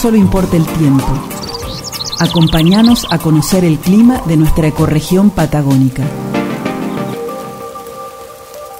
Solo 0.02 0.16
importa 0.16 0.56
el 0.56 0.66
tiempo. 0.66 1.06
Acompáñanos 2.18 3.06
a 3.12 3.18
conocer 3.18 3.64
el 3.64 3.78
clima 3.78 4.20
de 4.26 4.36
nuestra 4.36 4.66
ecorregión 4.66 5.30
patagónica. 5.30 6.02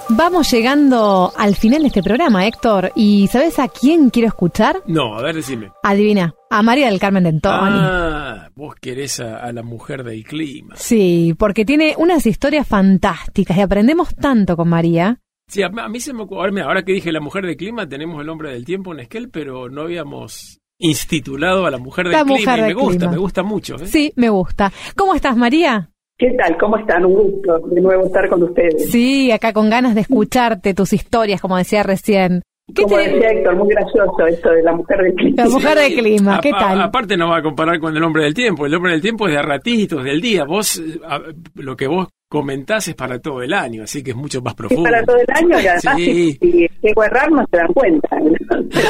Vamos 0.09 0.51
llegando 0.51 1.33
al 1.37 1.55
final 1.55 1.83
de 1.83 1.87
este 1.87 2.03
programa, 2.03 2.45
Héctor. 2.49 2.91
¿Y 2.97 3.29
sabes 3.29 3.61
a 3.61 3.69
quién 3.69 4.11
quiero 4.11 4.27
escuchar? 4.27 4.83
No, 4.89 5.17
a 5.17 5.23
ver, 5.23 5.37
decime. 5.37 5.71
Adivina, 5.85 6.35
a 6.51 6.61
María 6.61 6.91
del 6.91 6.99
Carmen 6.99 7.23
de 7.23 7.29
Antoni. 7.29 7.79
Ah, 7.81 8.49
vos 8.57 8.75
querés 8.81 9.21
a, 9.21 9.37
a 9.37 9.53
la 9.53 9.63
mujer 9.63 10.03
del 10.03 10.25
clima. 10.25 10.75
Sí, 10.77 11.37
porque 11.39 11.65
tiene 11.65 11.95
unas 11.99 12.27
historias 12.27 12.67
fantásticas 12.67 13.57
y 13.57 13.61
aprendemos 13.61 14.13
tanto 14.17 14.57
con 14.57 14.69
María. 14.69 15.21
Sí, 15.47 15.63
a, 15.63 15.67
a 15.67 15.89
mí 15.89 16.01
se 16.01 16.15
me 16.15 16.25
ocurrió, 16.25 16.43
ahora, 16.43 16.65
ahora 16.65 16.83
que 16.83 16.95
dije 16.95 17.13
la 17.13 17.21
mujer 17.21 17.47
del 17.47 17.57
clima, 17.57 17.89
tenemos 17.89 18.21
el 18.21 18.29
hombre 18.29 18.51
del 18.51 18.65
tiempo 18.65 18.93
en 18.93 19.01
Esquel, 19.01 19.31
pero 19.31 19.69
no 19.69 19.83
habíamos 19.83 20.59
institulado 20.83 21.65
a 21.67 21.71
la 21.71 21.79
mujer 21.79 22.05
del 22.07 22.13
La 22.13 22.25
clima 22.25 22.39
mujer 22.39 22.59
y 22.59 22.63
me 22.63 22.75
gusta, 22.75 22.99
clima. 22.99 23.13
me 23.13 23.19
gusta 23.19 23.43
mucho. 23.43 23.77
¿eh? 23.77 23.87
Sí, 23.87 24.13
me 24.17 24.29
gusta. 24.29 24.73
¿Cómo 24.97 25.15
estás, 25.15 25.37
María? 25.37 25.89
¿Qué 26.19 26.29
tal? 26.39 26.57
¿Cómo 26.59 26.77
están? 26.77 27.05
Un 27.07 27.15
gusto 27.15 27.59
de 27.69 27.81
nuevo 27.81 28.05
estar 28.07 28.29
con 28.29 28.43
ustedes. 28.43 28.91
Sí, 28.91 29.31
acá 29.33 29.53
con 29.53 29.71
ganas 29.71 29.95
de 29.95 30.03
escucharte 30.03 30.75
tus 30.75 30.93
historias, 30.93 31.41
como 31.41 31.57
decía 31.57 31.83
recién. 31.83 32.43
¿Qué 32.75 32.85
Como 32.85 32.97
te- 32.97 33.11
decía 33.11 33.29
Héctor, 33.31 33.57
muy 33.57 33.69
gracioso 33.69 34.27
esto 34.29 34.51
de 34.51 34.63
la 34.63 34.73
mujer 34.73 34.99
del 34.99 35.15
clima. 35.15 35.43
La 35.45 35.49
mujer 35.51 35.79
del 35.79 35.95
clima, 35.95 36.41
¿qué 36.41 36.51
A- 36.53 36.57
a- 36.57 36.59
tal? 36.61 36.81
aparte 36.83 37.17
no 37.17 37.29
va 37.29 37.39
a 37.39 37.43
comparar 37.43 37.81
con 37.81 37.97
el 37.97 38.03
hombre 38.05 38.23
del 38.25 38.35
tiempo. 38.35 38.67
El 38.67 38.75
hombre 38.75 38.93
del 38.93 39.03
tiempo 39.03 39.27
es 39.27 39.33
de 39.33 39.39
a 39.39 39.43
ratitos, 39.43 40.05
del 40.05 40.21
día. 40.21 40.45
Vos, 40.45 40.79
eh, 40.79 41.01
a- 41.07 41.21
lo 41.57 41.77
que 41.77 41.89
vos 41.89 42.09
comentás 42.33 42.89
es 42.89 42.95
para 42.95 43.19
todo 43.21 43.43
el 43.43 43.53
año, 43.53 43.83
así 43.83 44.03
que 44.03 44.13
es 44.13 44.17
mucho 44.17 44.41
más 44.41 44.55
Es 44.55 44.57
profundo. 44.57 44.85
para 44.85 45.05
todo 45.05 45.17
el 45.19 45.27
año 45.35 45.61
y 45.61 45.67
además 45.67 45.97
Sí. 45.97 46.39
si, 46.41 46.53
si 46.53 46.69
llego 46.83 47.03
a 47.03 47.07
errar 47.07 47.31
no 47.31 47.45
se 47.51 47.57
dan 47.59 47.73
cuenta. 47.75 48.09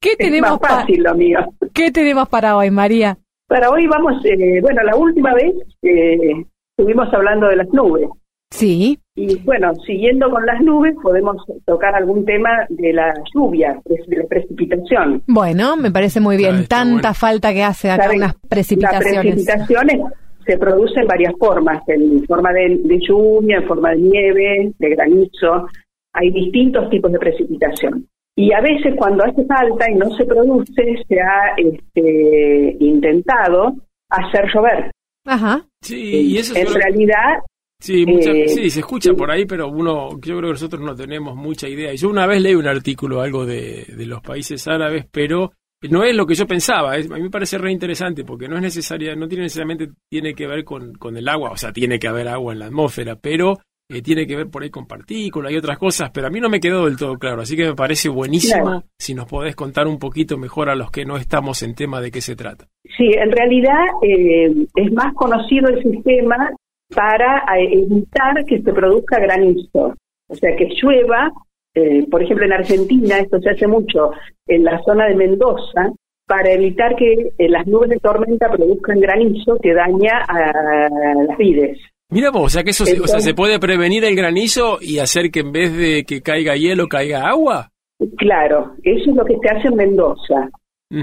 ¿Qué 0.00 0.10
es 0.12 0.18
tenemos, 0.18 0.50
más 0.52 0.60
pa- 0.60 0.68
fácil 0.80 1.02
lo 1.02 1.14
mío. 1.14 1.38
¿Qué 1.72 1.90
tenemos 1.90 2.28
para 2.28 2.56
hoy, 2.56 2.70
María? 2.70 3.18
Para 3.46 3.70
hoy 3.70 3.86
vamos, 3.86 4.14
eh, 4.24 4.60
bueno, 4.62 4.82
la 4.82 4.96
última 4.96 5.34
vez 5.34 5.52
eh, 5.82 6.44
estuvimos 6.76 7.12
hablando 7.12 7.48
de 7.48 7.56
las 7.56 7.68
nubes. 7.68 8.08
Sí. 8.50 8.98
Y 9.16 9.36
bueno, 9.42 9.72
siguiendo 9.86 10.30
con 10.30 10.44
las 10.46 10.60
nubes, 10.60 10.94
podemos 11.02 11.36
tocar 11.66 11.94
algún 11.94 12.24
tema 12.24 12.66
de 12.68 12.92
la 12.92 13.12
lluvia, 13.34 13.80
de 13.84 14.16
la 14.16 14.24
precipitación. 14.26 15.22
Bueno, 15.26 15.76
me 15.76 15.90
parece 15.90 16.20
muy 16.20 16.36
bien. 16.36 16.60
Ah, 16.62 16.66
Tanta 16.68 16.92
bueno. 17.08 17.14
falta 17.14 17.52
que 17.52 17.62
hace 17.62 17.90
acá 17.90 18.06
unas 18.06 18.18
Las 18.18 18.34
precipitaciones. 18.48 19.34
precipitaciones 19.34 20.00
se 20.46 20.58
producen 20.58 21.02
en 21.02 21.08
varias 21.08 21.32
formas, 21.38 21.82
en 21.88 22.24
forma 22.26 22.52
de, 22.52 22.80
de 22.82 22.98
lluvia, 23.06 23.58
en 23.58 23.66
forma 23.66 23.90
de 23.90 23.96
nieve, 23.98 24.72
de 24.78 24.88
granizo. 24.90 25.68
Hay 26.12 26.30
distintos 26.30 26.88
tipos 26.90 27.10
de 27.12 27.18
precipitación. 27.18 28.06
Y 28.36 28.52
a 28.52 28.60
veces 28.60 28.94
cuando 28.96 29.24
hace 29.24 29.44
falta 29.46 29.90
y 29.90 29.94
no 29.94 30.10
se 30.16 30.24
produce, 30.24 31.04
se 31.08 31.20
ha 31.20 31.54
este, 31.56 32.76
intentado 32.80 33.74
hacer 34.10 34.46
llover. 34.52 34.90
Ajá. 35.26 35.64
Sí, 35.80 36.32
y 36.32 36.38
eso 36.38 36.54
es 36.54 36.66
en 36.68 36.74
realidad, 36.74 37.38
Sí, 37.80 38.06
mucha- 38.06 38.30
Eh, 38.30 38.48
sí, 38.48 38.70
se 38.70 38.80
escucha 38.80 39.10
sí. 39.10 39.16
por 39.16 39.30
ahí, 39.30 39.44
pero 39.44 39.68
uno, 39.68 40.10
yo 40.12 40.38
creo 40.38 40.40
que 40.40 40.48
nosotros 40.48 40.80
no 40.80 40.94
tenemos 40.94 41.36
mucha 41.36 41.68
idea. 41.68 41.92
Yo 41.94 42.08
una 42.08 42.26
vez 42.26 42.40
leí 42.40 42.54
un 42.54 42.66
artículo, 42.66 43.20
algo 43.20 43.44
de, 43.44 43.84
de 43.94 44.06
los 44.06 44.22
países 44.22 44.66
árabes, 44.68 45.06
pero 45.10 45.52
no 45.82 46.02
es 46.04 46.14
lo 46.16 46.26
que 46.26 46.34
yo 46.34 46.46
pensaba. 46.46 46.96
Es- 46.96 47.10
a 47.10 47.14
mí 47.16 47.22
me 47.22 47.30
parece 47.30 47.58
re 47.58 47.70
interesante 47.72 48.24
porque 48.24 48.48
no 48.48 48.56
es 48.56 48.62
necesaria, 48.62 49.14
no 49.14 49.28
tiene 49.28 49.44
necesariamente 49.44 49.88
tiene 50.10 50.34
que 50.34 50.46
ver 50.46 50.64
con, 50.64 50.94
con 50.94 51.16
el 51.16 51.28
agua, 51.28 51.50
o 51.50 51.56
sea, 51.56 51.72
tiene 51.72 51.98
que 51.98 52.08
haber 52.08 52.28
agua 52.28 52.52
en 52.52 52.58
la 52.60 52.66
atmósfera, 52.66 53.16
pero 53.16 53.58
eh, 53.90 54.00
tiene 54.00 54.26
que 54.26 54.34
ver 54.34 54.48
por 54.48 54.62
ahí 54.62 54.70
con 54.70 54.86
partículas 54.86 55.52
y 55.52 55.56
otras 55.58 55.76
cosas, 55.78 56.10
pero 56.10 56.26
a 56.26 56.30
mí 56.30 56.40
no 56.40 56.48
me 56.48 56.58
quedó 56.58 56.86
del 56.86 56.96
todo 56.96 57.18
claro. 57.18 57.42
Así 57.42 57.54
que 57.54 57.66
me 57.66 57.74
parece 57.74 58.08
buenísimo 58.08 58.62
Claro. 58.62 58.84
si 58.98 59.12
nos 59.14 59.26
podés 59.26 59.54
contar 59.54 59.86
un 59.86 59.98
poquito 59.98 60.38
mejor 60.38 60.70
a 60.70 60.74
los 60.74 60.90
que 60.90 61.04
no 61.04 61.18
estamos 61.18 61.62
en 61.62 61.74
tema 61.74 62.00
de 62.00 62.10
qué 62.10 62.22
se 62.22 62.34
trata. 62.34 62.66
sí, 62.96 63.10
en 63.12 63.30
realidad 63.30 63.84
eh, 64.02 64.54
es 64.74 64.92
más 64.94 65.12
conocido 65.14 65.68
el 65.68 65.82
sistema 65.82 66.50
para 66.94 67.42
eh, 67.58 67.72
evitar 67.72 68.42
que 68.46 68.62
se 68.62 68.72
produzca 68.72 69.18
granizo. 69.18 69.94
O 70.28 70.34
sea, 70.34 70.56
que 70.56 70.66
llueva, 70.82 71.30
eh, 71.74 72.06
por 72.10 72.22
ejemplo, 72.22 72.44
en 72.46 72.52
Argentina, 72.52 73.18
esto 73.18 73.38
se 73.40 73.50
hace 73.50 73.66
mucho 73.66 74.10
en 74.46 74.64
la 74.64 74.80
zona 74.84 75.06
de 75.06 75.14
Mendoza, 75.16 75.92
para 76.26 76.52
evitar 76.52 76.96
que 76.96 77.12
eh, 77.36 77.48
las 77.50 77.66
nubes 77.66 77.90
de 77.90 77.98
tormenta 77.98 78.48
produzcan 78.50 78.98
granizo 79.00 79.58
que 79.62 79.74
daña 79.74 80.24
a 80.26 80.88
las 81.28 81.36
vides. 81.36 81.78
Mira 82.10 82.30
vos, 82.30 82.44
o 82.44 82.48
sea 82.48 82.62
que 82.62 82.70
eso, 82.70 82.86
se- 82.86 83.00
o 83.00 83.06
sea, 83.06 83.20
se 83.20 83.34
puede 83.34 83.58
prevenir 83.58 84.04
el 84.04 84.14
granizo 84.16 84.78
y 84.80 84.98
hacer 85.00 85.30
que 85.30 85.40
en 85.40 85.52
vez 85.52 85.76
de 85.76 86.04
que 86.04 86.22
caiga 86.22 86.56
hielo 86.56 86.86
caiga 86.86 87.28
agua. 87.28 87.68
Claro, 88.16 88.72
eso 88.82 89.10
es 89.10 89.16
lo 89.16 89.24
que 89.24 89.36
se 89.42 89.48
hace 89.48 89.68
en 89.68 89.76
Mendoza. 89.76 90.48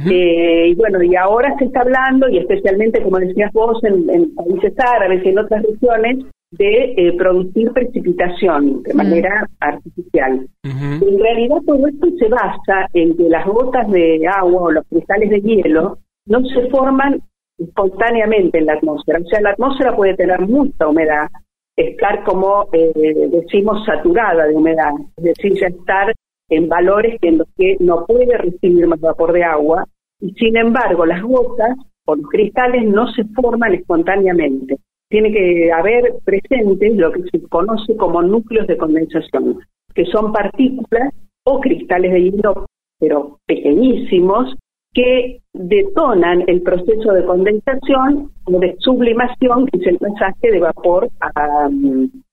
Eh, 0.10 0.68
y 0.70 0.76
bueno, 0.76 1.04
y 1.04 1.16
ahora 1.18 1.54
se 1.60 1.66
está 1.66 1.82
hablando, 1.82 2.30
y 2.30 2.38
especialmente, 2.38 3.02
como 3.04 3.20
decías 3.20 3.52
vos, 3.52 3.84
en, 3.84 4.10
en 4.10 4.34
países 4.36 4.74
árabes 4.80 5.22
y 5.26 5.30
en 5.30 5.40
otras 5.40 5.64
regiones, 5.64 6.26
de 6.52 6.94
eh, 6.98 7.14
producir 7.18 7.72
precipitación 7.72 8.84
de 8.84 8.94
Mm. 8.94 8.98
manera 8.98 9.50
artificial. 9.60 10.48
En 10.64 11.20
realidad 11.20 11.58
todo 11.66 11.88
esto 11.88 12.08
se 12.20 12.28
basa 12.28 12.88
en 12.94 13.16
que 13.16 13.24
las 13.30 13.46
gotas 13.46 13.90
de 13.90 14.22
agua 14.28 14.62
o 14.64 14.72
los 14.72 14.86
cristales 14.90 15.30
de 15.30 15.42
hielo 15.42 15.98
no 16.28 16.46
se 16.46 16.70
forman 16.70 17.22
espontáneamente 17.58 18.58
en 18.58 18.66
la 18.66 18.74
atmósfera. 18.74 19.20
O 19.20 19.26
sea, 19.28 19.42
la 19.42 19.52
atmósfera 19.52 19.96
puede 19.96 20.16
tener 20.16 20.42
mucha 20.42 20.88
humedad, 20.88 21.28
estar 21.76 22.24
como 22.24 22.68
eh, 22.74 22.92
decimos 23.32 23.86
saturada 23.86 24.46
de 24.48 24.56
humedad, 24.56 24.92
es 25.18 25.24
decir, 25.24 25.54
ya 25.60 25.68
estar 25.68 26.14
en 26.50 26.68
valores 26.68 27.18
en 27.22 27.38
los 27.38 27.48
que 27.58 27.78
no 27.80 28.06
puede 28.06 28.38
recibir 28.38 28.86
más 28.88 29.00
vapor 29.00 29.32
de 29.32 29.44
agua 29.44 29.86
y 30.20 30.32
sin 30.34 30.58
embargo 30.58 31.06
las 31.06 31.22
gotas 31.24 31.78
o 32.06 32.16
los 32.16 32.28
cristales 32.30 32.84
no 32.84 33.08
se 33.14 33.24
forman 33.36 33.74
espontáneamente. 33.74 34.78
Tiene 35.12 35.32
que 35.34 35.70
haber 35.74 36.14
presentes 36.24 36.96
lo 36.96 37.12
que 37.12 37.24
se 37.30 37.42
conoce 37.50 37.98
como 37.98 38.22
núcleos 38.22 38.66
de 38.66 38.78
condensación, 38.78 39.60
que 39.94 40.06
son 40.06 40.32
partículas 40.32 41.14
o 41.44 41.60
cristales 41.60 42.14
de 42.14 42.32
hielo, 42.32 42.66
pero 42.98 43.38
pequeñísimos, 43.46 44.56
que 44.94 45.42
detonan 45.52 46.46
el 46.48 46.62
proceso 46.62 47.12
de 47.12 47.26
condensación 47.26 48.32
o 48.46 48.60
de 48.60 48.78
sublimación, 48.80 49.66
que 49.68 49.80
es 49.80 49.88
el 49.88 49.98
pasaje 49.98 50.50
de 50.50 50.60
vapor 50.62 51.10
a, 51.20 51.70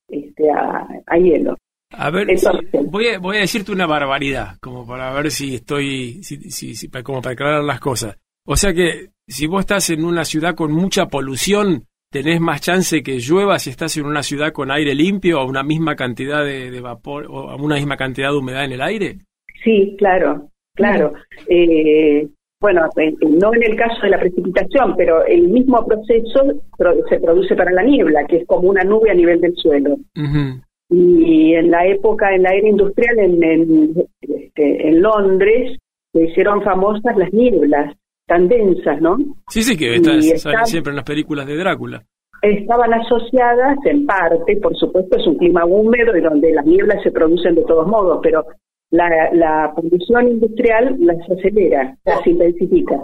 este, 0.09 0.49
a, 0.49 0.87
a 1.05 1.19
hielo. 1.19 1.57
A 1.91 2.11
ver, 2.11 2.29
voy, 2.87 3.09
a, 3.09 3.19
voy 3.19 3.39
a 3.39 3.41
decirte 3.41 3.73
una 3.73 3.87
barbaridad, 3.87 4.57
como 4.61 4.87
para 4.87 5.13
ver 5.15 5.33
si 5.33 5.57
estoy, 5.57 6.23
si, 6.23 6.51
si, 6.51 6.77
si, 6.77 6.89
como 7.03 7.21
para 7.21 7.33
aclarar 7.33 7.65
las 7.65 7.81
cosas. 7.81 8.17
O 8.47 8.55
sea 8.55 8.73
que 8.73 9.09
si 9.27 9.49
vos 9.49 9.61
estás 9.61 9.91
en 9.91 10.05
una 10.05 10.25
ciudad 10.25 10.55
con 10.55 10.71
mucha 10.73 11.07
polución, 11.07 11.89
tenés 12.11 12.41
más 12.41 12.61
chance 12.61 13.03
que 13.03 13.19
llueva 13.19 13.59
si 13.59 13.71
estás 13.71 13.97
en 13.97 14.07
una 14.07 14.23
ciudad 14.23 14.53
con 14.53 14.71
aire 14.71 14.95
limpio 14.95 15.41
o 15.41 15.47
una 15.47 15.63
misma 15.63 15.97
cantidad 15.97 16.45
de, 16.45 16.71
de 16.71 16.81
vapor 16.81 17.27
o 17.29 17.57
una 17.57 17.77
misma 17.77 17.97
cantidad 17.97 18.31
de 18.31 18.39
humedad 18.39 18.65
en 18.65 18.73
el 18.73 18.83
aire. 18.83 19.19
Sí, 19.63 19.95
claro, 19.99 20.49
claro. 20.75 21.13
Eh, 21.49 22.29
bueno, 22.61 22.89
eh, 22.97 23.15
no 23.21 23.55
en 23.55 23.63
el 23.63 23.77
caso 23.77 24.03
de 24.03 24.11
la 24.11 24.19
precipitación, 24.19 24.95
pero 24.97 25.25
el 25.25 25.49
mismo 25.49 25.85
proceso 25.87 26.45
se 27.09 27.21
produce 27.21 27.55
para 27.55 27.71
la 27.71 27.83
niebla, 27.83 28.27
que 28.27 28.39
es 28.39 28.47
como 28.47 28.69
una 28.69 28.83
nube 28.83 29.11
a 29.11 29.15
nivel 29.15 29.41
del 29.41 29.55
suelo. 29.57 29.97
Y 30.91 31.55
en 31.55 31.71
la 31.71 31.87
época, 31.87 32.35
en 32.35 32.43
la 32.43 32.55
era 32.55 32.67
industrial, 32.67 33.19
en, 33.19 33.45
en, 33.45 33.95
este, 34.23 34.89
en 34.89 35.03
Londres, 35.03 35.79
se 36.13 36.25
hicieron 36.25 36.63
famosas 36.63 37.17
las 37.17 37.33
nieblas 37.33 37.95
tan 38.29 38.47
densas, 38.47 39.01
¿no? 39.01 39.17
Sí, 39.49 39.63
sí, 39.63 39.77
que 39.77 39.97
están 39.97 40.67
siempre 40.67 40.91
en 40.91 40.97
las 40.97 41.05
películas 41.05 41.47
de 41.47 41.57
Drácula. 41.57 42.05
Estaban 42.43 42.95
asociadas 42.95 43.79
en 43.85 44.07
parte, 44.07 44.57
por 44.59 44.77
supuesto, 44.77 45.19
es 45.19 45.27
un 45.27 45.39
clima 45.39 45.65
húmedo 45.65 46.17
y 46.17 46.21
donde 46.21 46.53
las 46.53 46.65
nieblas 46.65 47.03
se 47.03 47.11
producen 47.11 47.57
de 47.57 47.65
todos 47.65 47.89
modos, 47.89 48.21
pero 48.23 48.45
la, 48.91 49.09
la 49.33 49.73
producción 49.75 50.29
industrial 50.29 50.97
las 51.01 51.19
acelera, 51.31 51.97
las 52.05 52.25
intensifica. 52.27 53.03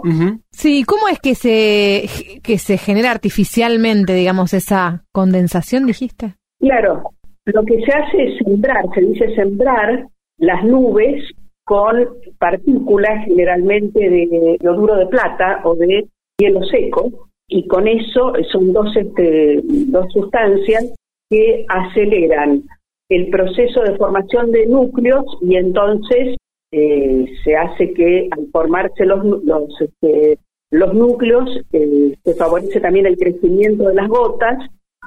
Sí, 0.51 0.83
¿cómo 0.85 1.09
es 1.09 1.19
que 1.19 1.35
se, 1.35 2.05
que 2.41 2.57
se 2.57 2.77
genera 2.77 3.11
artificialmente, 3.11 4.13
digamos, 4.13 4.53
esa 4.53 5.03
condensación, 5.11 5.85
dijiste? 5.85 6.35
Claro, 6.59 7.03
lo 7.45 7.63
que 7.65 7.81
se 7.81 7.91
hace 7.91 8.23
es 8.23 8.37
sembrar, 8.45 8.85
se 8.93 9.01
dice 9.01 9.35
sembrar 9.35 10.07
las 10.37 10.63
nubes 10.63 11.23
con 11.65 12.07
partículas 12.37 13.25
generalmente 13.25 14.09
de 14.09 14.57
duro 14.61 14.95
de 14.95 15.07
plata 15.07 15.61
o 15.63 15.75
de 15.75 16.07
hielo 16.37 16.63
seco 16.65 17.29
y 17.47 17.67
con 17.67 17.87
eso 17.87 18.33
son 18.51 18.73
dos, 18.73 18.95
este, 18.95 19.61
dos 19.63 20.05
sustancias 20.11 20.93
que 21.29 21.65
aceleran 21.67 22.63
el 23.09 23.29
proceso 23.29 23.81
de 23.81 23.97
formación 23.97 24.51
de 24.51 24.65
núcleos 24.67 25.25
y 25.41 25.55
entonces 25.55 26.37
eh, 26.71 27.25
se 27.43 27.55
hace 27.55 27.93
que 27.93 28.27
al 28.31 28.47
formarse 28.51 29.05
los, 29.05 29.23
los, 29.43 29.69
este, 29.79 30.39
los 30.71 30.93
núcleos 30.93 31.49
eh, 31.71 32.15
se 32.23 32.35
favorece 32.35 32.79
también 32.79 33.05
el 33.05 33.17
crecimiento 33.17 33.87
de 33.87 33.95
las 33.95 34.07
gotas 34.07 34.57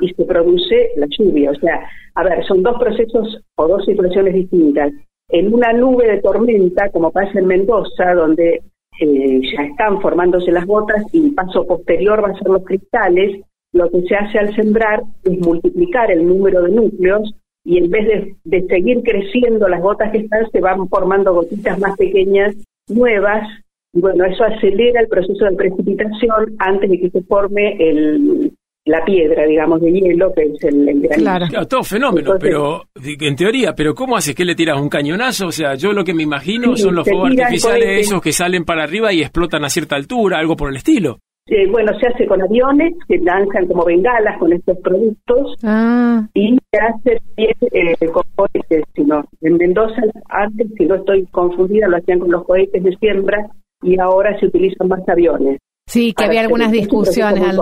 y 0.00 0.09
se 0.11 0.24
produce 0.24 0.90
la 0.96 1.06
lluvia. 1.11 1.50
O 1.50 1.54
sea, 1.56 1.88
a 2.14 2.24
ver, 2.24 2.44
son 2.46 2.62
dos 2.62 2.78
procesos 2.78 3.40
o 3.56 3.68
dos 3.68 3.84
situaciones 3.84 4.34
distintas. 4.34 4.92
En 5.30 5.52
una 5.52 5.72
nube 5.72 6.06
de 6.06 6.22
tormenta, 6.22 6.88
como 6.90 7.10
pasa 7.10 7.38
en 7.38 7.46
Mendoza, 7.46 8.14
donde 8.14 8.62
eh, 9.00 9.40
ya 9.54 9.62
están 9.64 10.00
formándose 10.00 10.50
las 10.50 10.66
gotas 10.66 11.04
y 11.12 11.30
paso 11.32 11.66
posterior 11.66 12.24
va 12.24 12.30
a 12.30 12.38
ser 12.38 12.48
los 12.48 12.64
cristales, 12.64 13.40
lo 13.72 13.90
que 13.90 14.02
se 14.02 14.16
hace 14.16 14.38
al 14.38 14.54
sembrar 14.54 15.02
es 15.24 15.38
multiplicar 15.38 16.10
el 16.10 16.26
número 16.26 16.62
de 16.62 16.72
núcleos 16.72 17.34
y 17.64 17.76
en 17.76 17.90
vez 17.90 18.06
de, 18.06 18.36
de, 18.44 18.66
seguir 18.66 19.02
creciendo 19.02 19.68
las 19.68 19.82
gotas 19.82 20.10
que 20.10 20.18
están, 20.18 20.50
se 20.50 20.60
van 20.60 20.88
formando 20.88 21.34
gotitas 21.34 21.78
más 21.78 21.96
pequeñas, 21.98 22.56
nuevas, 22.88 23.46
y 23.92 24.00
bueno, 24.00 24.24
eso 24.24 24.44
acelera 24.44 25.00
el 25.00 25.08
proceso 25.08 25.44
de 25.44 25.56
precipitación 25.56 26.56
antes 26.58 26.90
de 26.90 27.00
que 27.00 27.10
se 27.10 27.22
forme 27.22 27.76
el, 27.78 28.52
la 28.89 29.05
piedra, 29.05 29.45
digamos, 29.45 29.80
de 29.80 29.93
hielo, 29.93 30.32
que 30.34 30.43
es 30.43 30.64
el, 30.64 30.89
el 30.89 31.01
granito. 31.01 31.49
Claro. 31.49 31.66
todo 31.66 31.82
fenómeno, 31.82 32.32
pero 32.41 32.84
en 33.05 33.36
teoría, 33.36 33.74
pero 33.74 33.95
¿cómo 33.95 34.16
haces? 34.16 34.34
¿Qué 34.34 34.45
le 34.45 34.55
tiras 34.55 34.80
un 34.80 34.89
cañonazo? 34.89 35.49
O 35.49 35.53
sea, 35.53 35.74
yo 35.74 35.93
lo 35.93 36.05
que 36.05 36.14
me 36.14 36.22
imagino 36.22 36.76
son 36.76 36.95
los 36.95 37.09
fuegos 37.09 37.30
artificiales 37.30 38.07
esos 38.07 38.20
que 38.20 38.32
salen 38.32 38.64
para 38.64 38.84
arriba 38.84 39.12
y 39.12 39.20
explotan 39.20 39.64
a 39.64 39.68
cierta 39.68 39.97
altura, 39.97 40.39
algo 40.39 40.57
por 40.57 40.70
el 40.70 40.76
estilo. 40.76 41.18
Eh, 41.51 41.66
bueno, 41.70 41.93
se 41.99 42.07
hace 42.07 42.26
con 42.26 42.43
aviones 42.43 42.95
que 43.09 43.18
lanzan 43.18 43.66
como 43.66 43.84
bengalas 43.84 44.39
con 44.39 44.53
estos 44.53 44.76
productos 44.78 45.57
ah. 45.64 46.26
y 46.34 46.59
se 46.70 46.78
hace 46.78 47.22
eh, 47.39 47.95
con 48.12 48.22
cohetes. 48.34 48.84
Sino, 48.95 49.24
en 49.41 49.57
Mendoza, 49.57 50.03
antes, 50.28 50.68
si 50.76 50.84
no 50.84 50.97
estoy 50.97 51.24
confundida, 51.26 51.89
lo 51.89 51.97
hacían 51.97 52.18
con 52.18 52.30
los 52.30 52.45
cohetes 52.45 52.82
de 52.82 52.95
siembra 52.97 53.49
y 53.82 53.99
ahora 53.99 54.39
se 54.39 54.47
utilizan 54.47 54.89
más 54.89 55.09
aviones. 55.09 55.59
Sí, 55.89 56.12
que 56.12 56.24
había 56.24 56.43
algunas 56.43 56.70
discusiones, 56.70 57.59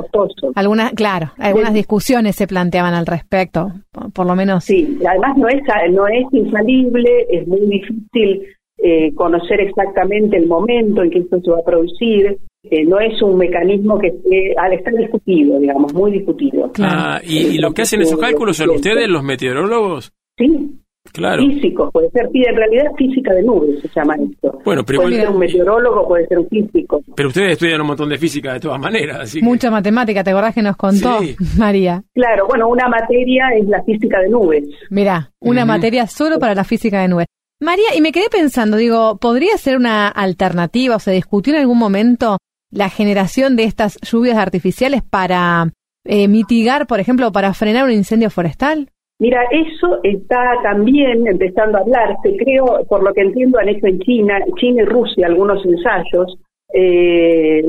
algunas, 0.56 0.92
claro, 0.94 1.30
algunas 1.38 1.72
discusiones 1.72 2.34
se 2.34 2.48
planteaban 2.48 2.92
al 2.92 3.06
respecto, 3.06 3.72
por, 4.12 4.26
lo 4.26 4.34
menos. 4.34 4.64
Sí, 4.64 4.98
además 5.08 5.36
no 5.36 5.48
es 5.48 5.62
no 5.92 6.08
es 6.08 6.24
infalible, 6.32 7.26
es 7.30 7.46
muy 7.46 7.60
difícil 7.60 8.42
eh, 8.78 9.14
conocer 9.14 9.60
exactamente 9.60 10.36
el 10.36 10.48
momento 10.48 11.02
en 11.02 11.10
que 11.10 11.20
esto 11.20 11.40
se 11.40 11.50
va 11.50 11.58
a 11.58 11.64
producir. 11.64 12.38
Eh, 12.68 12.84
no 12.84 12.98
es 12.98 13.22
un 13.22 13.38
mecanismo 13.38 13.96
que 13.96 14.08
esté, 14.08 14.54
al 14.58 14.72
estar 14.72 14.92
discutido, 14.92 15.60
digamos, 15.60 15.94
muy 15.94 16.10
discutido. 16.10 16.72
Ah, 16.80 17.20
¿y, 17.22 17.58
lo 17.58 17.72
que 17.72 17.82
hacen 17.82 18.02
esos 18.02 18.18
cálculos 18.18 18.56
son 18.56 18.70
ustedes, 18.70 19.08
los 19.08 19.22
meteorólogos? 19.22 20.12
Sí, 20.36 20.80
Claro. 21.12 21.42
físico, 21.42 21.90
puede 21.90 22.10
ser, 22.10 22.28
en 22.32 22.56
realidad 22.56 22.84
física 22.96 23.32
de 23.34 23.42
nubes 23.42 23.80
se 23.80 23.88
llama 23.94 24.14
esto. 24.16 24.58
Bueno, 24.64 24.84
pero 24.84 25.02
puede 25.02 25.16
ser 25.16 25.30
un 25.30 25.38
meteorólogo, 25.38 26.08
puede 26.08 26.26
ser 26.26 26.38
un 26.38 26.48
físico. 26.48 27.02
Pero 27.14 27.28
ustedes 27.28 27.52
estudian 27.52 27.80
un 27.80 27.86
montón 27.86 28.08
de 28.08 28.18
física 28.18 28.52
de 28.52 28.60
todas 28.60 28.80
maneras. 28.80 29.20
Así 29.20 29.40
Mucha 29.42 29.70
matemática, 29.70 30.22
¿te 30.22 30.30
acordás 30.30 30.54
que 30.54 30.62
nos 30.62 30.76
contó 30.76 31.20
María? 31.58 32.02
Claro, 32.14 32.46
bueno, 32.48 32.68
una 32.68 32.88
materia 32.88 33.48
es 33.58 33.66
la 33.68 33.82
física 33.82 34.20
de 34.20 34.28
nubes. 34.28 34.64
Mira, 34.90 35.30
una 35.40 35.64
materia 35.64 36.06
solo 36.06 36.38
para 36.38 36.54
la 36.54 36.64
física 36.64 37.00
de 37.00 37.08
nubes. 37.08 37.26
María, 37.60 37.94
y 37.96 38.02
me 38.02 38.12
quedé 38.12 38.28
pensando, 38.28 38.76
digo, 38.76 39.16
¿podría 39.16 39.56
ser 39.56 39.76
una 39.76 40.08
alternativa 40.08 40.96
o 40.96 41.00
se 41.00 41.12
discutió 41.12 41.54
en 41.54 41.60
algún 41.60 41.78
momento 41.78 42.36
la 42.70 42.90
generación 42.90 43.56
de 43.56 43.64
estas 43.64 43.98
lluvias 44.02 44.36
artificiales 44.36 45.02
para 45.02 45.72
eh, 46.04 46.28
mitigar, 46.28 46.86
por 46.86 47.00
ejemplo, 47.00 47.32
para 47.32 47.54
frenar 47.54 47.84
un 47.84 47.92
incendio 47.92 48.28
forestal? 48.28 48.90
Mira, 49.18 49.44
eso 49.50 50.00
está 50.02 50.56
también 50.62 51.26
empezando 51.26 51.78
a 51.78 51.80
hablarse. 51.80 52.36
Creo, 52.38 52.84
por 52.88 53.02
lo 53.02 53.14
que 53.14 53.22
entiendo, 53.22 53.58
han 53.58 53.70
hecho 53.70 53.86
en 53.86 53.98
China, 54.00 54.38
China 54.56 54.82
y 54.82 54.84
Rusia 54.84 55.26
algunos 55.26 55.64
ensayos. 55.64 56.38
Eh, 56.74 57.64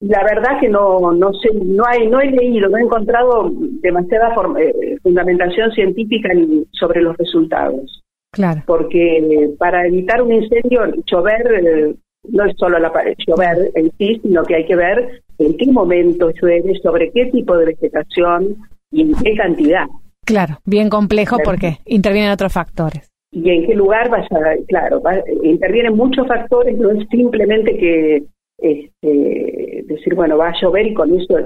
la 0.00 0.22
verdad 0.24 0.60
que 0.60 0.68
no, 0.68 1.12
no 1.12 1.32
sé, 1.34 1.50
no 1.54 1.84
hay, 1.86 2.06
no 2.06 2.20
he 2.20 2.30
leído, 2.30 2.68
no 2.68 2.78
he 2.78 2.82
encontrado 2.82 3.50
demasiada 3.82 4.34
eh, 4.58 4.98
fundamentación 5.02 5.72
científica 5.72 6.30
sobre 6.72 7.02
los 7.02 7.16
resultados. 7.16 8.02
Claro. 8.32 8.62
Porque 8.66 9.50
para 9.58 9.86
evitar 9.86 10.22
un 10.22 10.32
incendio, 10.32 10.82
llover 11.06 11.64
eh, 11.66 11.94
no 12.28 12.44
es 12.44 12.56
solo 12.56 12.78
la 12.78 12.92
llover 13.26 13.70
en 13.74 13.90
sí, 13.98 14.20
sino 14.22 14.42
que 14.44 14.56
hay 14.56 14.66
que 14.66 14.76
ver 14.76 15.22
en 15.38 15.56
qué 15.56 15.66
momento 15.72 16.30
llueve, 16.30 16.78
sobre 16.82 17.10
qué 17.10 17.26
tipo 17.26 17.56
de 17.56 17.66
vegetación 17.66 18.56
y 18.90 19.02
en 19.02 19.14
qué 19.14 19.34
cantidad. 19.34 19.86
Claro, 20.24 20.58
bien 20.64 20.88
complejo 20.88 21.38
porque 21.44 21.78
intervienen 21.86 22.32
otros 22.32 22.52
factores. 22.52 23.10
Y 23.32 23.48
en 23.50 23.66
qué 23.66 23.74
lugar 23.74 24.10
vas 24.10 24.26
a, 24.32 24.56
claro, 24.66 25.00
intervienen 25.42 25.96
muchos 25.96 26.26
factores, 26.26 26.76
no 26.76 26.90
es 26.90 27.06
simplemente 27.10 27.76
que 27.76 28.24
este, 28.58 29.84
decir, 29.86 30.14
bueno, 30.14 30.36
va 30.36 30.48
a 30.48 30.60
llover 30.60 30.86
y 30.86 30.94
con 30.94 31.18
eso 31.18 31.36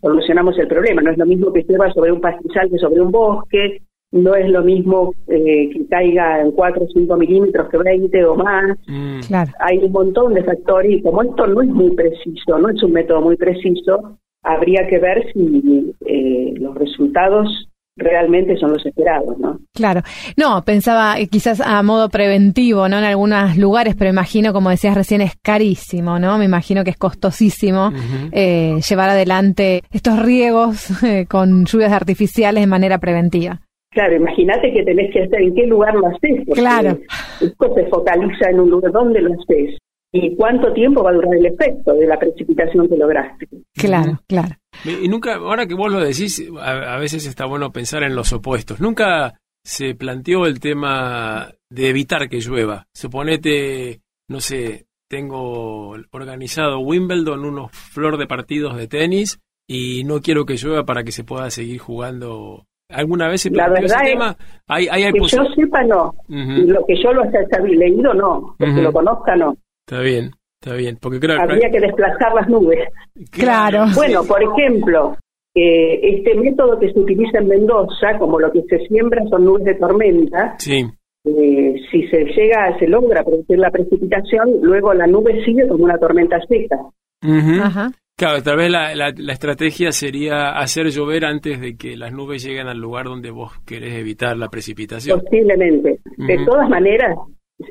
solucionamos 0.00 0.58
el 0.58 0.68
problema. 0.68 1.02
No 1.02 1.10
es 1.10 1.18
lo 1.18 1.26
mismo 1.26 1.52
que 1.52 1.64
llueva 1.66 1.92
sobre 1.92 2.12
un 2.12 2.20
pastizal 2.20 2.70
que 2.70 2.78
sobre 2.78 3.00
un 3.00 3.10
bosque, 3.10 3.80
no 4.12 4.34
es 4.34 4.48
lo 4.50 4.62
mismo 4.62 5.14
eh, 5.26 5.70
que 5.72 5.86
caiga 5.88 6.40
en 6.42 6.52
4 6.52 6.84
o 6.84 6.86
5 6.86 7.16
milímetros 7.16 7.68
que 7.70 7.78
20 7.78 8.24
o 8.26 8.36
más. 8.36 8.78
Mm. 8.86 9.20
Hay 9.58 9.78
un 9.78 9.92
montón 9.92 10.34
de 10.34 10.44
factores 10.44 10.92
y 10.92 11.02
como 11.02 11.22
esto 11.22 11.46
no 11.46 11.62
es 11.62 11.68
muy 11.68 11.92
preciso, 11.92 12.58
no 12.58 12.68
es 12.68 12.82
un 12.82 12.92
método 12.92 13.22
muy 13.22 13.36
preciso, 13.36 14.18
habría 14.42 14.86
que 14.86 14.98
ver 14.98 15.32
si 15.32 15.94
eh, 16.04 16.54
los 16.58 16.74
resultados 16.74 17.68
realmente 17.96 18.56
son 18.56 18.72
los 18.72 18.84
esperados, 18.84 19.38
¿no? 19.38 19.58
Claro. 19.74 20.02
No, 20.36 20.62
pensaba 20.64 21.18
eh, 21.18 21.26
quizás 21.28 21.60
a 21.60 21.82
modo 21.82 22.08
preventivo, 22.08 22.88
¿no? 22.88 22.98
En 22.98 23.04
algunos 23.04 23.56
lugares, 23.56 23.94
pero 23.96 24.10
imagino, 24.10 24.52
como 24.52 24.70
decías 24.70 24.94
recién, 24.94 25.20
es 25.20 25.36
carísimo, 25.42 26.18
¿no? 26.18 26.38
Me 26.38 26.44
imagino 26.44 26.84
que 26.84 26.90
es 26.90 26.96
costosísimo 26.96 27.92
eh, 28.32 28.76
llevar 28.88 29.10
adelante 29.10 29.82
estos 29.92 30.22
riegos 30.22 31.02
eh, 31.04 31.26
con 31.28 31.64
lluvias 31.66 31.92
artificiales 31.92 32.62
de 32.62 32.66
manera 32.66 32.98
preventiva. 32.98 33.60
Claro, 33.90 34.16
imagínate 34.16 34.72
que 34.72 34.84
tenés 34.84 35.12
que 35.12 35.24
hacer 35.24 35.42
en 35.42 35.54
qué 35.54 35.66
lugar 35.66 35.94
lo 35.94 36.06
haces. 36.06 36.46
Claro. 36.54 36.98
Esto 37.40 37.74
se 37.74 37.86
focaliza 37.88 38.48
en 38.50 38.60
un 38.60 38.70
lugar 38.70 38.90
donde 38.90 39.20
lo 39.20 39.34
haces 39.34 39.76
y 40.12 40.36
cuánto 40.36 40.72
tiempo 40.74 41.02
va 41.02 41.10
a 41.10 41.14
durar 41.14 41.34
el 41.34 41.46
efecto 41.46 41.94
de 41.94 42.06
la 42.06 42.18
precipitación 42.18 42.86
que 42.86 42.96
lograste. 42.96 43.48
Claro, 43.74 44.20
claro. 44.28 44.54
Y 44.84 45.08
nunca, 45.08 45.36
ahora 45.36 45.66
que 45.66 45.74
vos 45.74 45.90
lo 45.90 46.00
decís, 46.00 46.46
a, 46.60 46.98
veces 46.98 47.26
está 47.26 47.46
bueno 47.46 47.72
pensar 47.72 48.02
en 48.02 48.14
los 48.14 48.32
opuestos. 48.32 48.78
Nunca 48.78 49.40
se 49.64 49.94
planteó 49.94 50.44
el 50.46 50.60
tema 50.60 51.52
de 51.70 51.88
evitar 51.88 52.28
que 52.28 52.40
llueva. 52.40 52.86
Suponete, 52.92 54.00
no 54.28 54.40
sé, 54.40 54.84
tengo 55.08 55.96
organizado 56.10 56.80
Wimbledon, 56.80 57.44
unos 57.46 57.72
flor 57.72 58.18
de 58.18 58.26
partidos 58.26 58.76
de 58.76 58.88
tenis 58.88 59.40
y 59.66 60.04
no 60.04 60.20
quiero 60.20 60.44
que 60.44 60.56
llueva 60.56 60.84
para 60.84 61.04
que 61.04 61.12
se 61.12 61.24
pueda 61.24 61.48
seguir 61.48 61.78
jugando. 61.78 62.66
¿Alguna 62.90 63.28
vez 63.28 63.40
se 63.40 63.50
La 63.50 63.64
planteó 63.64 63.86
ese 63.86 63.94
verdad 63.94 64.06
es 64.06 64.12
tema? 64.12 64.36
Hay, 64.68 64.88
hay, 64.90 65.04
hay 65.04 65.12
Que 65.12 65.20
yo 65.20 65.44
sepa, 65.56 65.82
no. 65.84 66.12
Lo 66.28 66.84
que 66.84 67.02
yo 67.02 67.14
lo 67.14 67.22
haya 67.22 67.48
sabido 67.50 67.80
leído, 67.80 68.12
no. 68.12 68.54
Que 68.58 68.66
Ujú. 68.66 68.82
lo 68.82 68.92
conozca, 68.92 69.36
no. 69.36 69.56
Está 69.86 70.00
bien, 70.00 70.30
está 70.60 70.76
bien. 70.76 70.98
Porque 71.00 71.20
creo 71.20 71.40
Habría 71.40 71.70
que 71.70 71.80
desplazar 71.80 72.34
las 72.34 72.48
nubes. 72.48 72.88
Claro. 73.30 73.86
Bueno, 73.94 74.22
por 74.24 74.42
ejemplo, 74.42 75.16
eh, 75.54 76.00
este 76.02 76.34
método 76.34 76.78
que 76.78 76.92
se 76.92 76.98
utiliza 76.98 77.38
en 77.38 77.48
Mendoza, 77.48 78.18
como 78.18 78.38
lo 78.38 78.50
que 78.50 78.62
se 78.62 78.78
siembra 78.86 79.22
son 79.28 79.44
nubes 79.44 79.64
de 79.64 79.74
tormenta, 79.74 80.54
Sí, 80.58 80.84
eh, 81.24 81.74
si 81.90 82.08
se 82.08 82.24
llega, 82.24 82.78
se 82.78 82.88
logra 82.88 83.22
producir 83.22 83.58
la 83.58 83.70
precipitación, 83.70 84.60
luego 84.62 84.94
la 84.94 85.06
nube 85.06 85.44
sigue 85.44 85.68
como 85.68 85.84
una 85.84 85.98
tormenta 85.98 86.38
seca. 86.48 86.76
Ajá. 87.20 87.92
Claro, 88.16 88.42
tal 88.42 88.56
vez 88.56 88.70
la, 88.70 88.94
la, 88.94 89.12
la 89.16 89.32
estrategia 89.32 89.90
sería 89.90 90.50
hacer 90.50 90.88
llover 90.88 91.24
antes 91.24 91.60
de 91.60 91.76
que 91.76 91.96
las 91.96 92.12
nubes 92.12 92.44
lleguen 92.44 92.68
al 92.68 92.78
lugar 92.78 93.06
donde 93.06 93.30
vos 93.30 93.52
querés 93.66 93.94
evitar 93.94 94.36
la 94.36 94.48
precipitación. 94.48 95.20
Posiblemente. 95.20 95.98
De 96.18 96.44
todas 96.44 96.68
maneras, 96.68 97.16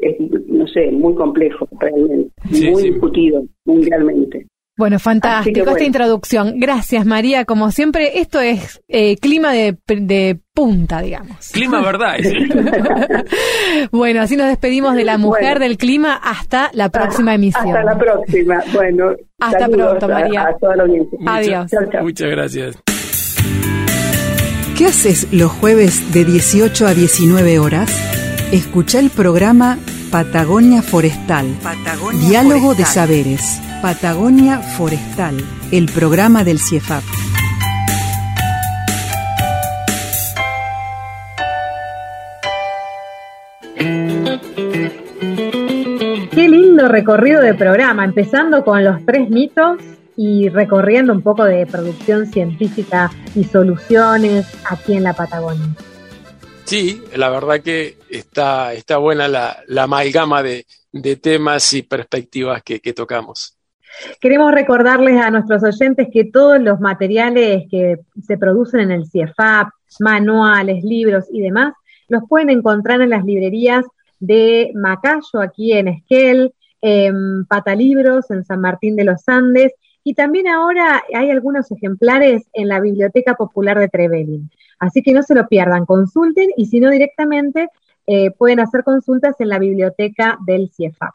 es, 0.01 0.15
no 0.47 0.67
sé, 0.67 0.91
muy 0.91 1.13
complejo 1.15 1.67
realmente, 1.79 2.31
Sí, 2.51 2.69
muy 2.71 2.81
sí. 2.83 2.89
discutido 2.91 3.43
mundialmente. 3.65 4.47
Bueno, 4.77 4.97
fantástico 4.99 5.69
esta 5.69 5.83
introducción. 5.83 6.53
Gracias, 6.59 7.05
María. 7.05 7.45
Como 7.45 7.69
siempre, 7.71 8.19
esto 8.19 8.39
es 8.39 8.81
eh, 8.87 9.15
clima 9.17 9.51
de, 9.53 9.77
de 9.85 10.39
punta, 10.55 11.01
digamos. 11.01 11.49
Clima 11.51 11.81
verdad. 11.81 12.15
Bueno, 13.91 14.21
así 14.21 14.35
nos 14.37 14.47
despedimos 14.47 14.95
de 14.95 15.03
la 15.03 15.17
mujer 15.17 15.57
Bueno. 15.57 15.65
del 15.65 15.77
clima 15.77 16.15
hasta 16.15 16.69
la 16.73 16.89
próxima 16.89 17.35
emisión. 17.35 17.67
Hasta 17.67 17.83
la 17.83 17.97
próxima. 17.97 18.63
Bueno, 18.73 19.11
Hasta 19.39 19.67
pronto, 19.67 20.05
a- 20.05 20.09
María. 20.09 20.47
A, 20.47 20.57
toda 20.57 20.75
la 20.77 20.83
audiencia. 20.83 21.17
Adiós. 21.27 21.69
Chao, 21.71 21.81
chao. 21.91 22.03
Muchas 22.03 22.29
gracias. 22.31 22.77
¿Qué 24.77 24.85
haces 24.85 25.31
los 25.31 25.51
jueves 25.51 26.11
de 26.13 26.25
18 26.25 26.87
a 26.87 26.93
19 26.93 27.59
horas? 27.59 27.91
Escucha 28.51 28.99
el 28.99 29.09
programa 29.09 29.77
Patagonia 30.11 30.81
Forestal. 30.81 31.55
Diálogo 32.27 32.75
de 32.75 32.83
saberes. 32.83 33.61
Patagonia 33.81 34.59
Forestal, 34.59 35.37
el 35.71 35.85
programa 35.85 36.43
del 36.43 36.59
CIEFAP. 36.59 37.01
Qué 46.31 46.49
lindo 46.49 46.89
recorrido 46.89 47.39
de 47.39 47.53
programa, 47.53 48.03
empezando 48.03 48.65
con 48.65 48.83
los 48.83 49.05
tres 49.05 49.29
mitos 49.29 49.77
y 50.17 50.49
recorriendo 50.49 51.13
un 51.13 51.21
poco 51.21 51.45
de 51.45 51.65
producción 51.65 52.27
científica 52.27 53.11
y 53.33 53.45
soluciones 53.45 54.45
aquí 54.69 54.95
en 54.95 55.03
la 55.03 55.13
Patagonia. 55.13 55.73
Sí, 56.71 57.03
la 57.17 57.29
verdad 57.29 57.59
que 57.59 57.97
está, 58.09 58.71
está 58.71 58.95
buena 58.95 59.27
la, 59.27 59.57
la 59.67 59.83
amalgama 59.83 60.41
de, 60.41 60.65
de 60.93 61.17
temas 61.17 61.73
y 61.73 61.81
perspectivas 61.81 62.63
que, 62.63 62.79
que 62.79 62.93
tocamos. 62.93 63.57
Queremos 64.21 64.53
recordarles 64.53 65.19
a 65.19 65.31
nuestros 65.31 65.63
oyentes 65.63 66.07
que 66.13 66.23
todos 66.23 66.61
los 66.61 66.79
materiales 66.79 67.65
que 67.69 67.97
se 68.25 68.37
producen 68.37 68.79
en 68.79 68.91
el 68.91 69.05
CIEFAP, 69.05 69.67
manuales, 69.99 70.81
libros 70.85 71.25
y 71.29 71.41
demás, 71.41 71.73
los 72.07 72.23
pueden 72.29 72.49
encontrar 72.49 73.01
en 73.01 73.09
las 73.09 73.25
librerías 73.25 73.83
de 74.21 74.71
Macayo, 74.73 75.41
aquí 75.41 75.73
en 75.73 75.89
Esquel, 75.89 76.53
en 76.79 77.45
Patalibros, 77.47 78.31
en 78.31 78.45
San 78.45 78.61
Martín 78.61 78.95
de 78.95 79.03
los 79.03 79.27
Andes, 79.27 79.73
y 80.03 80.13
también 80.15 80.47
ahora 80.47 81.03
hay 81.13 81.29
algunos 81.29 81.71
ejemplares 81.71 82.43
en 82.53 82.67
la 82.67 82.79
Biblioteca 82.79 83.35
Popular 83.35 83.79
de 83.79 83.89
Trevelin. 83.89 84.49
Así 84.79 85.03
que 85.03 85.13
no 85.13 85.23
se 85.23 85.35
lo 85.35 85.47
pierdan, 85.47 85.85
consulten 85.85 86.49
y 86.57 86.65
si 86.65 86.79
no 86.79 86.89
directamente 86.89 87.69
eh, 88.07 88.31
pueden 88.31 88.59
hacer 88.59 88.83
consultas 88.83 89.35
en 89.39 89.49
la 89.49 89.59
biblioteca 89.59 90.37
del 90.45 90.71
CIEFAP. 90.71 91.13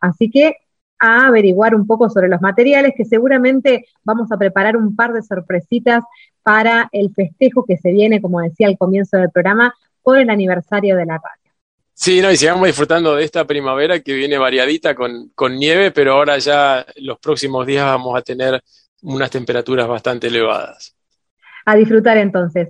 Así 0.00 0.30
que 0.30 0.56
a 0.98 1.26
averiguar 1.26 1.74
un 1.74 1.86
poco 1.86 2.08
sobre 2.08 2.28
los 2.28 2.40
materiales, 2.40 2.94
que 2.96 3.04
seguramente 3.04 3.86
vamos 4.04 4.30
a 4.30 4.36
preparar 4.36 4.76
un 4.76 4.94
par 4.94 5.12
de 5.12 5.22
sorpresitas 5.22 6.04
para 6.42 6.88
el 6.92 7.12
festejo 7.12 7.64
que 7.64 7.76
se 7.76 7.90
viene, 7.90 8.22
como 8.22 8.40
decía 8.40 8.68
al 8.68 8.78
comienzo 8.78 9.16
del 9.16 9.30
programa, 9.30 9.74
por 10.02 10.18
el 10.18 10.30
aniversario 10.30 10.96
de 10.96 11.06
la 11.06 11.14
radio. 11.14 11.41
Sí, 11.94 12.20
no, 12.20 12.30
y 12.30 12.36
sigamos 12.36 12.66
disfrutando 12.66 13.14
de 13.14 13.24
esta 13.24 13.46
primavera 13.46 14.00
que 14.00 14.14
viene 14.14 14.38
variadita 14.38 14.94
con, 14.94 15.30
con 15.34 15.58
nieve, 15.58 15.90
pero 15.90 16.14
ahora 16.14 16.38
ya 16.38 16.84
los 16.96 17.18
próximos 17.18 17.66
días 17.66 17.84
vamos 17.84 18.18
a 18.18 18.22
tener 18.22 18.62
unas 19.02 19.30
temperaturas 19.30 19.86
bastante 19.86 20.28
elevadas. 20.28 20.96
A 21.66 21.76
disfrutar 21.76 22.16
entonces. 22.16 22.68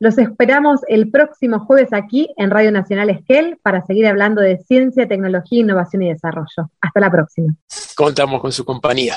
Los 0.00 0.16
esperamos 0.18 0.80
el 0.86 1.10
próximo 1.10 1.58
jueves 1.58 1.92
aquí 1.92 2.32
en 2.36 2.50
Radio 2.50 2.70
Nacional 2.70 3.10
Esquel 3.10 3.58
para 3.62 3.84
seguir 3.84 4.06
hablando 4.06 4.40
de 4.40 4.58
ciencia, 4.58 5.08
tecnología, 5.08 5.60
innovación 5.60 6.02
y 6.02 6.10
desarrollo. 6.10 6.70
Hasta 6.80 7.00
la 7.00 7.10
próxima. 7.10 7.52
Contamos 7.96 8.40
con 8.40 8.52
su 8.52 8.64
compañía. 8.64 9.16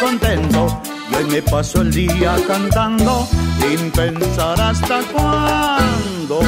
contento. 0.00 0.80
Y 1.10 1.14
hoy 1.14 1.24
me 1.24 1.42
paso 1.42 1.82
el 1.82 1.90
día 1.92 2.36
cantando 2.46 3.26
sin 3.60 3.90
pensar 3.90 4.60
hasta 4.60 5.00
cuándo. 5.12 6.40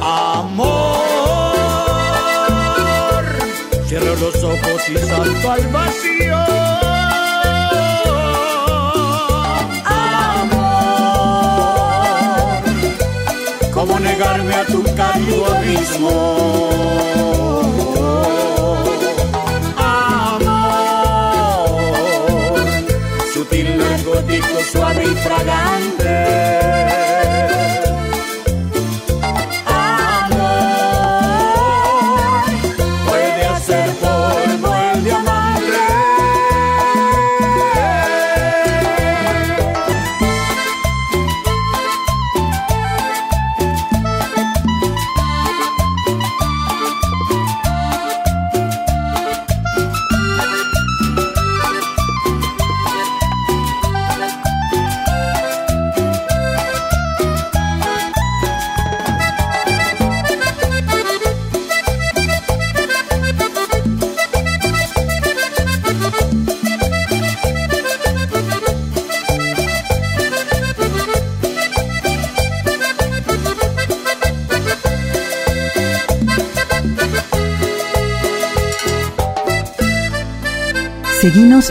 Amor, 0.00 0.84
cierro 3.86 4.16
los 4.16 4.42
ojos 4.42 4.88
y 4.88 4.96
salto 4.98 5.50
al 5.50 5.66
vacío. 5.68 6.36
Amor, 10.54 10.74
¿cómo 13.72 13.98
negarme 14.00 14.54
a 14.54 14.66
tu 14.66 14.82
cálido 14.94 15.46
abismo? 15.54 17.33
Y 25.04 25.14
fragante. 25.16 25.53